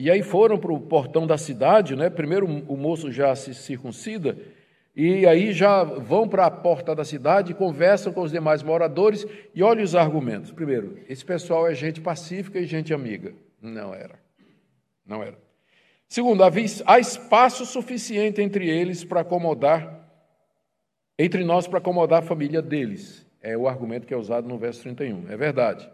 e 0.00 0.10
aí 0.10 0.22
foram 0.22 0.58
para 0.58 0.72
o 0.72 0.80
portão 0.80 1.26
da 1.26 1.36
cidade, 1.36 1.94
né? 1.94 2.08
Primeiro 2.08 2.46
o 2.46 2.74
moço 2.74 3.12
já 3.12 3.36
se 3.36 3.52
circuncida, 3.52 4.34
e 4.96 5.26
aí 5.26 5.52
já 5.52 5.84
vão 5.84 6.26
para 6.26 6.46
a 6.46 6.50
porta 6.50 6.94
da 6.94 7.04
cidade, 7.04 7.52
conversam 7.52 8.10
com 8.10 8.22
os 8.22 8.32
demais 8.32 8.62
moradores 8.62 9.26
e 9.54 9.62
olhem 9.62 9.84
os 9.84 9.94
argumentos. 9.94 10.52
Primeiro, 10.52 10.98
esse 11.06 11.22
pessoal 11.22 11.68
é 11.68 11.74
gente 11.74 12.00
pacífica 12.00 12.58
e 12.58 12.64
gente 12.64 12.94
amiga. 12.94 13.34
Não 13.60 13.94
era. 13.94 14.18
Não 15.06 15.22
era. 15.22 15.36
Segundo, 16.08 16.42
há 16.86 16.98
espaço 16.98 17.66
suficiente 17.66 18.40
entre 18.40 18.70
eles 18.70 19.04
para 19.04 19.20
acomodar, 19.20 20.08
entre 21.18 21.44
nós 21.44 21.68
para 21.68 21.76
acomodar 21.76 22.20
a 22.20 22.26
família 22.26 22.62
deles. 22.62 23.26
É 23.42 23.54
o 23.54 23.68
argumento 23.68 24.06
que 24.06 24.14
é 24.14 24.16
usado 24.16 24.48
no 24.48 24.56
verso 24.56 24.80
31. 24.80 25.30
É 25.30 25.36
verdade. 25.36 25.90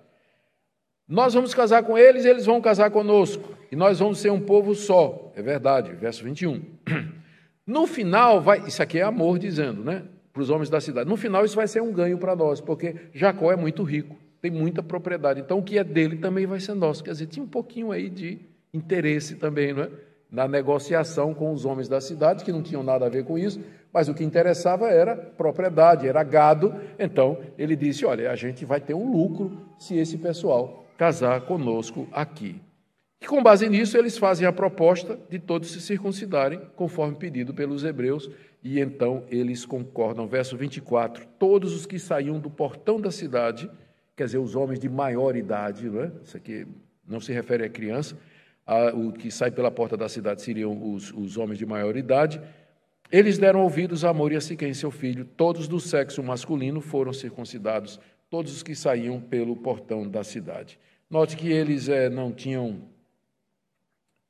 Nós 1.09 1.35
vamos 1.35 1.55
casar 1.55 1.85
com 1.85 1.97
eles, 1.97 2.25
eles 2.25 2.47
vão 2.47 2.61
casar 2.61 2.91
conosco, 2.91 3.55
e 3.71 3.77
nós 3.77 4.01
vamos 4.01 4.19
ser 4.19 4.31
um 4.31 4.41
povo 4.41 4.75
só. 4.75 5.33
É 5.37 5.43
verdade, 5.43 5.93
verso 5.93 6.25
21. 6.25 6.63
No 7.69 7.85
final, 7.85 8.41
vai, 8.41 8.61
isso 8.65 8.81
aqui 8.81 9.01
é 9.01 9.03
amor 9.03 9.41
dizendo, 9.41 9.83
né? 9.83 10.05
Para 10.33 10.41
os 10.41 10.51
homens 10.51 10.71
da 10.71 10.81
cidade. 10.81 11.11
No 11.11 11.17
final, 11.17 11.45
isso 11.45 11.57
vai 11.57 11.67
ser 11.67 11.83
um 11.83 11.93
ganho 11.93 12.17
para 12.17 12.37
nós, 12.37 12.61
porque 12.61 12.95
Jacó 13.13 13.51
é 13.51 13.57
muito 13.57 13.83
rico, 13.83 14.17
tem 14.41 14.53
muita 14.53 14.85
propriedade. 14.85 15.41
Então, 15.41 15.59
o 15.59 15.63
que 15.65 15.77
é 15.77 15.83
dele 15.83 16.19
também 16.19 16.47
vai 16.47 16.61
ser 16.61 16.75
nosso. 16.75 17.03
Quer 17.03 17.11
dizer, 17.11 17.27
tinha 17.27 17.45
um 17.45 17.49
pouquinho 17.49 17.91
aí 17.91 18.09
de 18.09 18.39
interesse 18.73 19.35
também, 19.35 19.73
não 19.73 19.83
é? 19.83 19.91
Na 20.31 20.47
negociação 20.47 21.35
com 21.35 21.53
os 21.53 21.65
homens 21.65 21.89
da 21.89 22.01
cidade, 22.01 22.45
que 22.45 22.53
não 22.53 22.63
tinham 22.63 22.85
nada 22.85 23.07
a 23.07 23.09
ver 23.09 23.25
com 23.25 23.37
isso, 23.37 23.61
mas 23.93 24.09
o 24.09 24.15
que 24.15 24.23
interessava 24.23 24.89
era 24.89 25.17
propriedade, 25.17 26.07
era 26.07 26.23
gado. 26.23 26.73
Então, 26.97 27.37
ele 27.59 27.75
disse: 27.75 28.07
Olha, 28.07 28.31
a 28.31 28.37
gente 28.37 28.65
vai 28.65 28.81
ter 28.81 28.95
um 28.95 29.11
lucro 29.11 29.61
se 29.77 29.97
esse 29.97 30.17
pessoal 30.19 30.86
casar 30.97 31.43
conosco 31.43 32.09
aqui. 32.13 32.61
E 33.21 33.27
com 33.27 33.43
base 33.43 33.69
nisso, 33.69 33.97
eles 33.97 34.19
fazem 34.19 34.47
a 34.47 34.53
proposta 34.53 35.19
de 35.29 35.39
todos 35.39 35.71
se 35.71 35.81
circuncidarem, 35.81 36.61
conforme 36.77 37.17
pedido 37.17 37.55
pelos 37.55 37.83
hebreus, 37.83 38.31
e 38.63 38.79
então 38.79 39.25
eles 39.31 39.65
concordam. 39.65 40.27
Verso 40.27 40.57
24: 40.57 41.27
Todos 41.39 41.75
os 41.75 41.87
que 41.87 41.99
saíam 41.99 42.39
do 42.39 42.51
portão 42.51 43.01
da 43.01 43.11
cidade, 43.11 43.71
quer 44.15 44.25
dizer, 44.25 44.39
os 44.39 44.55
homens 44.55 44.79
de 44.79 44.89
maior 44.89 45.35
idade, 45.37 45.89
não 45.89 46.03
é? 46.03 46.13
Isso 46.23 46.37
aqui 46.37 46.67
não 47.07 47.21
se 47.21 47.33
refere 47.33 47.65
a 47.65 47.69
criança, 47.69 48.17
a, 48.67 48.89
o 48.89 49.13
que 49.13 49.31
sai 49.31 49.51
pela 49.51 49.71
porta 49.71 49.97
da 49.97 50.09
cidade 50.09 50.43
seriam 50.43 50.93
os, 50.93 51.13
os 51.13 51.37
homens 51.37 51.59
de 51.59 51.65
maior 51.65 51.97
idade. 51.97 52.41
Eles 53.11 53.39
deram 53.39 53.61
ouvidos 53.61 54.05
a 54.05 54.11
Amor 54.11 54.33
e 54.33 54.37
a 54.37 54.41
Siquém, 54.41 54.75
seu 54.75 54.91
filho, 54.91 55.25
todos 55.25 55.69
do 55.69 55.79
sexo 55.79 56.23
masculino 56.23 56.81
foram 56.81 57.13
circuncidados, 57.13 58.01
todos 58.29 58.55
os 58.55 58.62
que 58.62 58.74
saíam 58.74 59.20
pelo 59.20 59.57
portão 59.57 60.09
da 60.09 60.24
cidade. 60.24 60.79
Note 61.09 61.37
que 61.37 61.51
eles 61.51 61.89
é, 61.89 62.09
não 62.09 62.33
tinham 62.33 62.83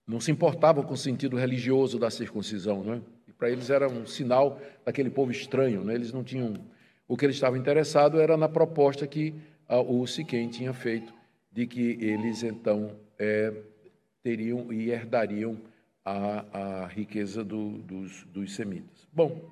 não 0.06 0.20
se 0.20 0.30
importavam 0.30 0.84
com 0.84 0.94
o 0.94 0.96
sentido 0.96 1.36
religioso 1.36 1.98
da 1.98 2.10
circuncisão, 2.10 2.84
não 2.84 2.94
é? 2.94 3.00
Para 3.36 3.50
eles 3.50 3.68
era 3.68 3.88
um 3.88 4.06
sinal 4.06 4.60
daquele 4.84 5.10
povo 5.10 5.32
estranho, 5.32 5.82
não 5.82 5.90
é? 5.90 5.94
Eles 5.94 6.12
não 6.12 6.22
tinham. 6.22 6.54
O 7.08 7.16
que 7.16 7.26
eles 7.26 7.36
estavam 7.36 7.58
interessados 7.58 8.20
era 8.20 8.36
na 8.36 8.48
proposta 8.48 9.06
que 9.06 9.34
ah, 9.68 9.80
o 9.80 10.06
Siquém 10.06 10.48
tinha 10.48 10.72
feito 10.72 11.12
de 11.52 11.66
que 11.66 11.98
eles 12.00 12.42
então 12.42 12.92
é, 13.18 13.52
teriam 14.22 14.72
e 14.72 14.90
herdariam 14.90 15.58
a, 16.04 16.44
a 16.84 16.86
riqueza 16.86 17.44
do, 17.44 17.78
dos, 17.78 18.24
dos 18.32 18.54
semitas. 18.54 19.08
Bom, 19.12 19.50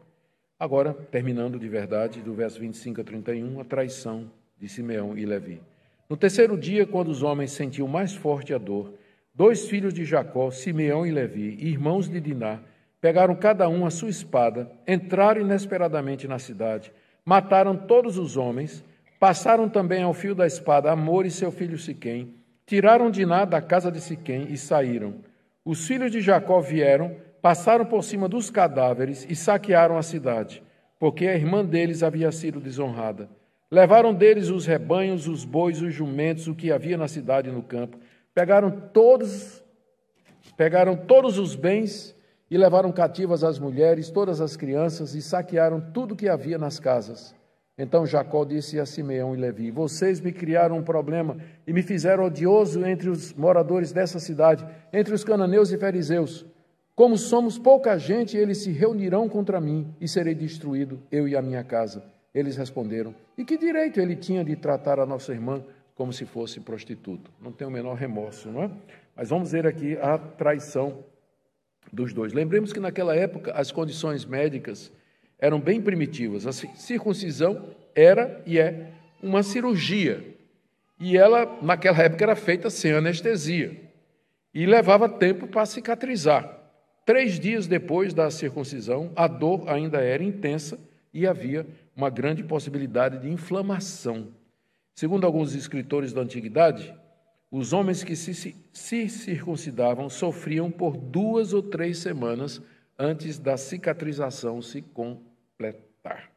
agora, 0.65 0.93
terminando 1.11 1.59
de 1.59 1.69
verdade, 1.69 2.21
do 2.21 2.35
verso 2.35 2.59
25 2.59 3.01
a 3.01 3.05
31, 3.05 3.61
a 3.61 3.65
traição 3.65 4.31
de 4.59 4.69
Simeão 4.69 5.17
e 5.17 5.25
Levi. 5.25 5.61
No 6.09 6.17
terceiro 6.17 6.57
dia, 6.57 6.87
quando 6.87 7.09
os 7.09 7.23
homens 7.23 7.53
sentiam 7.53 7.87
mais 7.87 8.15
forte 8.15 8.53
a 8.53 8.59
dor, 8.59 8.95
Dois 9.37 9.67
filhos 9.67 9.93
de 9.93 10.05
Jacó, 10.05 10.49
Simeão 10.53 11.05
e 11.05 11.11
Levi, 11.11 11.57
irmãos 11.59 12.09
de 12.09 12.21
Diná, 12.21 12.61
pegaram 13.01 13.35
cada 13.35 13.69
um 13.69 13.85
a 13.85 13.91
sua 13.91 14.09
espada, 14.09 14.71
entraram 14.87 15.41
inesperadamente 15.41 16.29
na 16.29 16.39
cidade, 16.39 16.93
mataram 17.25 17.77
todos 17.77 18.17
os 18.17 18.37
homens, 18.37 18.85
passaram 19.19 19.69
também 19.69 20.05
ao 20.05 20.15
fio 20.15 20.37
da 20.37 20.47
espada 20.47 20.93
Amor 20.93 21.27
e 21.27 21.33
seu 21.33 21.51
filho 21.51 21.77
Siquém, 21.77 22.33
tiraram 22.65 23.11
Diná 23.11 23.45
da 23.45 23.61
casa 23.61 23.91
de 23.91 24.01
Siquém 24.01 24.47
e 24.51 24.57
saíram. 24.57 25.17
Os 25.65 25.85
filhos 25.85 26.13
de 26.13 26.21
Jacó 26.21 26.61
vieram, 26.61 27.17
passaram 27.45 27.85
por 27.85 28.03
cima 28.03 28.27
dos 28.27 28.49
cadáveres 28.49 29.27
e 29.29 29.37
saquearam 29.37 29.99
a 29.99 30.03
cidade, 30.03 30.63
porque 30.99 31.27
a 31.27 31.35
irmã 31.35 31.63
deles 31.63 32.03
havia 32.03 32.33
sido 32.33 32.59
desonrada. 32.59 33.29
Levaram 33.71 34.15
deles 34.15 34.49
os 34.49 34.65
rebanhos, 34.65 35.29
os 35.29 35.45
bois, 35.45 35.83
os 35.83 35.93
jumentos, 35.93 36.49
o 36.49 36.55
que 36.55 36.73
havia 36.73 36.97
na 36.97 37.07
cidade 37.07 37.51
e 37.51 37.53
no 37.53 37.63
campo, 37.63 37.99
pegaram 38.35 38.71
todos, 38.71 39.63
pegaram 40.57 40.97
todos 40.97 41.37
os 41.37 41.55
bens 41.55 42.17
e 42.51 42.57
levaram 42.57 42.91
cativas 42.91 43.45
as 43.45 43.59
mulheres, 43.59 44.09
todas 44.09 44.41
as 44.41 44.57
crianças 44.57 45.15
e 45.15 45.21
saquearam 45.21 45.83
tudo 45.93 46.17
que 46.17 46.31
havia 46.31 46.57
nas 46.57 46.81
casas. 46.81 47.35
Então 47.77 48.07
Jacó 48.07 48.43
disse 48.47 48.81
a 48.81 48.87
Simeão 48.87 49.35
e 49.35 49.39
Levi: 49.39 49.71
Vocês 49.71 50.19
me 50.19 50.33
criaram 50.33 50.79
um 50.79 50.83
problema 50.83 51.37
e 51.67 51.75
me 51.75 51.83
fizeram 51.83 52.25
odioso 52.25 52.87
entre 52.87 53.11
os 53.11 53.35
moradores 53.35 53.93
dessa 53.93 54.19
cidade, 54.19 54.67
entre 54.91 55.13
os 55.13 55.23
cananeus 55.23 55.71
e 55.73 55.77
fariseus. 55.77 56.47
Como 56.95 57.19
somos 57.19 57.59
pouca 57.59 57.99
gente, 57.99 58.37
eles 58.37 58.59
se 58.59 58.71
reunirão 58.71 59.29
contra 59.29 59.61
mim 59.61 59.93
e 60.01 60.07
serei 60.07 60.35
destruído, 60.35 61.03
eu 61.11 61.27
e 61.27 61.37
a 61.37 61.43
minha 61.43 61.65
casa. 61.65 62.05
Eles 62.33 62.57
responderam: 62.57 63.13
E 63.37 63.45
que 63.45 63.59
direito 63.59 64.01
ele 64.01 64.15
tinha 64.15 64.45
de 64.45 64.55
tratar 64.55 65.01
a 65.01 65.07
nossa 65.07 65.33
irmã 65.33 65.65
como 65.97 66.13
se 66.13 66.25
fosse 66.25 66.61
prostituto. 66.61 67.33
Não 67.41 67.51
tem 67.51 67.67
o 67.67 67.71
menor 67.71 67.95
remorso, 67.95 68.49
não 68.49 68.63
é? 68.63 68.71
Mas 69.17 69.31
vamos 69.31 69.51
ver 69.51 69.67
aqui 69.67 69.97
a 69.97 70.17
traição 70.19 71.05
dos 71.93 72.13
dois. 72.13 72.33
Lembremos 72.33 72.73
que 72.73 72.81
naquela 72.81 73.15
época 73.15 73.53
as 73.53 73.73
condições 73.73 74.25
médicas 74.25 74.93
eram 75.39 75.61
bem 75.61 75.81
primitivas. 75.81 76.47
A 76.47 76.53
circuncisão 76.53 77.71
era 77.95 78.41
e 78.47 78.59
é 78.59 78.93
uma 79.21 79.43
cirurgia. 79.43 80.25
E 81.01 81.17
ela, 81.17 81.59
naquela 81.61 81.99
época, 81.99 82.25
era 82.25 82.37
feita 82.37 82.71
sem 82.71 82.93
anestesia. 82.93 83.81
E 84.53 84.65
levava 84.65 85.09
tempo 85.09 85.49
para 85.49 85.67
cicatrizar. 85.67 86.64
Três 87.05 87.39
dias 87.39 87.67
depois 87.67 88.15
da 88.15 88.31
circuncisão, 88.31 89.13
a 89.15 89.27
dor 89.27 89.69
ainda 89.69 90.01
era 90.01 90.23
intensa 90.23 90.79
e 91.13 91.27
havia 91.27 91.67
uma 91.95 92.11
grande 92.11 92.43
possibilidade 92.43 93.19
de 93.19 93.31
inflamação 93.31 94.33
Segundo 94.95 95.27
alguns 95.27 95.55
escritores 95.55 96.13
da 96.13 96.21
antiguidade, 96.21 96.95
os 97.51 97.73
homens 97.73 98.05
que 98.05 98.15
se, 98.15 98.55
se, 98.73 99.09
circuncidavam 99.09 100.09
sofriam 100.09 100.71
por 100.71 100.97
duas 100.97 101.53
ou 101.53 101.63
três 101.63 101.99
semanas 101.99 102.63
antes 102.97 103.37
da 103.37 103.57
cicatrização 103.57 104.63
se 104.63 104.83
completar. 104.83 106.31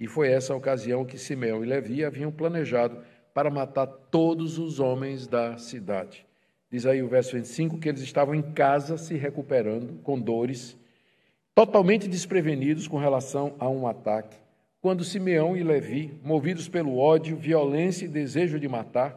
E 0.00 0.06
foi 0.06 0.30
essa 0.30 0.54
a 0.54 0.56
ocasião 0.56 1.04
que 1.04 1.18
Simeão 1.18 1.62
e 1.62 1.68
Levi 1.68 2.02
haviam 2.02 2.32
planejado 2.32 2.96
para 3.34 3.50
matar 3.50 3.86
todos 3.86 4.58
os 4.58 4.80
homens 4.80 5.26
da 5.26 5.58
cidade. 5.58 6.26
Diz 6.72 6.86
aí 6.86 7.02
o 7.02 7.08
verso 7.08 7.36
25 7.36 7.78
que 7.78 7.88
eles 7.88 8.00
estavam 8.00 8.34
em 8.34 8.42
casa 8.42 8.96
se 8.96 9.14
recuperando 9.14 10.00
com 10.02 10.18
dores, 10.18 10.76
totalmente 11.54 12.08
desprevenidos 12.08 12.88
com 12.88 12.96
relação 12.96 13.54
a 13.60 13.68
um 13.68 13.86
ataque 13.86 14.42
quando 14.82 15.04
Simeão 15.04 15.56
e 15.56 15.62
Levi, 15.62 16.12
movidos 16.24 16.68
pelo 16.68 16.98
ódio, 16.98 17.36
violência 17.36 18.04
e 18.04 18.08
desejo 18.08 18.58
de 18.58 18.66
matar, 18.66 19.16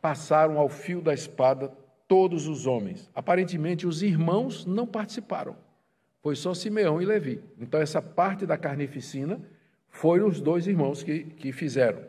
passaram 0.00 0.58
ao 0.58 0.70
fio 0.70 1.02
da 1.02 1.12
espada 1.12 1.70
todos 2.08 2.48
os 2.48 2.66
homens. 2.66 3.10
Aparentemente, 3.14 3.86
os 3.86 4.02
irmãos 4.02 4.64
não 4.64 4.86
participaram. 4.86 5.54
Foi 6.22 6.34
só 6.34 6.54
Simeão 6.54 7.00
e 7.02 7.04
Levi. 7.04 7.42
Então, 7.60 7.78
essa 7.78 8.00
parte 8.00 8.46
da 8.46 8.56
carnificina 8.56 9.38
foram 9.86 10.28
os 10.28 10.40
dois 10.40 10.66
irmãos 10.66 11.02
que, 11.02 11.24
que 11.24 11.52
fizeram. 11.52 12.00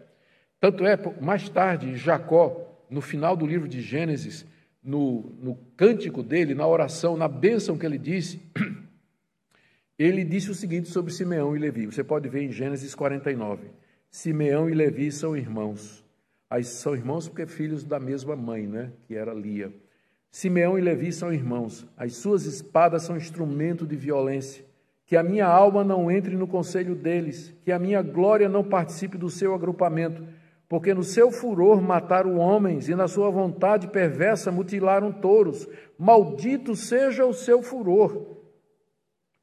Tanto 0.61 0.85
é, 0.85 0.97
mais 1.19 1.49
tarde, 1.49 1.97
Jacó, 1.97 2.85
no 2.89 3.01
final 3.01 3.35
do 3.35 3.45
livro 3.45 3.67
de 3.67 3.81
Gênesis, 3.81 4.45
no, 4.83 5.31
no 5.41 5.55
cântico 5.77 6.21
dele, 6.21 6.53
na 6.53 6.67
oração, 6.67 7.15
na 7.15 7.27
bênção 7.27 7.77
que 7.77 7.85
ele 7.85 7.97
disse, 7.97 8.41
ele 9.97 10.23
disse 10.23 10.51
o 10.51 10.55
seguinte 10.55 10.89
sobre 10.89 11.13
Simeão 11.13 11.55
e 11.55 11.59
Levi. 11.59 11.85
Você 11.85 12.03
pode 12.03 12.27
ver 12.27 12.43
em 12.43 12.51
Gênesis 12.51 12.93
49. 12.93 13.67
Simeão 14.09 14.69
e 14.69 14.73
Levi 14.73 15.11
são 15.11 15.37
irmãos. 15.37 16.03
Aí 16.49 16.63
são 16.63 16.95
irmãos 16.95 17.27
porque 17.27 17.47
filhos 17.47 17.83
da 17.83 17.99
mesma 17.99 18.35
mãe, 18.35 18.67
né? 18.67 18.91
Que 19.07 19.15
era 19.15 19.33
Lia. 19.33 19.73
Simeão 20.29 20.77
e 20.77 20.81
Levi 20.81 21.11
são 21.13 21.31
irmãos. 21.31 21.87
As 21.95 22.15
suas 22.15 22.45
espadas 22.45 23.03
são 23.03 23.15
instrumento 23.15 23.87
de 23.87 23.95
violência. 23.95 24.65
Que 25.05 25.15
a 25.15 25.23
minha 25.23 25.45
alma 25.45 25.83
não 25.83 26.11
entre 26.11 26.35
no 26.35 26.47
conselho 26.47 26.95
deles, 26.95 27.53
que 27.63 27.71
a 27.71 27.79
minha 27.79 28.01
glória 28.01 28.49
não 28.49 28.63
participe 28.63 29.17
do 29.17 29.29
seu 29.29 29.53
agrupamento, 29.53 30.25
porque 30.73 30.91
no 30.91 31.03
seu 31.03 31.29
furor 31.29 31.79
mataram 31.79 32.39
homens 32.39 32.89
e 32.89 32.95
na 32.95 33.07
sua 33.07 33.29
vontade 33.29 33.87
perversa 33.89 34.51
mutilaram 34.51 35.11
touros. 35.11 35.69
Maldito 35.99 36.75
seja 36.75 37.27
o 37.27 37.31
seu 37.31 37.61
furor 37.61 38.33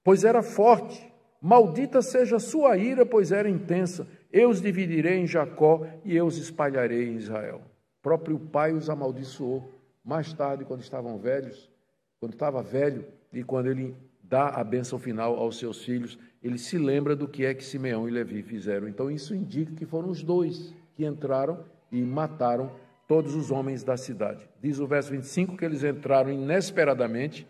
pois 0.03 0.25
era 0.25 0.43
forte. 0.43 1.09
Maldita 1.41 2.03
seja 2.03 2.35
a 2.35 2.41
sua 2.41 2.77
ira, 2.77 3.07
pois 3.07 3.31
era 3.31 3.49
intensa. 3.49 4.09
Eu 4.33 4.51
os 4.51 4.61
dividirei 4.61 5.19
em 5.19 5.27
Jacó 5.27 5.87
e 6.05 6.17
eu 6.17 6.27
os 6.27 6.37
espalharei 6.37 7.11
em 7.11 7.15
Israel. 7.15 7.63
O 8.01 8.03
próprio 8.03 8.37
pai 8.37 8.73
os 8.73 8.91
amaldiçoou. 8.91 9.73
Mais 10.05 10.33
tarde, 10.33 10.65
quando 10.65 10.81
estavam 10.83 11.17
velhos, 11.17 11.71
quando 12.19 12.33
estava 12.33 12.61
velho 12.61 13.05
e 13.33 13.45
quando 13.45 13.69
ele 13.69 13.95
dá 14.21 14.49
a 14.49 14.65
bênção 14.65 14.99
final 14.99 15.37
aos 15.37 15.61
seus 15.61 15.85
filhos, 15.85 16.19
ele 16.43 16.59
se 16.59 16.77
lembra 16.77 17.15
do 17.15 17.29
que 17.29 17.45
é 17.45 17.55
que 17.55 17.63
Simeão 17.63 18.09
e 18.09 18.11
Levi 18.11 18.43
fizeram. 18.43 18.89
Então, 18.89 19.09
isso 19.09 19.33
indica 19.33 19.73
que 19.77 19.87
foram 19.87 20.09
os 20.09 20.25
dois 20.25 20.75
que 20.95 21.05
entraram 21.05 21.65
e 21.91 22.01
mataram 22.03 22.71
todos 23.07 23.35
os 23.35 23.51
homens 23.51 23.83
da 23.83 23.97
cidade. 23.97 24.49
Diz 24.63 24.79
o 24.79 24.87
verso 24.87 25.11
25 25.11 25.57
que 25.57 25.65
eles 25.65 25.83
entraram 25.83 26.31
inesperadamente 26.31 27.47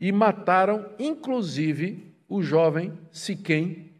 e 0.00 0.10
mataram, 0.10 0.90
inclusive, 0.98 2.12
o 2.28 2.42
jovem 2.42 2.92
Siquém 3.12 3.92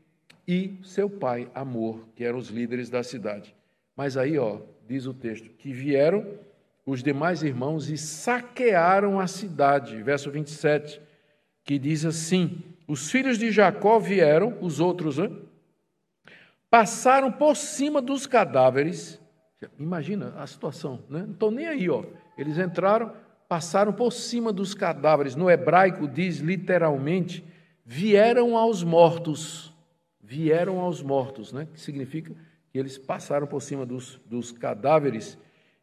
e 0.46 0.78
seu 0.82 1.08
pai 1.08 1.48
Amor, 1.54 2.08
que 2.14 2.24
eram 2.24 2.38
os 2.38 2.48
líderes 2.48 2.90
da 2.90 3.02
cidade. 3.02 3.54
Mas 3.96 4.16
aí, 4.16 4.38
ó, 4.38 4.58
diz 4.88 5.06
o 5.06 5.14
texto, 5.14 5.50
que 5.50 5.72
vieram, 5.72 6.26
os 6.84 7.02
demais 7.02 7.42
irmãos 7.42 7.88
e 7.88 7.96
saquearam 7.96 9.20
a 9.20 9.26
cidade. 9.26 10.02
Verso 10.02 10.30
27, 10.30 11.00
que 11.64 11.78
diz 11.78 12.04
assim: 12.04 12.62
Os 12.86 13.10
filhos 13.10 13.38
de 13.38 13.50
Jacó 13.50 13.98
vieram, 13.98 14.58
os 14.60 14.80
outros, 14.80 15.18
né? 15.18 15.30
Passaram 16.74 17.30
por 17.30 17.54
cima 17.54 18.02
dos 18.02 18.26
cadáveres. 18.26 19.20
Imagina 19.78 20.34
a 20.36 20.44
situação, 20.44 21.04
né? 21.08 21.20
Não 21.20 21.32
estou 21.32 21.48
nem 21.52 21.68
aí, 21.68 21.88
ó. 21.88 22.02
Eles 22.36 22.58
entraram, 22.58 23.12
passaram 23.48 23.92
por 23.92 24.12
cima 24.12 24.52
dos 24.52 24.74
cadáveres. 24.74 25.36
No 25.36 25.48
hebraico 25.48 26.08
diz 26.08 26.38
literalmente: 26.38 27.44
vieram 27.86 28.56
aos 28.58 28.82
mortos. 28.82 29.72
Vieram 30.20 30.80
aos 30.80 31.00
mortos, 31.00 31.52
né? 31.52 31.68
Que 31.72 31.80
significa 31.80 32.34
que 32.72 32.76
eles 32.76 32.98
passaram 32.98 33.46
por 33.46 33.62
cima 33.62 33.86
dos, 33.86 34.20
dos 34.26 34.50
cadáveres 34.50 35.38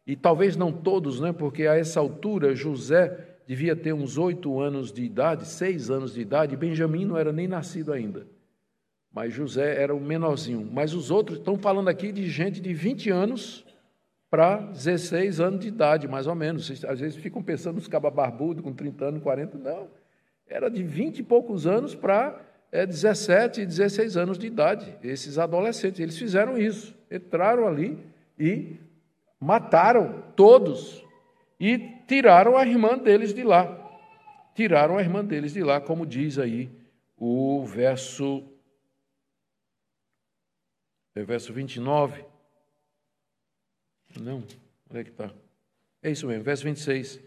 e 0.06 0.14
talvez 0.14 0.58
não 0.58 0.70
todos, 0.70 1.20
né? 1.20 1.32
porque 1.32 1.66
a 1.66 1.74
essa 1.74 2.00
altura 2.00 2.54
José 2.54 3.38
devia 3.46 3.74
ter 3.74 3.94
uns 3.94 4.18
oito 4.18 4.60
anos 4.60 4.92
de 4.92 5.02
idade, 5.02 5.48
seis 5.48 5.90
anos 5.90 6.12
de 6.12 6.20
idade, 6.20 6.52
e 6.52 6.56
Benjamim 6.58 7.06
não 7.06 7.16
era 7.16 7.32
nem 7.32 7.48
nascido 7.48 7.94
ainda. 7.94 8.26
Mas 9.12 9.34
José 9.34 9.80
era 9.80 9.94
o 9.94 10.00
menorzinho. 10.00 10.68
Mas 10.72 10.94
os 10.94 11.10
outros 11.10 11.38
estão 11.38 11.58
falando 11.58 11.88
aqui 11.88 12.10
de 12.10 12.28
gente 12.28 12.60
de 12.60 12.72
20 12.72 13.10
anos 13.10 13.64
para 14.30 14.56
16 14.56 15.40
anos 15.40 15.60
de 15.60 15.68
idade, 15.68 16.08
mais 16.08 16.26
ou 16.26 16.34
menos. 16.34 16.66
Vocês, 16.66 16.84
às 16.84 17.00
vezes 17.00 17.16
ficam 17.16 17.42
pensando 17.42 17.74
nos 17.74 17.86
cabas 17.86 18.14
barbudos 18.14 18.64
com 18.64 18.72
30 18.72 19.04
anos, 19.04 19.22
40. 19.22 19.58
Não. 19.58 19.88
Era 20.46 20.70
de 20.70 20.82
20 20.82 21.18
e 21.18 21.22
poucos 21.22 21.66
anos 21.66 21.94
para 21.94 22.40
é, 22.72 22.86
17 22.86 23.60
e 23.60 23.66
16 23.66 24.16
anos 24.16 24.38
de 24.38 24.46
idade. 24.46 24.96
Esses 25.02 25.38
adolescentes, 25.38 26.00
eles 26.00 26.16
fizeram 26.16 26.56
isso. 26.56 26.94
Entraram 27.10 27.68
ali 27.68 27.98
e 28.38 28.76
mataram 29.38 30.22
todos 30.34 31.04
e 31.60 31.78
tiraram 32.08 32.56
a 32.56 32.66
irmã 32.66 32.96
deles 32.96 33.34
de 33.34 33.42
lá. 33.42 33.78
Tiraram 34.54 34.96
a 34.96 35.02
irmã 35.02 35.22
deles 35.22 35.52
de 35.52 35.62
lá, 35.62 35.80
como 35.80 36.06
diz 36.06 36.38
aí 36.38 36.70
o 37.18 37.64
verso 37.64 38.42
é 41.14 41.22
verso 41.22 41.52
29. 41.52 42.24
Não, 44.20 44.38
onde 44.38 45.00
é 45.00 45.04
que 45.04 45.10
está? 45.10 45.30
É 46.02 46.10
isso 46.10 46.26
mesmo, 46.26 46.44
verso 46.44 46.64
26. 46.64 47.20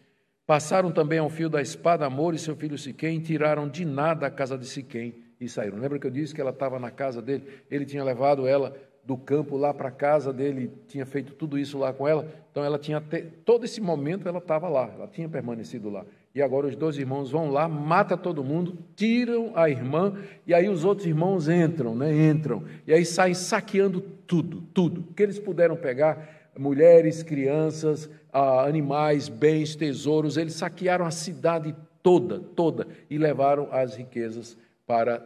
Passaram 0.46 0.92
também 0.92 1.20
ao 1.20 1.30
fio 1.30 1.50
da 1.50 1.62
espada 1.62 2.06
Amor 2.06 2.36
e 2.36 2.40
seu 2.40 2.56
filho 2.56 2.78
Siquém, 2.78 3.20
tiraram 3.20 3.68
de 3.68 3.84
nada 3.84 4.28
a 4.28 4.32
casa 4.32 4.58
de 4.58 4.68
Siquém 4.68 5.16
e 5.40 5.50
saíram. 5.50 5.78
Lembra 5.78 5.98
que 5.98 6.06
eu 6.06 6.12
disse 6.12 6.36
que 6.36 6.42
ela 6.42 6.52
estava 6.52 6.80
na 6.80 6.92
casa 6.92 7.22
dele? 7.22 7.64
Ele 7.70 7.86
tinha 7.86 8.04
levado 8.04 8.48
ela 8.48 8.76
do 9.04 9.18
campo 9.18 9.56
lá 9.56 9.74
para 9.74 9.90
a 9.90 9.92
casa 9.92 10.34
dele, 10.34 10.72
tinha 10.88 11.06
feito 11.06 11.34
tudo 11.34 11.60
isso 11.60 11.78
lá 11.78 11.94
com 11.94 12.08
ela, 12.08 12.28
então 12.50 12.64
ela 12.64 12.80
tinha 12.80 13.00
te... 13.00 13.22
todo 13.46 13.64
esse 13.64 13.80
momento 13.80 14.28
ela 14.28 14.40
estava 14.40 14.68
lá, 14.68 14.92
ela 14.96 15.08
tinha 15.08 15.30
permanecido 15.30 15.92
lá. 15.92 16.04
E 16.36 16.42
agora 16.42 16.68
os 16.68 16.76
dois 16.76 16.98
irmãos 16.98 17.32
vão 17.32 17.50
lá, 17.50 17.66
mata 17.66 18.18
todo 18.18 18.44
mundo, 18.44 18.78
tiram 18.94 19.54
a 19.56 19.70
irmã 19.70 20.22
e 20.46 20.54
aí 20.54 20.68
os 20.68 20.84
outros 20.84 21.08
irmãos 21.08 21.48
entram, 21.48 21.96
né? 21.96 22.14
Entram 22.30 22.66
e 22.86 22.94
aí 22.94 23.06
saem 23.06 23.34
saqueando 23.34 24.02
tudo, 24.02 24.62
tudo 24.74 25.06
que 25.16 25.24
eles 25.24 25.40
puderam 25.40 25.78
pegar, 25.78 26.50
mulheres, 26.58 27.24
crianças, 27.24 28.10
animais, 28.34 29.30
bens, 29.30 29.78
tesouros, 29.78 30.36
eles 30.36 30.56
saquearam 30.56 31.06
a 31.06 31.12
cidade 31.12 31.74
toda, 32.04 32.38
toda 32.38 32.86
e 33.10 33.18
levaram 33.18 33.70
as 33.72 33.96
riquezas 33.96 34.58
para 34.86 35.26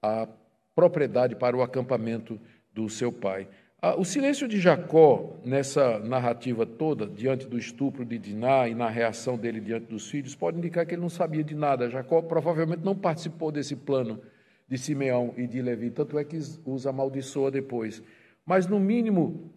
a 0.00 0.26
propriedade, 0.74 1.36
para 1.36 1.54
o 1.54 1.62
acampamento 1.62 2.40
do 2.72 2.88
seu 2.88 3.12
pai. 3.12 3.46
Ah, 3.80 3.94
o 3.94 4.04
silêncio 4.04 4.48
de 4.48 4.58
Jacó, 4.58 5.36
nessa 5.44 5.98
narrativa 5.98 6.64
toda, 6.64 7.06
diante 7.06 7.46
do 7.46 7.58
estupro 7.58 8.06
de 8.06 8.18
Diná 8.18 8.66
e 8.66 8.74
na 8.74 8.88
reação 8.88 9.36
dele 9.36 9.60
diante 9.60 9.86
dos 9.86 10.08
filhos, 10.08 10.34
pode 10.34 10.56
indicar 10.56 10.86
que 10.86 10.94
ele 10.94 11.02
não 11.02 11.10
sabia 11.10 11.44
de 11.44 11.54
nada. 11.54 11.90
Jacó 11.90 12.22
provavelmente 12.22 12.82
não 12.82 12.96
participou 12.96 13.52
desse 13.52 13.76
plano 13.76 14.20
de 14.66 14.78
Simeão 14.78 15.34
e 15.36 15.46
de 15.46 15.60
Levi, 15.60 15.90
tanto 15.90 16.18
é 16.18 16.24
que 16.24 16.38
os 16.64 16.86
amaldiçoa 16.86 17.50
depois. 17.50 18.02
Mas, 18.46 18.66
no 18.66 18.80
mínimo, 18.80 19.52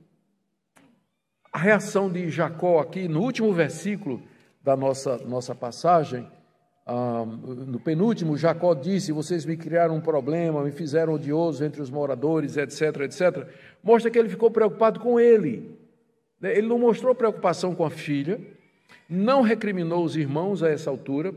a 1.51 1.57
reação 1.57 2.11
de 2.11 2.29
Jacó 2.29 2.79
aqui, 2.79 3.07
no 3.07 3.21
último 3.21 3.53
versículo 3.53 4.21
da 4.61 4.75
nossa, 4.75 5.17
nossa 5.19 5.55
passagem, 5.55 6.29
ah, 6.91 7.23
no 7.23 7.79
penúltimo, 7.79 8.35
Jacó 8.35 8.73
disse: 8.73 9.11
Vocês 9.11 9.45
me 9.45 9.55
criaram 9.55 9.95
um 9.95 10.01
problema, 10.01 10.63
me 10.63 10.71
fizeram 10.71 11.13
odioso 11.13 11.63
entre 11.63 11.83
os 11.83 11.91
moradores, 11.91 12.57
etc, 12.57 13.01
etc. 13.01 13.47
Mostra 13.83 14.09
que 14.09 14.17
ele 14.17 14.27
ficou 14.27 14.49
preocupado 14.49 14.99
com 14.99 15.19
ele. 15.19 15.77
Né? 16.41 16.57
Ele 16.57 16.65
não 16.65 16.79
mostrou 16.79 17.13
preocupação 17.13 17.75
com 17.75 17.85
a 17.85 17.91
filha, 17.91 18.41
não 19.07 19.43
recriminou 19.43 20.03
os 20.03 20.15
irmãos 20.15 20.63
a 20.63 20.69
essa 20.69 20.89
altura, 20.89 21.31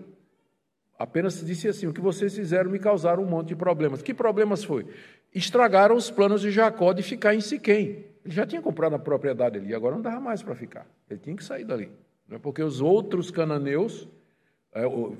apenas 0.98 1.44
disse 1.44 1.68
assim: 1.68 1.86
O 1.86 1.92
que 1.92 2.00
vocês 2.00 2.34
fizeram 2.34 2.70
me 2.70 2.78
causaram 2.78 3.22
um 3.22 3.28
monte 3.28 3.48
de 3.48 3.56
problemas. 3.56 4.00
Que 4.00 4.14
problemas 4.14 4.64
foi? 4.64 4.86
Estragaram 5.34 5.96
os 5.96 6.10
planos 6.10 6.40
de 6.40 6.50
Jacó 6.50 6.94
de 6.94 7.02
ficar 7.02 7.34
em 7.34 7.42
Siquém. 7.42 8.06
Ele 8.24 8.34
já 8.34 8.46
tinha 8.46 8.62
comprado 8.62 8.94
a 8.94 8.98
propriedade 8.98 9.58
ali, 9.58 9.74
agora 9.74 9.96
não 9.96 10.02
dava 10.02 10.18
mais 10.18 10.42
para 10.42 10.54
ficar. 10.54 10.86
Ele 11.10 11.20
tinha 11.20 11.36
que 11.36 11.44
sair 11.44 11.64
dali. 11.64 11.92
Né? 12.26 12.38
Porque 12.38 12.62
os 12.62 12.80
outros 12.80 13.30
cananeus 13.30 14.08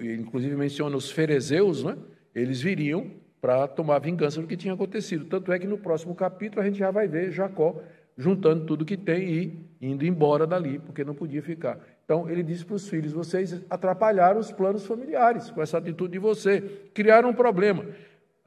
inclusive 0.00 0.56
menciona 0.56 0.96
os 0.96 1.10
ferezeus, 1.10 1.84
né? 1.84 1.96
eles 2.34 2.60
viriam 2.60 3.10
para 3.40 3.66
tomar 3.66 3.98
vingança 3.98 4.40
do 4.40 4.46
que 4.46 4.56
tinha 4.56 4.72
acontecido. 4.72 5.24
Tanto 5.24 5.52
é 5.52 5.58
que 5.58 5.66
no 5.66 5.76
próximo 5.76 6.14
capítulo 6.14 6.62
a 6.62 6.64
gente 6.64 6.78
já 6.78 6.90
vai 6.90 7.08
ver 7.08 7.32
Jacó 7.32 7.76
juntando 8.16 8.64
tudo 8.66 8.84
que 8.84 8.96
tem 8.96 9.28
e 9.28 9.66
indo 9.80 10.06
embora 10.06 10.46
dali, 10.46 10.78
porque 10.78 11.04
não 11.04 11.14
podia 11.14 11.42
ficar. 11.42 11.78
Então 12.04 12.28
ele 12.30 12.42
disse 12.42 12.64
para 12.64 12.76
os 12.76 12.88
filhos: 12.88 13.12
vocês 13.12 13.60
atrapalharam 13.68 14.40
os 14.40 14.52
planos 14.52 14.86
familiares 14.86 15.50
com 15.50 15.60
essa 15.60 15.78
atitude 15.78 16.12
de 16.12 16.18
você, 16.18 16.60
criaram 16.94 17.30
um 17.30 17.34
problema. 17.34 17.84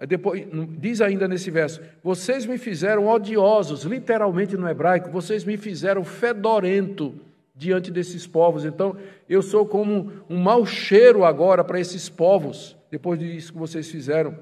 Depois, 0.08 0.46
diz 0.78 1.02
ainda 1.02 1.28
nesse 1.28 1.52
verso: 1.52 1.82
vocês 2.04 2.46
me 2.46 2.58
fizeram 2.58 3.08
odiosos, 3.08 3.84
literalmente 3.84 4.58
no 4.58 4.68
hebraico, 4.68 5.10
vocês 5.10 5.44
me 5.44 5.58
fizeram 5.58 6.04
fedorento 6.04 7.16
diante 7.56 7.90
desses 7.90 8.28
povos. 8.28 8.66
Então, 8.66 8.98
eu 9.30 9.42
sou 9.42 9.66
como 9.66 10.12
um 10.30 10.38
mau 10.38 10.66
cheiro 10.66 11.24
agora 11.24 11.64
para 11.64 11.80
esses 11.80 12.10
povos, 12.10 12.76
depois 12.92 13.18
disso 13.20 13.54
que 13.54 13.60
vocês 13.60 13.90
fizeram. 13.90 14.38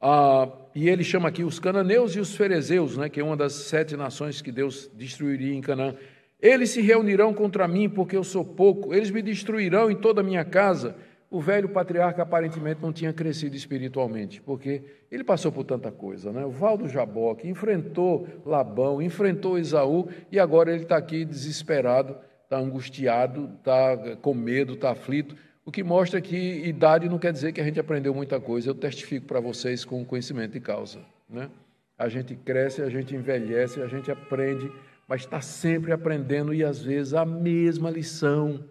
Ah, 0.00 0.48
e 0.74 0.88
ele 0.88 1.04
chama 1.04 1.28
aqui 1.28 1.44
os 1.44 1.58
cananeus 1.58 2.16
e 2.16 2.20
os 2.20 2.34
ferezeus, 2.34 2.96
né, 2.96 3.08
que 3.08 3.20
é 3.20 3.24
uma 3.24 3.36
das 3.36 3.52
sete 3.52 3.96
nações 3.96 4.42
que 4.42 4.50
Deus 4.50 4.90
destruiria 4.94 5.54
em 5.54 5.60
Canaã. 5.60 5.94
Eles 6.40 6.70
se 6.70 6.80
reunirão 6.80 7.32
contra 7.32 7.66
mim, 7.66 7.88
porque 7.88 8.16
eu 8.16 8.24
sou 8.24 8.44
pouco, 8.44 8.92
eles 8.92 9.10
me 9.10 9.22
destruirão 9.22 9.90
em 9.90 9.96
toda 9.96 10.20
a 10.20 10.24
minha 10.24 10.44
casa 10.44 10.96
o 11.34 11.40
velho 11.40 11.68
patriarca 11.68 12.22
aparentemente 12.22 12.80
não 12.80 12.92
tinha 12.92 13.12
crescido 13.12 13.56
espiritualmente, 13.56 14.40
porque 14.40 14.82
ele 15.10 15.24
passou 15.24 15.50
por 15.50 15.64
tanta 15.64 15.90
coisa. 15.90 16.30
Né? 16.30 16.44
O 16.44 16.50
Valdo 16.50 16.88
Jaboque 16.88 17.48
enfrentou 17.48 18.28
Labão, 18.46 19.02
enfrentou 19.02 19.58
Esaú, 19.58 20.08
e 20.30 20.38
agora 20.38 20.72
ele 20.72 20.84
está 20.84 20.96
aqui 20.96 21.24
desesperado, 21.24 22.16
está 22.44 22.56
angustiado, 22.56 23.50
está 23.58 24.16
com 24.22 24.32
medo, 24.32 24.74
está 24.74 24.92
aflito, 24.92 25.34
o 25.66 25.72
que 25.72 25.82
mostra 25.82 26.20
que 26.20 26.36
idade 26.36 27.08
não 27.08 27.18
quer 27.18 27.32
dizer 27.32 27.50
que 27.50 27.60
a 27.60 27.64
gente 27.64 27.80
aprendeu 27.80 28.14
muita 28.14 28.38
coisa. 28.38 28.70
Eu 28.70 28.74
testifico 28.76 29.26
para 29.26 29.40
vocês 29.40 29.84
com 29.84 30.04
conhecimento 30.04 30.52
de 30.52 30.60
causa. 30.60 31.00
Né? 31.28 31.50
A 31.98 32.08
gente 32.08 32.36
cresce, 32.36 32.80
a 32.80 32.88
gente 32.88 33.12
envelhece, 33.12 33.82
a 33.82 33.88
gente 33.88 34.08
aprende, 34.08 34.70
mas 35.08 35.22
está 35.22 35.40
sempre 35.40 35.90
aprendendo 35.90 36.54
e 36.54 36.62
às 36.62 36.80
vezes 36.80 37.12
a 37.12 37.24
mesma 37.24 37.90
lição 37.90 38.62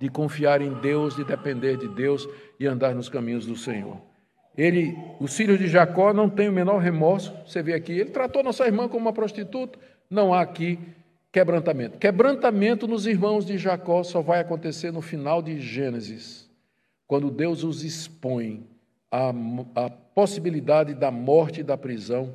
de 0.00 0.08
confiar 0.08 0.62
em 0.62 0.72
Deus, 0.74 1.16
de 1.16 1.24
depender 1.24 1.76
de 1.76 1.88
Deus 1.88 2.28
e 2.58 2.66
andar 2.66 2.94
nos 2.94 3.08
caminhos 3.08 3.46
do 3.46 3.56
Senhor. 3.56 4.00
Ele, 4.56 4.96
os 5.20 5.36
filhos 5.36 5.58
de 5.58 5.68
Jacó 5.68 6.12
não 6.12 6.28
têm 6.28 6.48
o 6.48 6.52
menor 6.52 6.78
remorso. 6.78 7.32
Você 7.46 7.62
vê 7.62 7.74
aqui, 7.74 7.92
ele 7.92 8.10
tratou 8.10 8.42
nossa 8.42 8.66
irmã 8.66 8.88
como 8.88 9.06
uma 9.06 9.12
prostituta. 9.12 9.78
Não 10.10 10.34
há 10.34 10.40
aqui 10.40 10.78
quebrantamento. 11.30 11.98
Quebrantamento 11.98 12.88
nos 12.88 13.06
irmãos 13.06 13.44
de 13.44 13.56
Jacó 13.56 14.02
só 14.02 14.20
vai 14.20 14.40
acontecer 14.40 14.90
no 14.90 15.00
final 15.00 15.40
de 15.40 15.60
Gênesis, 15.60 16.50
quando 17.06 17.30
Deus 17.30 17.62
os 17.62 17.84
expõe 17.84 18.66
à, 19.10 19.32
à 19.76 19.90
possibilidade 19.90 20.94
da 20.94 21.10
morte 21.10 21.60
e 21.60 21.64
da 21.64 21.76
prisão. 21.76 22.34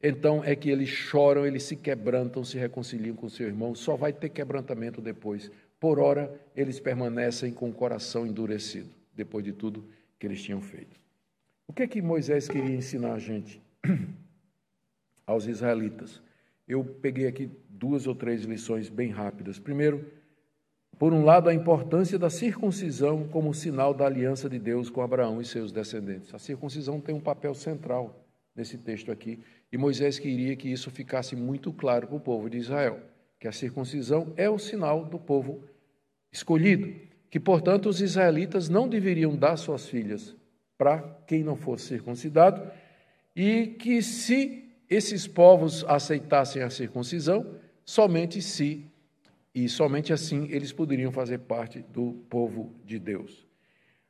Então 0.00 0.44
é 0.44 0.54
que 0.54 0.70
eles 0.70 0.88
choram, 0.88 1.46
eles 1.46 1.64
se 1.64 1.74
quebrantam, 1.74 2.44
se 2.44 2.56
reconciliam 2.58 3.16
com 3.16 3.28
seu 3.28 3.46
irmão. 3.46 3.74
Só 3.74 3.96
vai 3.96 4.12
ter 4.12 4.28
quebrantamento 4.28 5.00
depois 5.00 5.50
por 5.84 6.00
ora, 6.00 6.34
eles 6.56 6.80
permanecem 6.80 7.52
com 7.52 7.68
o 7.68 7.72
coração 7.74 8.26
endurecido, 8.26 8.88
depois 9.14 9.44
de 9.44 9.52
tudo 9.52 9.86
que 10.18 10.26
eles 10.26 10.42
tinham 10.42 10.58
feito. 10.62 10.98
O 11.68 11.74
que 11.74 11.82
é 11.82 11.86
que 11.86 12.00
Moisés 12.00 12.48
queria 12.48 12.74
ensinar 12.74 13.12
a 13.12 13.18
gente, 13.18 13.60
aos 15.26 15.44
israelitas? 15.44 16.22
Eu 16.66 16.82
peguei 16.82 17.26
aqui 17.26 17.50
duas 17.68 18.06
ou 18.06 18.14
três 18.14 18.44
lições 18.44 18.88
bem 18.88 19.10
rápidas. 19.10 19.58
Primeiro, 19.58 20.10
por 20.98 21.12
um 21.12 21.22
lado, 21.22 21.50
a 21.50 21.54
importância 21.54 22.18
da 22.18 22.30
circuncisão 22.30 23.28
como 23.28 23.52
sinal 23.52 23.92
da 23.92 24.06
aliança 24.06 24.48
de 24.48 24.58
Deus 24.58 24.88
com 24.88 25.02
Abraão 25.02 25.38
e 25.38 25.44
seus 25.44 25.70
descendentes. 25.70 26.32
A 26.32 26.38
circuncisão 26.38 26.98
tem 26.98 27.14
um 27.14 27.20
papel 27.20 27.52
central 27.52 28.24
nesse 28.56 28.78
texto 28.78 29.12
aqui, 29.12 29.38
e 29.70 29.76
Moisés 29.76 30.18
queria 30.18 30.56
que 30.56 30.72
isso 30.72 30.90
ficasse 30.90 31.36
muito 31.36 31.70
claro 31.74 32.06
para 32.06 32.16
o 32.16 32.20
povo 32.20 32.48
de 32.48 32.56
Israel 32.56 33.02
que 33.38 33.48
a 33.48 33.52
circuncisão 33.52 34.32
é 34.38 34.48
o 34.48 34.58
sinal 34.58 35.04
do 35.04 35.18
povo 35.18 35.62
escolhido, 36.34 36.92
que, 37.30 37.38
portanto, 37.38 37.88
os 37.88 38.00
israelitas 38.00 38.68
não 38.68 38.88
deveriam 38.88 39.36
dar 39.36 39.56
suas 39.56 39.88
filhas 39.88 40.34
para 40.76 40.98
quem 41.26 41.44
não 41.44 41.54
fosse 41.54 41.86
circuncidado, 41.86 42.68
e 43.34 43.68
que 43.68 44.02
se 44.02 44.64
esses 44.90 45.26
povos 45.26 45.84
aceitassem 45.84 46.60
a 46.62 46.70
circuncisão, 46.70 47.54
somente 47.84 48.42
se 48.42 48.84
e 49.54 49.68
somente 49.68 50.12
assim 50.12 50.48
eles 50.50 50.72
poderiam 50.72 51.12
fazer 51.12 51.38
parte 51.38 51.78
do 51.92 52.24
povo 52.28 52.74
de 52.84 52.98
Deus. 52.98 53.46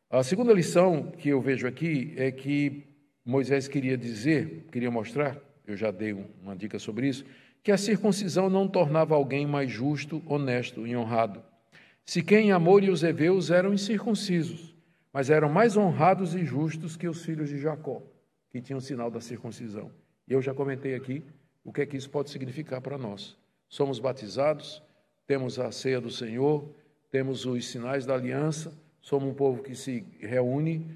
A 0.09 0.23
segunda 0.23 0.55
lição 0.55 1.13
que 1.19 1.29
eu 1.29 1.41
vejo 1.43 1.67
aqui 1.67 2.15
é 2.17 2.31
que 2.33 2.85
Moisés 3.23 3.69
queria 3.69 3.99
dizer, 3.99 4.67
queria 4.73 4.91
mostrar, 4.91 5.39
eu 5.67 5.77
já 5.77 5.91
dei 5.91 6.15
uma 6.43 6.57
dica 6.57 6.79
sobre 6.79 7.09
isso, 7.09 7.25
que 7.63 7.71
a 7.71 7.77
circuncisão 7.77 8.49
não 8.49 8.67
tornava 8.67 9.15
alguém 9.15 9.47
mais 9.47 9.71
justo, 9.71 10.23
honesto 10.27 10.87
e 10.87 10.97
honrado. 10.97 11.43
Se 12.05 12.23
quem 12.23 12.53
Amor 12.53 12.85
e 12.85 12.91
os 12.91 13.03
heveus 13.03 13.51
eram 13.51 13.73
incircuncisos, 13.73 14.75
mas 15.13 15.31
eram 15.31 15.49
mais 15.49 15.77
honrados 15.77 16.35
e 16.35 16.45
justos 16.45 16.97
que 16.97 17.09
os 17.09 17.25
filhos 17.25 17.49
de 17.49 17.59
Jacó, 17.59 18.03
que 18.51 18.61
tinham 18.61 18.81
sinal 18.81 19.11
da 19.11 19.21
circuncisão. 19.21 19.91
E 20.29 20.33
eu 20.33 20.43
já 20.43 20.53
comentei 20.53 20.95
aqui 20.95 21.23
o 21.65 21.73
que 21.73 21.83
é 21.83 21.87
que 21.87 21.97
isso 21.97 22.11
pode 22.11 22.31
significar 22.31 22.81
para 22.81 22.99
nós. 22.99 23.37
Somos 23.69 23.99
batizados, 23.99 24.83
temos 25.27 25.59
a 25.59 25.73
ceia 25.73 26.01
do 26.01 26.11
Senhor, 26.11 26.69
temos 27.11 27.47
os 27.47 27.69
sinais 27.69 28.05
da 28.05 28.15
aliança, 28.15 28.73
somos 29.01 29.29
um 29.29 29.35
povo 29.35 29.63
que 29.63 29.75
se 29.75 30.05
reúne, 30.21 30.87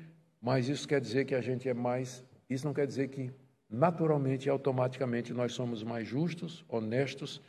mas 0.42 0.68
isso 0.68 0.86
quer 0.86 1.00
dizer 1.00 1.24
que 1.24 1.34
a 1.34 1.40
gente 1.40 1.68
é 1.68 1.74
mais, 1.74 2.24
isso 2.50 2.66
não 2.66 2.74
quer 2.74 2.86
dizer 2.86 3.08
que 3.08 3.30
naturalmente 3.70 4.46
e 4.46 4.50
automaticamente 4.50 5.32
nós 5.32 5.52
somos 5.52 5.82
mais 5.82 6.06
justos, 6.06 6.64
honestos 6.68 7.40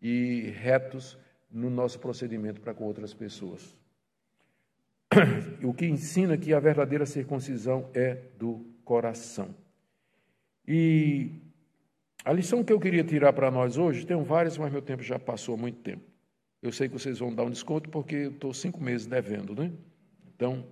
e 0.00 0.52
retos 0.56 1.18
no 1.50 1.70
nosso 1.70 1.98
procedimento 1.98 2.60
para 2.60 2.74
com 2.74 2.84
outras 2.84 3.14
pessoas. 3.14 3.76
O 5.62 5.72
que 5.72 5.86
ensina 5.86 6.36
que 6.36 6.52
a 6.52 6.60
verdadeira 6.60 7.06
circuncisão 7.06 7.88
é 7.94 8.14
do 8.38 8.64
coração. 8.84 9.54
E 10.66 11.30
a 12.24 12.32
lição 12.32 12.62
que 12.62 12.72
eu 12.72 12.78
queria 12.78 13.02
tirar 13.02 13.32
para 13.32 13.50
nós 13.50 13.78
hoje, 13.78 14.06
tem 14.06 14.22
várias, 14.22 14.58
mas 14.58 14.70
meu 14.70 14.82
tempo 14.82 15.02
já 15.02 15.18
passou 15.18 15.54
há 15.54 15.58
muito 15.58 15.78
tempo. 15.80 16.04
Eu 16.60 16.72
sei 16.72 16.88
que 16.88 16.94
vocês 16.94 17.18
vão 17.18 17.34
dar 17.34 17.44
um 17.44 17.50
desconto 17.50 17.88
porque 17.88 18.14
eu 18.14 18.30
estou 18.30 18.52
cinco 18.52 18.82
meses 18.82 19.06
devendo, 19.06 19.54
né? 19.54 19.72
Então, 20.34 20.66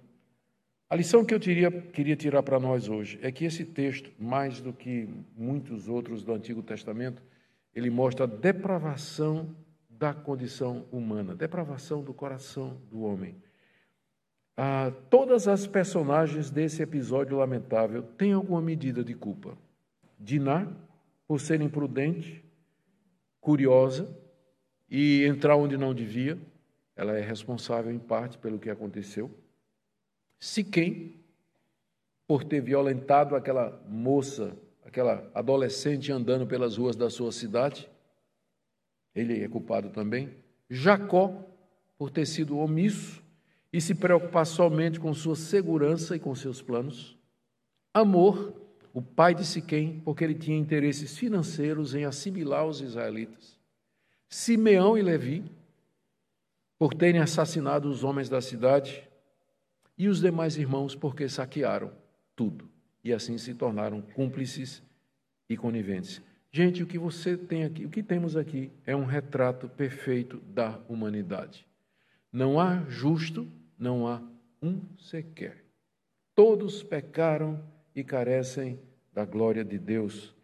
a 0.89 0.95
lição 0.95 1.25
que 1.25 1.35
eu 1.35 1.41
queria 1.41 2.17
tirar 2.17 2.43
para 2.43 2.61
nós 2.61 2.89
hoje 2.89 3.19
é 3.23 3.33
que 3.33 3.45
esse 3.45 3.65
texto, 3.65 4.11
mais 4.19 4.61
do 4.61 4.73
que 4.73 5.09
muitos 5.37 5.89
outros 5.89 6.23
do 6.23 6.33
Antigo 6.33 6.63
Testamento, 6.63 7.23
ele 7.75 7.89
mostra 7.89 8.25
a 8.25 8.29
depravação 8.29 9.55
da 9.99 10.13
condição 10.13 10.87
humana, 10.93 11.35
depravação 11.35 12.03
do 12.03 12.13
coração 12.13 12.81
do 12.91 13.03
homem. 13.03 13.37
Ah, 14.57 14.93
todas 15.11 15.47
as 15.47 15.67
personagens 15.67 16.51
desse 16.51 16.83
episódio 16.83 17.37
lamentável 17.37 18.03
têm 18.03 18.33
alguma 18.33 18.63
medida 18.63 19.05
de 19.05 19.15
culpa. 19.15 19.57
Diná, 20.19 20.67
por 21.27 21.41
ser 21.41 21.61
imprudente, 21.61 22.43
curiosa, 23.41 24.09
e 24.89 25.25
entrar 25.25 25.57
onde 25.57 25.77
não 25.77 25.93
devia. 25.93 26.39
Ela 26.95 27.19
é 27.19 27.21
responsável, 27.21 27.93
em 27.93 27.99
parte, 27.99 28.39
pelo 28.39 28.59
que 28.59 28.71
aconteceu. 28.71 29.31
Siquém, 30.39 31.21
por 32.27 32.45
ter 32.45 32.61
violentado 32.61 33.37
aquela 33.37 33.83
moça, 33.89 34.57
aquela 34.85 35.31
adolescente 35.35 36.11
andando 36.11 36.47
pelas 36.47 36.77
ruas 36.77 36.97
da 36.97 37.11
sua 37.11 37.31
cidade. 37.31 37.89
Ele 39.17 39.43
é 39.43 39.49
culpado 39.49 39.89
também. 39.91 40.31
Jacó, 40.71 41.45
por 41.99 42.11
ter 42.11 42.27
sido 42.27 42.59
omisso 42.59 43.25
e 43.73 43.81
se 43.81 43.95
preocupar 43.95 44.47
somente 44.47 45.01
com 45.01 45.13
sua 45.15 45.35
segurança 45.35 46.15
e 46.15 46.21
com 46.21 46.35
seus 46.35 46.63
planos. 46.63 47.17
Amor, 47.93 48.55
o 48.93 49.01
pai 49.01 49.35
de 49.35 49.45
Siquém, 49.45 50.01
porque 50.05 50.23
ele 50.23 50.35
tinha 50.35 50.57
interesses 50.57 51.17
financeiros 51.17 51.95
em 51.95 52.05
assimilar 52.05 52.67
os 52.67 52.81
israelitas. 52.81 53.59
Simeão 54.29 54.99
e 54.99 55.03
Levi, 55.03 55.45
por 56.79 56.93
terem 56.93 57.21
assassinado 57.21 57.89
os 57.89 58.05
homens 58.05 58.29
da 58.29 58.41
cidade, 58.41 59.03
e 59.99 60.09
os 60.09 60.21
demais 60.21 60.59
irmãos, 60.59 60.95
porque 60.95 61.27
saquearam 61.27 61.91
tudo 62.35 62.69
e 63.03 63.13
assim 63.13 63.39
se 63.39 63.55
tornaram 63.55 64.03
cúmplices 64.03 64.83
e 65.49 65.57
coniventes. 65.57 66.21
Gente, 66.57 66.83
o 66.83 66.87
que 66.87 66.99
você 66.99 67.37
tem 67.37 67.65
aqui, 67.65 67.85
o 67.85 67.91
que 67.91 68.03
temos 68.03 68.35
aqui 68.35 68.73
é 68.87 68.97
um 68.97 69.05
retrato 69.05 69.69
perfeito 69.69 70.39
da 70.39 70.81
humanidade. 70.89 71.67
Não 72.33 72.59
há 72.59 72.83
justo, 72.89 73.47
não 73.79 74.09
há 74.09 74.23
um 74.63 74.81
sequer. 74.99 75.63
Todos 76.35 76.83
pecaram 76.83 77.63
e 77.95 78.03
carecem 78.03 78.81
da 79.13 79.27
glória 79.27 79.63
de 79.63 79.79
Deus. 79.79 80.35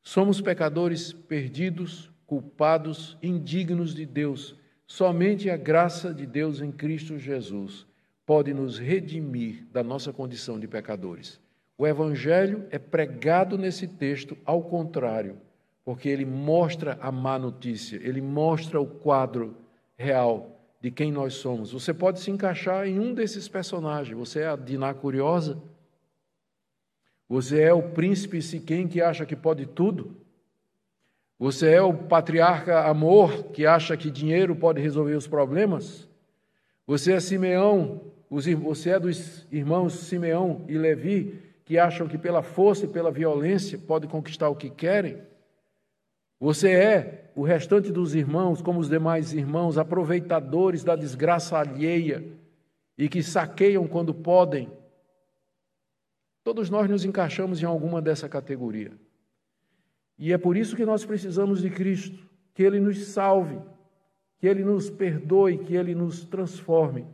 Somos 0.00 0.40
pecadores 0.40 1.12
perdidos, 1.12 2.08
culpados, 2.24 3.18
indignos 3.20 3.96
de 3.96 4.06
Deus. 4.06 4.54
Somente 4.86 5.50
a 5.50 5.56
graça 5.56 6.14
de 6.14 6.24
Deus 6.24 6.60
em 6.60 6.70
Cristo 6.70 7.18
Jesus 7.18 7.84
pode 8.24 8.54
nos 8.54 8.78
redimir 8.78 9.66
da 9.72 9.82
nossa 9.82 10.12
condição 10.12 10.56
de 10.60 10.68
pecadores. 10.68 11.44
O 11.78 11.86
Evangelho 11.86 12.66
é 12.70 12.78
pregado 12.78 13.58
nesse 13.58 13.86
texto 13.86 14.36
ao 14.44 14.62
contrário, 14.62 15.36
porque 15.84 16.08
ele 16.08 16.24
mostra 16.24 16.98
a 17.00 17.12
má 17.12 17.38
notícia, 17.38 17.96
ele 17.96 18.20
mostra 18.22 18.80
o 18.80 18.86
quadro 18.86 19.56
real 19.96 20.58
de 20.80 20.90
quem 20.90 21.12
nós 21.12 21.34
somos. 21.34 21.72
Você 21.72 21.92
pode 21.92 22.20
se 22.20 22.30
encaixar 22.30 22.86
em 22.86 22.98
um 22.98 23.12
desses 23.12 23.46
personagens. 23.48 24.16
Você 24.16 24.40
é 24.40 24.46
a 24.46 24.56
Diná 24.56 24.94
Curiosa? 24.94 25.62
Você 27.28 27.60
é 27.60 27.72
o 27.72 27.90
príncipe 27.90 28.40
Siquém 28.40 28.88
que 28.88 29.02
acha 29.02 29.26
que 29.26 29.36
pode 29.36 29.66
tudo? 29.66 30.16
Você 31.38 31.72
é 31.72 31.82
o 31.82 31.92
patriarca 31.92 32.88
amor 32.88 33.48
que 33.48 33.66
acha 33.66 33.96
que 33.96 34.10
dinheiro 34.10 34.56
pode 34.56 34.80
resolver 34.80 35.14
os 35.14 35.26
problemas? 35.26 36.08
Você 36.86 37.12
é 37.12 37.20
Simeão, 37.20 38.00
você 38.30 38.90
é 38.90 38.98
dos 38.98 39.46
irmãos 39.52 39.92
Simeão 39.92 40.64
e 40.68 40.78
Levi 40.78 41.45
que 41.66 41.78
acham 41.78 42.06
que 42.06 42.16
pela 42.16 42.44
força 42.44 42.84
e 42.84 42.88
pela 42.88 43.10
violência 43.10 43.76
pode 43.76 44.06
conquistar 44.06 44.48
o 44.48 44.54
que 44.54 44.70
querem? 44.70 45.18
Você 46.38 46.70
é 46.70 47.32
o 47.34 47.42
restante 47.42 47.90
dos 47.90 48.14
irmãos, 48.14 48.62
como 48.62 48.78
os 48.78 48.88
demais 48.88 49.32
irmãos, 49.32 49.76
aproveitadores 49.76 50.84
da 50.84 50.94
desgraça 50.94 51.58
alheia 51.58 52.24
e 52.96 53.08
que 53.08 53.20
saqueiam 53.20 53.88
quando 53.88 54.14
podem? 54.14 54.70
Todos 56.44 56.70
nós 56.70 56.88
nos 56.88 57.04
encaixamos 57.04 57.60
em 57.60 57.66
alguma 57.66 58.00
dessa 58.00 58.28
categoria. 58.28 58.92
E 60.16 60.32
é 60.32 60.38
por 60.38 60.56
isso 60.56 60.76
que 60.76 60.86
nós 60.86 61.04
precisamos 61.04 61.62
de 61.62 61.68
Cristo, 61.68 62.24
que 62.54 62.62
Ele 62.62 62.78
nos 62.78 63.08
salve, 63.08 63.58
que 64.38 64.46
Ele 64.46 64.62
nos 64.62 64.88
perdoe, 64.88 65.58
que 65.58 65.74
Ele 65.74 65.96
nos 65.96 66.24
transforme. 66.24 67.04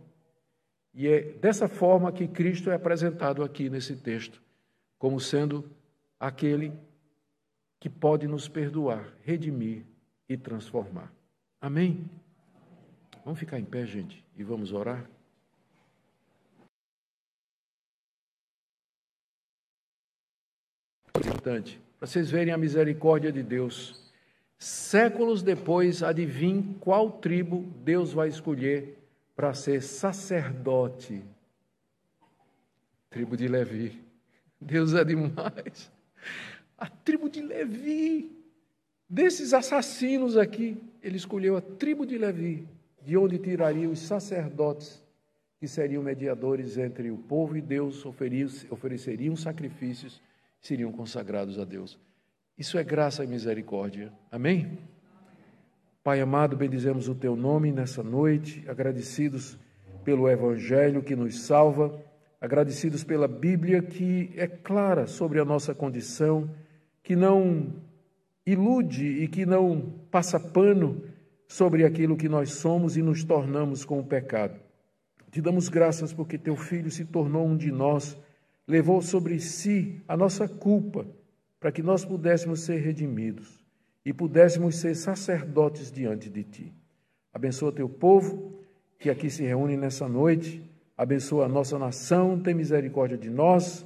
E 0.95 1.09
é 1.09 1.23
dessa 1.23 1.69
forma 1.69 2.13
que 2.13 2.29
Cristo 2.29 2.71
é 2.71 2.75
apresentado 2.75 3.43
aqui 3.43 3.71
nesse 3.71 3.97
texto, 3.97 4.43
como 4.99 5.19
sendo 5.19 5.71
aquele 6.21 6.73
que 7.81 7.89
pode 7.89 8.29
nos 8.29 8.47
perdoar, 8.49 9.13
redimir 9.23 9.85
e 10.29 10.37
transformar. 10.37 11.13
Amém? 11.61 12.09
Vamos 13.25 13.41
ficar 13.41 13.59
em 13.59 13.65
pé, 13.65 13.87
gente, 13.87 14.25
e 14.37 14.43
vamos 14.43 14.73
orar? 14.73 15.09
Importante 21.17 21.81
para 22.03 22.09
vocês 22.09 22.29
verem 22.29 22.53
a 22.53 22.59
misericórdia 22.59 23.31
de 23.31 23.45
Deus. 23.45 24.11
Séculos 24.59 25.41
depois, 25.41 26.03
adivinhe 26.03 26.77
qual 26.81 27.13
tribo 27.13 27.63
Deus 27.85 28.13
vai 28.13 28.27
escolher 28.27 29.02
para 29.35 29.55
ser 29.55 29.83
sacerdote. 29.83 31.23
Tribo 33.11 33.37
de 33.37 33.49
Levi. 33.49 34.03
Deus 34.61 34.95
é 34.95 35.05
demais. 35.05 35.91
A 36.79 36.87
tribo 36.87 37.29
de 37.29 37.43
Levi, 37.43 38.31
desses 39.09 39.53
assassinos 39.53 40.37
aqui, 40.37 40.77
ele 41.03 41.17
escolheu 41.17 41.57
a 41.57 41.61
tribo 41.61 42.07
de 42.07 42.19
Levi, 42.19 42.67
de 43.03 43.17
onde 43.17 43.39
tiraria 43.39 43.89
os 43.89 43.99
sacerdotes 43.99 45.03
que 45.59 45.69
seriam 45.69 46.03
mediadores 46.03 46.77
entre 46.77 47.11
o 47.11 47.17
povo 47.17 47.57
e 47.57 47.61
Deus, 47.61 48.05
ofereceriam 48.05 49.37
sacrifícios 49.37 50.21
seriam 50.63 50.93
consagrados 50.93 51.59
a 51.59 51.65
Deus. 51.65 51.99
Isso 52.57 52.79
é 52.79 52.85
graça 52.85 53.25
e 53.25 53.27
misericórdia. 53.27 54.13
Amém? 54.31 54.79
Pai 56.05 56.21
amado, 56.21 56.57
bendizemos 56.57 57.07
o 57.07 57.15
teu 57.15 57.37
nome 57.37 57.71
nessa 57.71 58.03
noite, 58.03 58.65
agradecidos 58.69 59.57
pelo 60.03 60.29
Evangelho 60.29 61.01
que 61.01 61.15
nos 61.15 61.43
salva, 61.43 61.97
agradecidos 62.41 63.05
pela 63.05 63.29
Bíblia 63.29 63.81
que 63.81 64.33
é 64.35 64.49
clara 64.49 65.07
sobre 65.07 65.39
a 65.39 65.45
nossa 65.45 65.73
condição, 65.77 66.51
que 67.05 67.15
não 67.15 67.73
ilude 68.45 69.23
e 69.23 69.29
que 69.29 69.47
não 69.47 69.95
passa 70.11 70.41
pano 70.41 71.05
sobre 71.47 71.85
aquilo 71.85 72.17
que 72.17 72.29
nós 72.29 72.51
somos 72.51 72.97
e 72.97 73.03
nos 73.03 73.23
tornamos 73.23 73.85
com 73.85 74.01
o 74.01 74.05
pecado. 74.05 74.59
Te 75.31 75.41
damos 75.41 75.69
graças 75.69 76.13
porque 76.13 76.37
teu 76.37 76.57
filho 76.57 76.91
se 76.91 77.05
tornou 77.05 77.47
um 77.47 77.57
de 77.57 77.71
nós, 77.71 78.19
levou 78.67 79.01
sobre 79.03 79.39
si 79.39 80.03
a 80.09 80.17
nossa 80.17 80.49
culpa, 80.49 81.07
para 81.61 81.71
que 81.71 81.81
nós 81.81 82.05
pudéssemos 82.05 82.59
ser 82.63 82.79
redimidos 82.79 83.62
e 84.05 84.13
pudéssemos 84.13 84.77
ser 84.77 84.95
sacerdotes 84.95 85.91
diante 85.91 86.29
de 86.29 86.43
ti. 86.43 86.73
Abençoa 87.33 87.73
teu 87.73 87.89
povo 87.89 88.53
que 88.99 89.11
aqui 89.11 89.29
se 89.29 89.43
reúne 89.43 89.77
nessa 89.77 90.09
noite, 90.09 90.63
abençoa 90.97 91.47
a 91.47 91.49
nossa 91.49 91.77
nação, 91.77 92.39
tem 92.39 92.55
misericórdia 92.55 93.19
de 93.19 93.29
nós. 93.29 93.85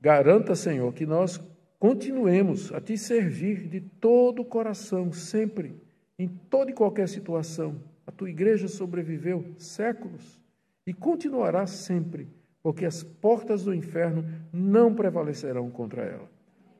Garanta, 0.00 0.54
Senhor, 0.54 0.92
que 0.92 1.04
nós 1.04 1.40
continuemos 1.80 2.72
a 2.72 2.80
te 2.80 2.96
servir 2.96 3.66
de 3.66 3.80
todo 3.80 4.42
o 4.42 4.44
coração, 4.44 5.12
sempre, 5.12 5.74
em 6.16 6.28
toda 6.28 6.70
e 6.70 6.74
qualquer 6.74 7.08
situação. 7.08 7.82
A 8.06 8.12
tua 8.12 8.30
igreja 8.30 8.68
sobreviveu 8.68 9.44
séculos 9.58 10.40
e 10.86 10.92
continuará 10.92 11.66
sempre, 11.66 12.28
porque 12.62 12.84
as 12.84 13.02
portas 13.02 13.64
do 13.64 13.74
inferno 13.74 14.24
não 14.52 14.94
prevalecerão 14.94 15.68
contra 15.70 16.02
ela. 16.02 16.30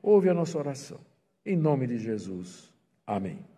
Ouve 0.00 0.28
a 0.28 0.34
nossa 0.34 0.56
oração. 0.56 1.00
Em 1.44 1.56
nome 1.56 1.88
de 1.88 1.98
Jesus. 1.98 2.71
Amém. 3.06 3.51